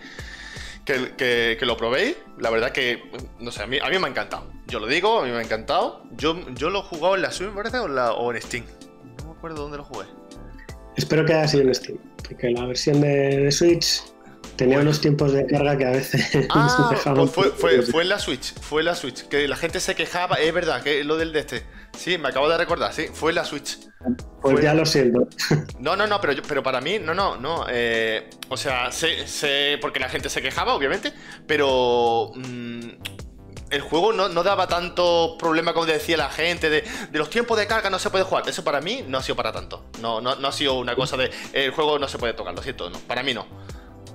que, 0.86 1.58
lo 1.62 1.78
probéis. 1.78 2.18
La 2.40 2.50
verdad 2.50 2.72
que, 2.72 3.12
no 3.40 3.52
sé, 3.52 3.62
a 3.62 3.68
mí, 3.68 3.78
a 3.78 3.90
mí 3.90 4.00
me 4.00 4.08
ha 4.08 4.10
encantado. 4.10 4.55
Yo 4.68 4.80
lo 4.80 4.88
digo, 4.88 5.22
a 5.22 5.26
mí 5.26 5.32
me 5.32 5.38
ha 5.38 5.42
encantado. 5.42 6.04
Yo, 6.18 6.38
yo 6.56 6.70
lo 6.70 6.80
he 6.80 6.84
jugado 6.84 7.16
en 7.16 7.22
la 7.22 7.32
Switch, 7.32 7.52
parece, 7.52 7.78
o, 7.78 7.86
o 7.86 8.34
en 8.34 8.42
Steam. 8.42 8.66
No 9.18 9.26
me 9.26 9.38
acuerdo 9.38 9.62
dónde 9.64 9.78
lo 9.78 9.84
jugué. 9.84 10.06
Espero 10.96 11.26
que 11.26 11.34
haya 11.34 11.48
sido 11.48 11.64
en 11.64 11.76
Steam, 11.76 12.00
porque 12.28 12.50
la 12.52 12.66
versión 12.66 13.02
de, 13.02 13.52
Switch 13.52 14.02
tenía 14.56 14.80
unos 14.80 15.02
tiempos 15.02 15.34
de 15.34 15.46
carga 15.46 15.78
que 15.78 15.86
a 15.86 15.92
veces 15.92 16.48
ah, 16.52 17.14
pues 17.16 17.32
fue, 17.32 17.52
fue, 17.52 17.82
fue, 17.82 18.04
en 18.04 18.10
la 18.10 18.20
Switch, 18.20 18.54
fue 18.62 18.82
en 18.82 18.86
la 18.86 18.96
Switch, 18.96 19.28
que 19.28 19.48
la 19.48 19.58
gente 19.58 19.82
se 19.82 19.94
quejaba, 19.94 20.38
es 20.38 20.54
verdad, 20.54 20.82
que 20.82 21.04
lo 21.04 21.18
del 21.18 21.34
de 21.34 21.40
este. 21.40 21.64
Sí, 21.98 22.18
me 22.18 22.30
acabo 22.30 22.50
de 22.50 22.58
recordar, 22.58 22.94
sí, 22.94 23.08
fue 23.14 23.32
en 23.32 23.36
la 23.36 23.46
Switch. 23.46 23.80
Pues 24.42 24.62
ya 24.62 24.74
lo 24.74 24.86
siento. 24.86 25.28
No, 25.80 25.96
no, 25.96 26.08
no, 26.08 26.22
pero, 26.22 26.42
pero 26.48 26.64
para 26.64 26.82
mí, 26.82 27.00
no, 27.00 27.14
no, 27.14 27.38
no. 27.38 27.66
Eh, 27.70 28.30
o 28.50 28.58
sea, 28.58 28.92
sé, 28.92 29.78
porque 29.82 30.00
la 30.00 30.10
gente 30.10 30.30
se 30.30 30.42
quejaba, 30.42 30.74
obviamente, 30.74 31.12
pero 31.46 32.32
mm, 32.36 32.90
el 33.70 33.82
juego 33.82 34.14
no, 34.14 34.30
daba 34.44 34.68
tanto 34.68 35.38
problema 35.40 35.74
como 35.74 35.86
decía 35.86 36.18
la 36.18 36.30
gente, 36.30 36.70
de, 36.70 36.84
los 37.12 37.30
tiempos 37.30 37.58
de 37.58 37.68
carga 37.68 37.90
no 37.90 38.00
se 38.00 38.10
puede 38.10 38.24
jugar. 38.24 38.48
Eso 38.48 38.64
para 38.64 38.82
mí 38.82 39.04
no 39.08 39.18
ha 39.18 39.24
sido 39.24 39.36
para 39.36 39.52
tanto. 39.52 39.86
No, 40.02 40.22
no, 40.22 40.36
no 40.36 40.48
ha 40.48 40.52
sido 40.52 40.76
una 40.76 40.96
cosa 40.96 41.18
de 41.18 41.32
el 41.54 41.72
juego 41.72 42.00
no 42.00 42.08
se 42.08 42.18
puede 42.18 42.34
tocar, 42.34 42.54
lo 42.54 42.62
siento, 42.62 42.90
no. 42.90 43.00
Para 43.00 43.24
mí 43.24 43.34
no. 43.34 43.46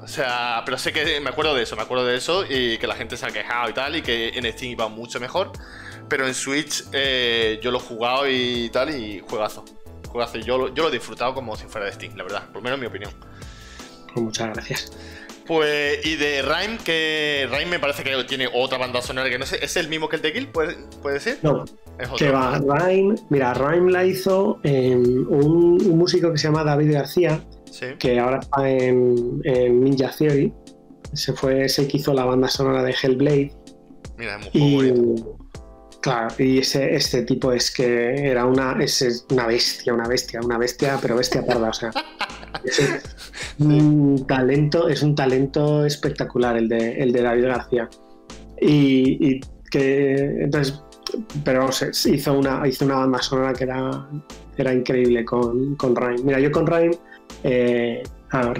O 0.02 0.08
sea, 0.08 0.62
pero 0.64 0.78
sé 0.78 0.92
que 0.92 1.20
me 1.20 1.30
acuerdo 1.30 1.54
de 1.54 1.62
eso, 1.62 1.76
me 1.76 1.82
acuerdo 1.82 2.06
de 2.06 2.16
eso 2.16 2.44
y 2.48 2.78
que 2.78 2.86
la 2.86 2.94
gente 2.94 3.16
se 3.16 3.26
ha 3.26 3.30
quejado 3.30 3.68
y 3.68 3.74
tal 3.74 3.96
y 3.96 4.02
que 4.02 4.28
en 4.28 4.50
Steam 4.52 4.72
iba 4.72 4.88
mucho 4.88 5.20
mejor. 5.20 5.52
Pero 6.08 6.26
en 6.26 6.34
Switch 6.34 6.84
eh, 6.92 7.60
yo 7.62 7.70
lo 7.70 7.78
he 7.78 7.82
jugado 7.82 8.28
y 8.28 8.70
tal 8.70 8.94
y 8.94 9.20
juegazo. 9.20 9.64
Juegazo. 10.08 10.38
Yo, 10.38 10.74
yo 10.74 10.82
lo 10.82 10.88
he 10.88 10.92
disfrutado 10.92 11.34
como 11.34 11.54
si 11.56 11.66
fuera 11.66 11.86
de 11.86 11.92
Steam, 11.92 12.16
la 12.16 12.24
verdad. 12.24 12.46
Por 12.46 12.56
lo 12.56 12.62
menos 12.62 12.76
en 12.76 12.80
mi 12.80 12.86
opinión. 12.86 13.12
Pues 14.12 14.24
muchas 14.24 14.48
gracias. 14.54 14.92
Pues, 15.50 16.06
y 16.06 16.14
de 16.14 16.42
Rhyme, 16.42 16.78
que 16.78 17.48
Rhyme 17.50 17.66
me 17.66 17.80
parece 17.80 18.04
que 18.04 18.12
tiene 18.22 18.48
otra 18.54 18.78
banda 18.78 19.02
sonora 19.02 19.28
que 19.28 19.36
no 19.36 19.44
sé, 19.44 19.58
¿es 19.60 19.76
el 19.76 19.88
mismo 19.88 20.08
que 20.08 20.14
el 20.14 20.22
de 20.22 20.32
Kill? 20.32 20.46
¿Puede, 20.46 20.76
puede 21.02 21.18
ser? 21.18 21.38
No. 21.42 21.64
Que 22.16 22.30
va, 22.30 22.60
Rhyme, 22.60 23.16
mira, 23.30 23.52
Rhyme 23.54 23.90
la 23.90 24.04
hizo 24.04 24.60
un, 24.62 25.76
músico 25.98 26.30
que 26.30 26.38
se 26.38 26.46
llama 26.46 26.62
David 26.62 26.92
García, 26.92 27.44
que 27.98 28.20
ahora 28.20 28.38
está 28.38 28.70
en, 28.70 29.40
Ninja 29.40 30.12
Theory. 30.16 30.52
Se 31.14 31.32
fue 31.32 31.64
ese 31.64 31.88
que 31.88 31.96
hizo 31.96 32.14
la 32.14 32.24
banda 32.24 32.46
sonora 32.46 32.84
de 32.84 32.94
Hellblade. 33.02 33.52
Mira, 34.18 34.38
es 34.38 34.54
muy 34.54 34.86
y, 34.86 35.24
Claro, 36.00 36.34
y 36.38 36.58
ese, 36.58 36.94
este 36.94 37.22
tipo 37.22 37.52
es 37.52 37.70
que 37.70 38.30
era 38.30 38.46
una, 38.46 38.72
es 38.80 39.26
una 39.30 39.46
bestia, 39.46 39.92
una 39.92 40.08
bestia, 40.08 40.40
una 40.40 40.56
bestia, 40.56 40.98
pero 41.00 41.16
bestia 41.16 41.44
parda, 41.44 41.68
o 41.68 41.72
sea. 41.72 41.90
Es 42.64 42.80
un 43.58 44.26
talento, 44.26 44.88
es 44.88 45.02
un 45.02 45.14
talento 45.14 45.86
espectacular 45.86 46.56
el 46.56 46.68
de, 46.68 47.00
el 47.00 47.12
de 47.12 47.22
David 47.22 47.44
García. 47.44 47.88
Y, 48.60 49.40
que 49.70 50.14
entonces, 50.42 50.82
pero 51.44 51.68
hizo 51.68 52.32
una, 52.32 52.66
hizo 52.66 52.84
una 52.84 52.96
banda 52.96 53.22
sonora 53.22 53.52
que 53.52 53.64
era, 53.64 54.08
era 54.56 54.74
increíble 54.74 55.24
con, 55.24 55.76
con 55.76 55.94
Rhyme. 55.94 56.22
Mira, 56.24 56.40
yo 56.40 56.50
con 56.50 56.66
Rhyme, 56.66 56.98
eh, 57.44 58.02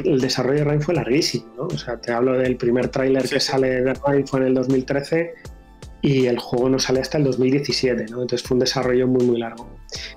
el 0.05 0.21
desarrollo 0.21 0.61
de 0.61 0.65
Rhyme 0.65 0.83
fue 0.83 0.95
larguísimo, 0.95 1.47
¿no? 1.57 1.65
O 1.65 1.79
sea, 1.79 2.01
te 2.01 2.13
hablo 2.13 2.35
del 2.39 2.57
primer 2.57 2.89
tráiler 2.89 3.29
que 3.29 3.41
sale 3.41 3.83
de 3.83 3.95
Rhyme 3.95 4.27
fue 4.27 4.41
en 4.41 4.47
el 4.47 4.55
2013 4.55 5.35
y 6.03 6.27
el 6.27 6.39
juego 6.39 6.69
no 6.69 6.79
sale 6.79 7.01
hasta 7.01 7.19
el 7.19 7.25
2017, 7.25 8.07
¿no? 8.11 8.23
Entonces 8.23 8.43
fue 8.43 8.55
un 8.55 8.61
desarrollo 8.61 9.07
muy, 9.07 9.25
muy 9.25 9.39
largo. 9.39 9.69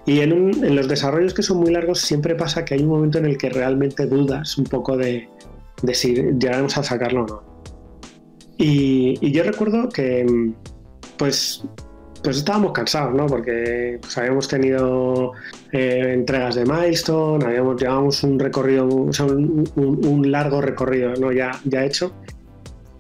Y 0.06 0.20
en, 0.22 0.76
los 0.76 0.88
desarrollos 0.88 1.34
que 1.34 1.44
son 1.44 1.58
muy 1.58 1.72
largos 1.72 2.00
siempre 2.00 2.36
pasa 2.36 2.64
que 2.64 2.76
hay 2.76 2.82
un 2.82 2.90
momento 2.90 3.18
en 3.18 3.26
el 3.26 3.38
que 3.38 3.50
realmente 3.50 4.06
dudas 4.06 4.58
un 4.58 4.66
poco 4.66 4.98
de, 4.98 5.30
si 5.94 6.14
llegaremos 6.16 6.78
a 6.78 6.84
sacarlo 6.84 7.24
o 7.24 7.28
no. 7.28 7.44
Y, 8.58 9.32
yo 9.32 9.44
recuerdo 9.44 9.90
que, 9.90 10.54
pues, 11.18 11.64
pues 12.24 12.38
estábamos 12.38 12.72
cansados, 12.72 13.14
¿no? 13.14 13.26
Porque 13.26 13.98
pues, 14.00 14.18
habíamos 14.18 14.48
tenido 14.48 15.34
eh, 15.74 16.12
entregas 16.14 16.56
de 16.56 16.64
milestone, 16.66 17.44
habíamos 17.44 17.82
llevábamos 17.82 18.24
un 18.24 18.40
recorrido, 18.40 18.88
o 18.88 19.12
sea, 19.12 19.26
un, 19.26 20.32
largo 20.32 20.62
recorrido, 20.62 21.14
¿no? 21.16 21.34
Ya, 21.34 21.52
ya 21.66 21.84
hecho 21.84 22.14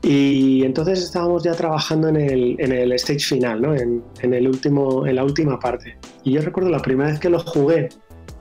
y 0.04 0.66
entonces 0.66 1.02
estábamos 1.02 1.44
ya 1.44 1.54
trabajando 1.54 2.10
en 2.10 2.18
el, 2.18 2.56
en 2.60 2.74
el 2.74 2.92
stage 2.92 3.22
final, 3.22 3.62
¿no? 3.62 3.74
En, 3.74 4.04
en, 4.22 4.34
el 4.34 4.50
último, 4.50 5.08
en 5.08 5.16
la 5.16 5.24
última 5.24 5.58
parte. 5.58 5.98
Y 6.26 6.34
yo 6.34 6.42
recuerdo 6.42 6.70
la 6.70 6.80
primera 6.80 7.10
vez 7.10 7.20
que 7.20 7.30
lo 7.30 7.39
jugué, 7.39 7.88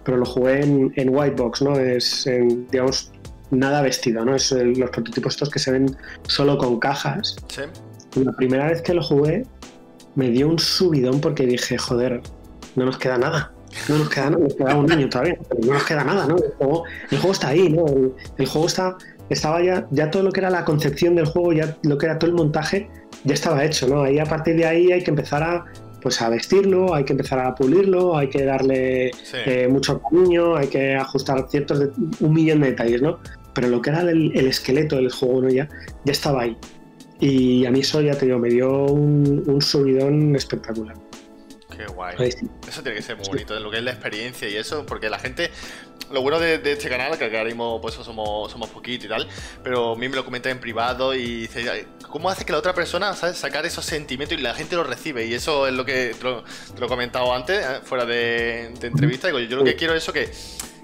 pero 0.05 0.17
lo 0.17 0.27
jugué 0.27 0.65
en, 0.65 0.93
en 0.97 1.15
white 1.15 1.41
box, 1.41 1.63
¿no? 1.63 1.79
Es, 1.79 2.27
en, 2.27 2.67
digamos, 2.69 3.13
nada 3.53 3.81
vestido, 3.81 4.25
¿no? 4.25 4.35
Es 4.35 4.51
los 4.51 4.91
prototipos 4.91 5.35
estos 5.35 5.51
que 5.51 5.61
se 5.61 5.71
ven 5.71 5.97
solo 6.27 6.59
con 6.59 6.81
cajas. 6.81 7.37
Sí. 7.47 7.63
la 8.21 8.33
primera 8.33 8.67
vez 8.67 8.83
que 8.83 8.93
lo 8.93 9.03
jugué, 9.03 9.47
me 10.17 10.31
dio 10.31 10.49
un 10.49 10.59
subidón 10.59 11.21
porque 11.21 11.47
dije, 11.47 11.79
joder, 11.79 12.23
no 12.75 12.87
nos 12.87 12.99
queda 12.99 13.19
nada. 13.19 13.53
No 13.89 13.99
nos 13.99 14.09
queda 14.11 14.31
nada, 14.31 14.43
nos 14.43 14.55
queda 14.55 14.75
un 14.75 14.91
año 14.91 15.09
todavía, 15.09 15.39
pero 15.49 15.61
no 15.65 15.75
nos 15.75 15.85
queda 15.85 16.05
nada, 16.05 16.27
¿no? 16.27 16.37
El 16.37 16.53
juego, 16.59 16.85
el 17.11 17.19
juego 17.19 17.33
está 17.33 17.49
ahí, 17.49 17.69
¿no? 17.71 17.85
el 18.37 18.47
juego 18.47 18.67
está 18.67 18.97
estaba 19.33 19.63
ya, 19.63 19.87
ya 19.91 20.11
todo 20.11 20.23
lo 20.23 20.33
que 20.33 20.41
era 20.41 20.51
la 20.51 20.65
concepción 20.65 21.15
del 21.15 21.27
juego, 21.27 21.53
ya 21.53 21.77
lo 21.83 21.99
que 21.99 22.07
era 22.07 22.19
todo 22.19 22.31
el 22.31 22.37
montaje, 22.37 22.89
ya 23.25 23.35
estaba 23.35 23.65
hecho, 23.65 23.89
¿no? 23.89 24.03
Ahí 24.03 24.19
a 24.19 24.25
partir 24.25 24.57
de 24.57 24.67
ahí 24.67 24.93
hay 24.93 25.03
que 25.03 25.11
empezar 25.11 25.43
a, 25.43 25.65
pues 26.01 26.21
a 26.21 26.29
vestirlo, 26.29 26.95
hay 26.95 27.05
que 27.05 27.13
empezar 27.13 27.39
a 27.39 27.55
pulirlo, 27.55 28.17
hay 28.17 28.29
que 28.29 28.45
darle 28.45 29.11
eh, 29.47 29.69
mucho 29.69 30.01
cariño, 30.03 30.57
hay 30.57 30.69
que 30.69 30.95
ajustar 30.95 31.47
ciertos, 31.49 31.79
de, 31.79 31.91
un 32.21 32.33
millón 32.33 32.61
de 32.61 32.71
detalles, 32.71 33.03
¿no? 33.03 33.21
Pero 33.55 33.69
lo 33.69 33.81
que 33.81 33.91
era 33.91 34.01
el, 34.01 34.35
esqueleto 34.35 34.97
del 34.97 35.11
juego, 35.11 35.43
¿no? 35.43 35.49
Ya, 35.49 35.69
ya 36.05 36.13
estaba 36.13 36.43
ahí. 36.43 36.57
Y 37.21 37.65
a 37.67 37.71
mí 37.71 37.81
eso, 37.81 38.01
ya 38.01 38.17
te 38.17 38.27
digo, 38.27 38.39
me 38.39 38.49
dio 38.49 38.87
un, 38.87 39.45
un 39.47 39.63
subidón 39.63 40.35
espectacular. 40.35 40.97
Qué 41.77 41.87
guay. 41.87 42.17
Eso 42.69 42.83
tiene 42.83 42.97
que 42.97 43.03
ser 43.03 43.17
muy 43.17 43.27
bonito, 43.29 43.55
de 43.55 43.61
lo 43.61 43.71
que 43.71 43.79
es 43.79 43.85
la 43.85 43.93
experiencia 43.93 44.49
y 44.49 44.57
eso, 44.57 44.85
porque 44.87 45.09
la 45.09 45.19
gente 45.19 45.51
lo 46.13 46.23
bueno 46.23 46.39
de, 46.39 46.61
este 46.65 46.89
canal, 46.89 47.17
que 47.19 47.25
ahora 47.25 47.45
mismo 47.45 47.81
pues 47.81 47.95
somos, 47.95 48.51
somos 48.51 48.69
poquitos 48.71 49.07
y 49.07 49.09
tal, 49.09 49.29
pero 49.63 49.93
a 49.93 49.97
mí 49.97 50.09
me 50.09 50.17
lo 50.17 50.25
comenta 50.25 50.51
en 50.51 50.61
privado 50.61 51.15
y 51.15 51.43
dice, 51.43 51.87
¿cómo 52.09 52.31
hace 52.31 52.45
que 52.45 52.53
la 52.53 52.59
otra 52.59 52.75
persona. 52.75 53.15
Sacar 53.15 53.65
esos 53.67 53.85
sentimientos 53.85 54.39
y 54.39 54.43
la 54.43 54.55
gente 54.55 54.77
los 54.77 54.87
recibe? 54.87 55.27
Y 55.27 55.35
eso 55.35 55.67
es 55.67 55.75
lo 55.75 55.85
que 55.85 56.15
te 56.19 56.25
lo, 56.25 56.45
he 56.87 56.89
comentado 56.89 57.35
antes, 57.35 57.65
¿eh? 57.65 57.81
fuera 57.85 58.05
de, 58.05 58.73
de 58.79 58.87
entrevista. 58.87 59.27
Digo, 59.29 59.39
yo 59.41 59.57
lo 59.57 59.65
que 59.65 59.77
quiero 59.77 59.95
es 59.95 60.03
eso 60.03 60.13
que 60.13 60.31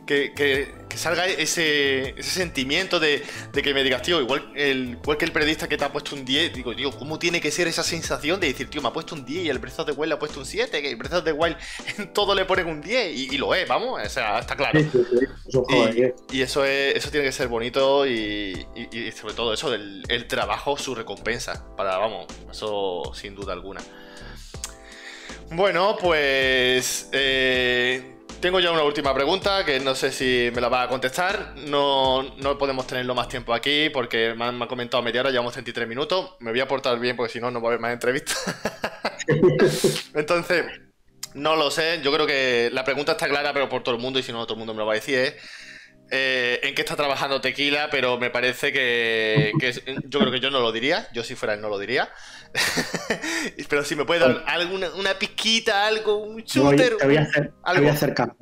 que, 0.08 0.74
salga 0.96 1.26
ese, 1.26 2.18
ese 2.18 2.30
sentimiento 2.30 2.98
de, 2.98 3.22
que 3.52 3.74
me 3.74 3.84
digas, 3.84 4.02
tío, 4.02 4.20
igual, 4.20 4.50
el, 4.56 4.98
igual 5.02 5.18
que 5.18 5.26
el 5.26 5.32
periodista 5.32 5.68
que 5.68 5.76
te 5.76 5.84
ha 5.84 5.92
puesto 5.92 6.16
un 6.16 6.24
10, 6.24 6.54
digo, 6.54 6.74
tío, 6.74 6.90
¿cómo 6.92 7.18
tiene 7.18 7.40
que 7.40 7.50
ser 7.50 7.68
esa 7.68 7.82
sensación 7.82 8.40
de 8.40 8.48
decir, 8.48 8.68
tío, 8.70 8.80
me 8.80 8.88
ha 8.88 8.92
puesto 8.92 9.14
un 9.14 9.24
10 9.24 9.44
y 9.44 9.48
el 9.50 9.58
Breath 9.58 9.80
of 9.80 9.86
the 9.86 9.92
Wild 9.92 10.08
le 10.08 10.14
ha 10.14 10.18
puesto 10.18 10.40
un 10.40 10.46
7, 10.46 10.82
que 10.82 10.90
el 10.90 10.96
Breath 10.96 11.12
of 11.12 11.24
the 11.24 11.32
Wild 11.32 11.56
en 11.98 12.12
todo 12.12 12.34
le 12.34 12.46
ponen 12.46 12.66
un 12.66 12.80
10 12.80 13.16
y, 13.16 13.36
lo 13.36 13.54
es, 13.54 13.68
vamos, 13.68 14.00
o 14.02 14.08
sea, 14.08 14.38
está 14.38 14.56
claro. 14.56 14.80
y, 16.32 16.40
eso, 16.40 16.64
es, 16.64 16.96
eso 16.96 17.10
tiene 17.10 17.26
que 17.26 17.32
ser 17.32 17.48
bonito 17.48 18.06
y, 18.06 18.66
sobre 19.14 19.34
todo 19.34 19.52
eso, 19.52 19.70
del 19.70 20.02
el 20.08 20.26
trabajo, 20.26 20.76
su 20.78 20.94
recompensa, 20.94 21.66
para, 21.76 21.98
vamos, 21.98 22.26
eso 22.50 23.12
sin 23.14 23.34
duda 23.34 23.52
alguna. 23.52 23.80
Bueno, 25.50 25.96
pues... 26.00 27.08
Eh, 27.12 28.17
tengo 28.40 28.60
ya 28.60 28.70
una 28.70 28.82
última 28.82 29.12
pregunta 29.14 29.64
que 29.64 29.80
no 29.80 29.94
sé 29.94 30.12
si 30.12 30.50
me 30.54 30.60
la 30.60 30.68
va 30.68 30.82
a 30.82 30.88
contestar. 30.88 31.54
No, 31.66 32.22
no 32.36 32.58
podemos 32.58 32.86
tenerlo 32.86 33.14
más 33.14 33.28
tiempo 33.28 33.52
aquí 33.52 33.90
porque 33.90 34.34
me 34.34 34.44
han, 34.44 34.58
comentado 34.66 35.02
media 35.02 35.20
hora, 35.20 35.30
llevamos 35.30 35.52
33 35.52 35.88
minutos. 35.88 36.36
Me 36.40 36.50
voy 36.50 36.60
a 36.60 36.68
portar 36.68 36.98
bien 36.98 37.16
porque 37.16 37.32
si 37.32 37.40
no, 37.40 37.50
no 37.50 37.60
va 37.60 37.68
a 37.68 37.70
haber 37.70 37.80
más 37.80 37.92
entrevistas. 37.92 38.38
Entonces, 40.14 40.64
no 41.34 41.56
lo 41.56 41.70
sé. 41.70 42.00
Yo 42.02 42.12
creo 42.12 42.26
que 42.26 42.70
la 42.72 42.84
pregunta 42.84 43.12
está 43.12 43.28
clara, 43.28 43.52
pero 43.52 43.68
por 43.68 43.82
todo 43.82 43.94
el 43.94 44.00
mundo 44.00 44.18
y 44.18 44.22
si 44.22 44.32
no, 44.32 44.44
todo 44.44 44.54
el 44.54 44.58
mundo 44.58 44.74
me 44.74 44.78
lo 44.78 44.86
va 44.86 44.92
a 44.92 44.96
decir. 44.96 45.18
Eh, 45.18 45.36
en 46.10 46.74
qué 46.74 46.82
está 46.82 46.96
trabajando 46.96 47.40
Tequila, 47.40 47.88
pero 47.90 48.18
me 48.18 48.30
parece 48.30 48.72
que, 48.72 49.52
yo 50.06 50.18
creo 50.20 50.32
que 50.32 50.40
yo 50.40 50.50
no 50.50 50.60
lo 50.60 50.72
diría. 50.72 51.08
Yo 51.12 51.22
si 51.24 51.34
fuera 51.34 51.54
él 51.54 51.60
no 51.60 51.68
lo 51.68 51.78
diría. 51.78 52.08
Pero 53.68 53.84
si 53.84 53.94
me 53.94 54.04
puede 54.04 54.20
dar 54.20 54.44
alguna 54.46 54.88
una 54.98 55.18
pizquita, 55.18 55.86
algo, 55.86 56.24
un 56.24 56.42
shooter. 56.42 56.96
te, 56.96 57.06
voy 57.06 57.16
a 57.16 57.22
hacer, 57.92 58.14
caso. 58.14 58.36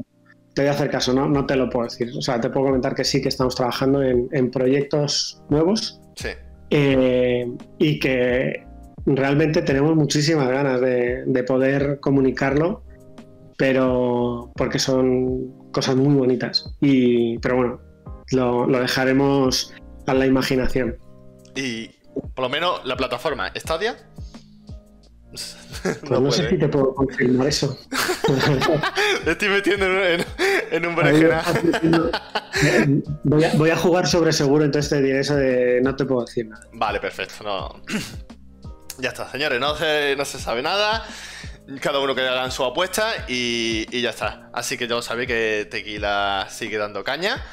Te 0.55 0.62
voy 0.62 0.68
a 0.68 0.72
hacer 0.72 0.90
caso, 0.90 1.12
¿no? 1.12 1.29
no 1.29 1.46
te 1.46 1.57
lo 1.57 1.68
puedo 1.68 1.87
decir. 1.87 2.11
O 2.16 2.22
sea, 2.22 2.40
te 2.40 2.50
puedo 2.50 2.66
comentar 2.66 2.94
que 2.94 3.05
sí 3.05 3.20
que 3.20 3.29
estamos 3.29 3.55
trabajando 3.55 4.02
en, 4.02 4.50
proyectos 4.50 5.42
nuevos. 5.48 6.00
Sí. 6.16 6.29
Eh, 6.70 7.46
y 7.79 7.98
que 7.98 8.64
realmente 9.07 9.62
tenemos 9.62 9.95
muchísimas 9.95 10.49
ganas 10.49 10.80
de, 10.80 11.45
poder 11.47 12.01
comunicarlo, 12.01 12.82
pero 13.57 14.51
porque 14.57 14.78
son 14.78 15.65
cosas 15.77 15.95
muy 15.95 16.14
bonitas. 16.14 16.74
Y, 16.81 17.39
pero 17.41 17.57
bueno, 17.57 17.81
lo, 18.31 18.66
lo 18.66 18.81
dejaremos 18.81 19.74
a 20.07 20.14
la 20.14 20.24
imaginación. 20.24 20.97
Y, 21.55 21.89
por 22.35 22.45
lo 22.45 22.49
menos 22.49 22.81
la 22.87 22.97
plataforma 22.97 23.53
Stadia. 23.55 23.95
Pues 25.29 25.55
no, 26.11 26.31
sé 26.31 26.49
si 26.49 26.57
te 26.57 26.66
puedo 26.66 26.95
confirmar 26.95 27.49
eso. 27.49 27.79
estoy 29.27 29.49
metiendo 29.51 29.85
en, 29.85 30.24
en 30.70 30.87
un 30.87 30.97
berenjena. 30.97 31.43
Voy 33.24 33.45
a, 33.45 33.53
voy 33.57 33.68
a, 33.68 33.77
jugar 33.77 34.07
sobre 34.07 34.33
seguro, 34.33 34.64
entonces 34.64 34.89
te 34.89 35.03
diré 35.03 35.20
eso 35.20 35.37
de 35.37 35.83
no 35.83 35.95
te 35.95 36.07
puedo 36.07 36.24
decir 36.24 36.49
nada. 36.49 36.66
Vale, 36.72 37.01
perfecto. 37.01 37.45
No. 37.45 37.83
Ya 38.99 39.11
está, 39.11 39.31
señores, 39.31 39.61
no 39.61 39.77
se, 39.77 40.16
no 40.16 40.24
se 40.24 40.39
sabe 40.39 40.62
nada. 40.62 41.05
Cada 41.80 41.98
uno 41.98 42.14
que 42.14 42.20
hagan 42.20 42.52
su 42.52 42.64
apuesta 42.64 43.26
y, 43.26 44.00
ya 44.00 44.10
está. 44.10 44.50
Así 44.52 44.78
que 44.78 44.86
ya 44.86 45.02
sabéis 45.02 45.26
que 45.26 45.68
Tequila 45.68 46.46
sigue 46.48 46.78
dando 46.78 47.02
caña. 47.02 47.44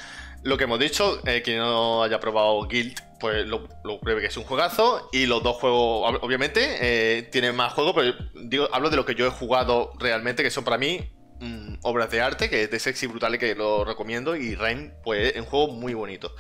Lo 0.44 0.58
que 0.58 0.66
hemos 0.66 0.78
dicho, 0.78 1.20
eh, 1.26 1.42
quien 1.42 1.58
no 1.58 2.04
haya 2.04 2.20
probado 2.20 2.68
Guild, 2.68 3.00
pues 3.20 3.48
lo, 3.48 3.68
pruebe 4.02 4.22
que 4.22 4.28
es 4.28 4.38
un 4.38 4.44
juegazo. 4.44 5.10
Y 5.12 5.26
los 5.26 5.42
dos 5.42 5.56
juegos, 5.56 6.20
obviamente, 6.22 6.78
eh, 6.82 7.24
tienen 7.24 7.56
más 7.56 7.74
juegos, 7.74 7.94
pero 7.96 8.14
digo, 8.36 8.70
hablo 8.72 8.92
de 8.92 8.98
lo 8.98 9.06
que 9.06 9.16
yo 9.16 9.26
he 9.26 9.32
jugado 9.32 9.94
realmente, 9.98 10.44
que 10.44 10.52
son 10.52 10.64
para 10.64 10.78
mí 10.78 11.00
mm, 11.40 11.76
obras 11.82 12.12
de 12.12 12.22
arte, 12.22 12.50
que 12.50 12.64
es 12.64 12.72
de 12.72 12.80
Sexy 12.80 13.08
Brutal, 13.08 13.40
que 13.40 13.56
lo 13.56 13.84
recomiendo. 13.84 14.36
Y 14.36 14.54
Rain, 14.54 14.94
pues 15.04 15.34
es 15.34 15.42
un 15.42 15.48
juego 15.48 15.74
muy 15.74 15.96
bonito. 15.96 16.36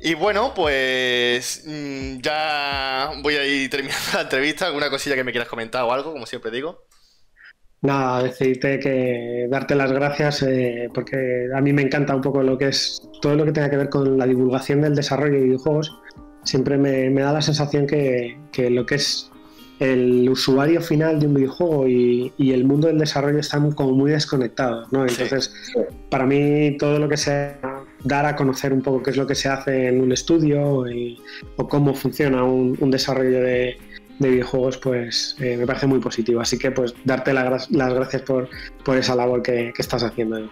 Y 0.00 0.14
bueno, 0.14 0.52
pues 0.54 1.64
mm, 1.66 2.18
ya 2.20 3.10
voy 3.22 3.34
a 3.34 3.46
ir 3.46 3.70
terminando 3.70 4.04
la 4.14 4.22
entrevista. 4.22 4.66
¿Alguna 4.66 4.90
cosilla 4.90 5.16
que 5.16 5.24
me 5.24 5.32
quieras 5.32 5.48
comentar 5.48 5.84
o 5.84 5.92
algo, 5.92 6.12
como 6.12 6.26
siempre 6.26 6.50
digo? 6.50 6.84
Nada, 7.80 8.24
decirte 8.24 8.80
que 8.80 9.46
darte 9.48 9.76
las 9.76 9.92
gracias 9.92 10.42
eh, 10.42 10.88
porque 10.92 11.46
a 11.54 11.60
mí 11.60 11.72
me 11.72 11.82
encanta 11.82 12.14
un 12.14 12.22
poco 12.22 12.42
lo 12.42 12.58
que 12.58 12.68
es 12.68 13.00
todo 13.22 13.36
lo 13.36 13.44
que 13.44 13.52
tenga 13.52 13.70
que 13.70 13.76
ver 13.76 13.88
con 13.88 14.18
la 14.18 14.26
divulgación 14.26 14.80
del 14.80 14.96
desarrollo 14.96 15.34
de 15.34 15.44
videojuegos. 15.44 15.96
Siempre 16.42 16.76
me, 16.76 17.10
da 17.10 17.32
la 17.32 17.42
sensación 17.42 17.86
que, 17.86 18.36
lo 18.70 18.84
que 18.84 18.96
es 18.96 19.30
el 19.78 20.28
usuario 20.28 20.80
final 20.80 21.20
de 21.20 21.26
un 21.28 21.34
videojuego 21.34 21.86
y, 21.86 22.32
el 22.38 22.64
mundo 22.64 22.88
del 22.88 22.98
desarrollo 22.98 23.38
están 23.38 23.70
como 23.72 23.92
muy 23.92 24.10
desconectados, 24.10 24.92
¿no? 24.92 25.06
Entonces, 25.06 25.54
para 26.10 26.26
mí 26.26 26.76
todo 26.78 26.98
lo 26.98 27.08
que 27.08 27.16
sea 27.16 27.77
dar 28.04 28.26
a 28.26 28.36
conocer 28.36 28.72
un 28.72 28.82
poco 28.82 29.02
qué 29.02 29.10
es 29.10 29.16
lo 29.16 29.26
que 29.26 29.34
se 29.34 29.48
hace 29.48 29.88
en 29.88 30.00
un 30.00 30.12
estudio 30.12 30.84
o 31.56 31.68
cómo 31.68 31.94
funciona 31.94 32.44
un 32.44 32.90
desarrollo 32.90 33.40
de, 33.40 33.78
de 34.18 34.30
videojuegos, 34.30 34.78
pues 34.78 35.36
eh, 35.38 35.56
me 35.56 35.66
parece 35.66 35.86
muy 35.86 36.00
positivo. 36.00 36.40
Así 36.40 36.58
que 36.58 36.70
pues 36.70 36.94
darte 37.04 37.32
las 37.32 37.68
gracias 37.68 38.22
por, 38.22 38.48
esa 38.96 39.14
labor 39.14 39.42
que, 39.42 39.72
estás 39.78 40.02
haciendo. 40.02 40.50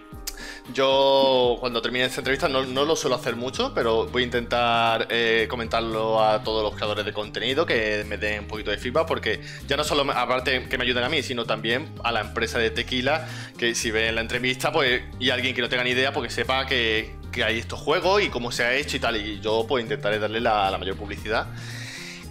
Yo 0.73 1.57
cuando 1.59 1.81
termine 1.81 2.05
esta 2.05 2.21
entrevista 2.21 2.47
no, 2.47 2.63
lo 2.63 2.95
suelo 2.95 3.15
hacer 3.15 3.35
mucho, 3.35 3.73
pero 3.73 4.05
voy 4.07 4.21
a 4.21 4.25
intentar 4.25 5.07
eh, 5.09 5.47
comentarlo 5.49 6.23
a 6.23 6.43
todos 6.43 6.63
los 6.63 6.75
creadores 6.75 7.05
de 7.05 7.13
contenido 7.13 7.65
que 7.65 8.05
me 8.07 8.17
den 8.17 8.41
un 8.41 8.47
poquito 8.47 8.71
de 8.71 8.77
feedback, 8.77 9.07
porque 9.07 9.41
ya 9.67 9.75
no 9.75 9.83
solo 9.83 10.09
aparte 10.11 10.67
que 10.69 10.77
me 10.77 10.83
ayuden 10.83 11.03
a 11.03 11.09
mí, 11.09 11.23
sino 11.23 11.45
también 11.45 11.87
a 12.03 12.11
la 12.11 12.21
empresa 12.21 12.59
de 12.59 12.69
tequila, 12.69 13.27
que 13.57 13.75
si 13.75 13.91
ven 13.91 14.15
la 14.15 14.21
entrevista 14.21 14.71
pues 14.71 15.01
y 15.19 15.31
alguien 15.31 15.55
que 15.55 15.61
no 15.61 15.69
tenga 15.69 15.83
ni 15.83 15.91
idea, 15.91 16.13
porque 16.13 16.29
sepa 16.29 16.65
que, 16.67 17.15
hay 17.43 17.59
estos 17.59 17.79
juegos 17.79 18.21
y 18.21 18.29
cómo 18.29 18.51
se 18.51 18.63
ha 18.63 18.73
hecho 18.75 18.97
y 18.97 18.99
tal, 18.99 19.17
y 19.17 19.39
yo 19.39 19.65
pues 19.67 19.83
intentaré 19.83 20.19
darle 20.19 20.39
la 20.39 20.75
mayor 20.77 20.95
publicidad. 20.95 21.47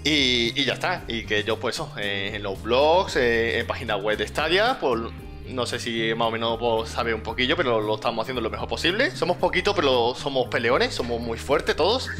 Y, 0.08 0.64
ya 0.64 0.74
está. 0.74 1.02
Y 1.08 1.24
que 1.24 1.42
yo, 1.42 1.58
pues 1.58 1.74
eso, 1.74 1.92
eh, 1.98 2.30
en 2.34 2.44
los 2.44 2.62
blogs, 2.62 3.16
eh, 3.16 3.58
en 3.58 3.66
páginas 3.66 4.00
web 4.00 4.16
de 4.16 4.28
Stadia, 4.28 4.78
pues 4.80 5.00
no 5.48 5.66
sé 5.66 5.80
si 5.80 6.14
más 6.14 6.28
o 6.28 6.30
menos 6.30 6.58
pues, 6.60 6.90
sabe 6.90 7.12
un 7.12 7.22
poquillo, 7.22 7.56
pero 7.56 7.80
lo 7.80 7.96
estamos 7.96 8.22
haciendo 8.22 8.40
lo 8.40 8.48
mejor 8.48 8.68
posible. 8.68 9.10
Somos 9.10 9.36
poquitos, 9.36 9.74
pero 9.74 10.14
somos 10.14 10.46
peleones, 10.46 10.94
somos 10.94 11.20
muy 11.20 11.38
fuertes 11.38 11.74
todos. 11.74 12.08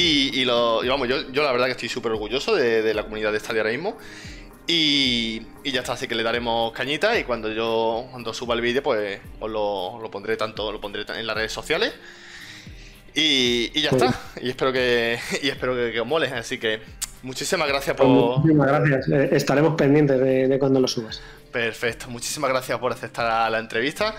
Y, 0.00 0.44
lo, 0.44 0.80
vamos, 0.86 1.08
yo, 1.08 1.28
yo 1.32 1.42
la 1.42 1.50
verdad 1.50 1.66
que 1.66 1.72
estoy 1.72 1.88
súper 1.88 2.12
orgulloso 2.12 2.54
de, 2.54 2.94
la 2.94 3.02
comunidad 3.02 3.32
de 3.32 3.40
Stadia 3.40 3.62
ahora 3.62 3.72
mismo. 3.72 3.98
Y, 4.68 5.40
ya 5.64 5.80
está, 5.80 5.94
así 5.94 6.06
que 6.06 6.14
le 6.14 6.22
daremos 6.22 6.72
cañita 6.72 7.18
y 7.18 7.24
cuando 7.24 7.50
yo 7.50 8.06
cuando 8.10 8.32
suba 8.32 8.54
el 8.54 8.60
vídeo, 8.60 8.82
pues 8.82 9.20
os 9.40 9.50
lo, 9.50 10.08
pondré 10.10 10.36
tanto, 10.36 10.70
lo 10.70 10.80
pondré 10.80 11.04
en 11.16 11.26
las 11.26 11.36
redes 11.36 11.52
sociales. 11.52 11.94
Y, 13.14 13.80
ya 13.80 13.90
está. 13.90 14.14
Y 14.40 14.50
espero 14.50 14.72
que, 14.72 15.18
y 15.42 15.48
espero 15.48 15.74
que, 15.74 15.90
que 15.90 16.00
os 16.00 16.06
mole. 16.06 16.28
Así 16.28 16.58
que 16.58 16.80
Muchísimas 17.22 17.68
gracias 17.68 17.96
por. 17.96 18.06
Muchísimas 18.06 18.68
gracias. 18.68 19.08
Eh, 19.08 19.28
estaremos 19.32 19.74
pendientes 19.74 20.20
de, 20.20 20.58
cuando 20.58 20.80
lo 20.80 20.86
subas. 20.86 21.20
Perfecto. 21.52 22.08
Muchísimas 22.08 22.50
gracias 22.50 22.78
por 22.78 22.92
aceptar 22.92 23.50
la 23.50 23.58
entrevista. 23.58 24.14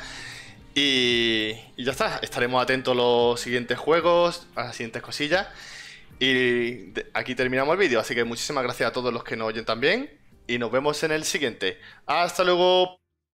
Y, 0.76 1.54
ya 1.78 1.92
está. 1.92 2.20
Estaremos 2.22 2.62
atentos 2.62 2.94
a 2.94 2.96
los 2.96 3.40
siguientes 3.40 3.78
juegos, 3.78 4.48
a 4.56 4.66
las 4.66 4.76
siguientes 4.76 5.02
cosillas. 5.02 5.48
Y 6.20 6.92
aquí 7.14 7.36
terminamos 7.36 7.74
el 7.74 7.80
vídeo. 7.80 8.00
Así 8.00 8.14
que 8.14 8.26
muchísimas 8.26 8.64
gracias 8.64 8.90
a 8.90 8.94
todos 8.94 9.14
los 9.14 9.24
que 9.24 9.38
nos 9.38 9.48
oyen 9.48 9.64
también. 9.64 10.10
Y 10.50 10.58
nos 10.58 10.72
vemos 10.72 11.04
en 11.04 11.12
el 11.12 11.26
siguiente. 11.26 11.80
Hasta 12.08 12.44
luego. 12.44 12.99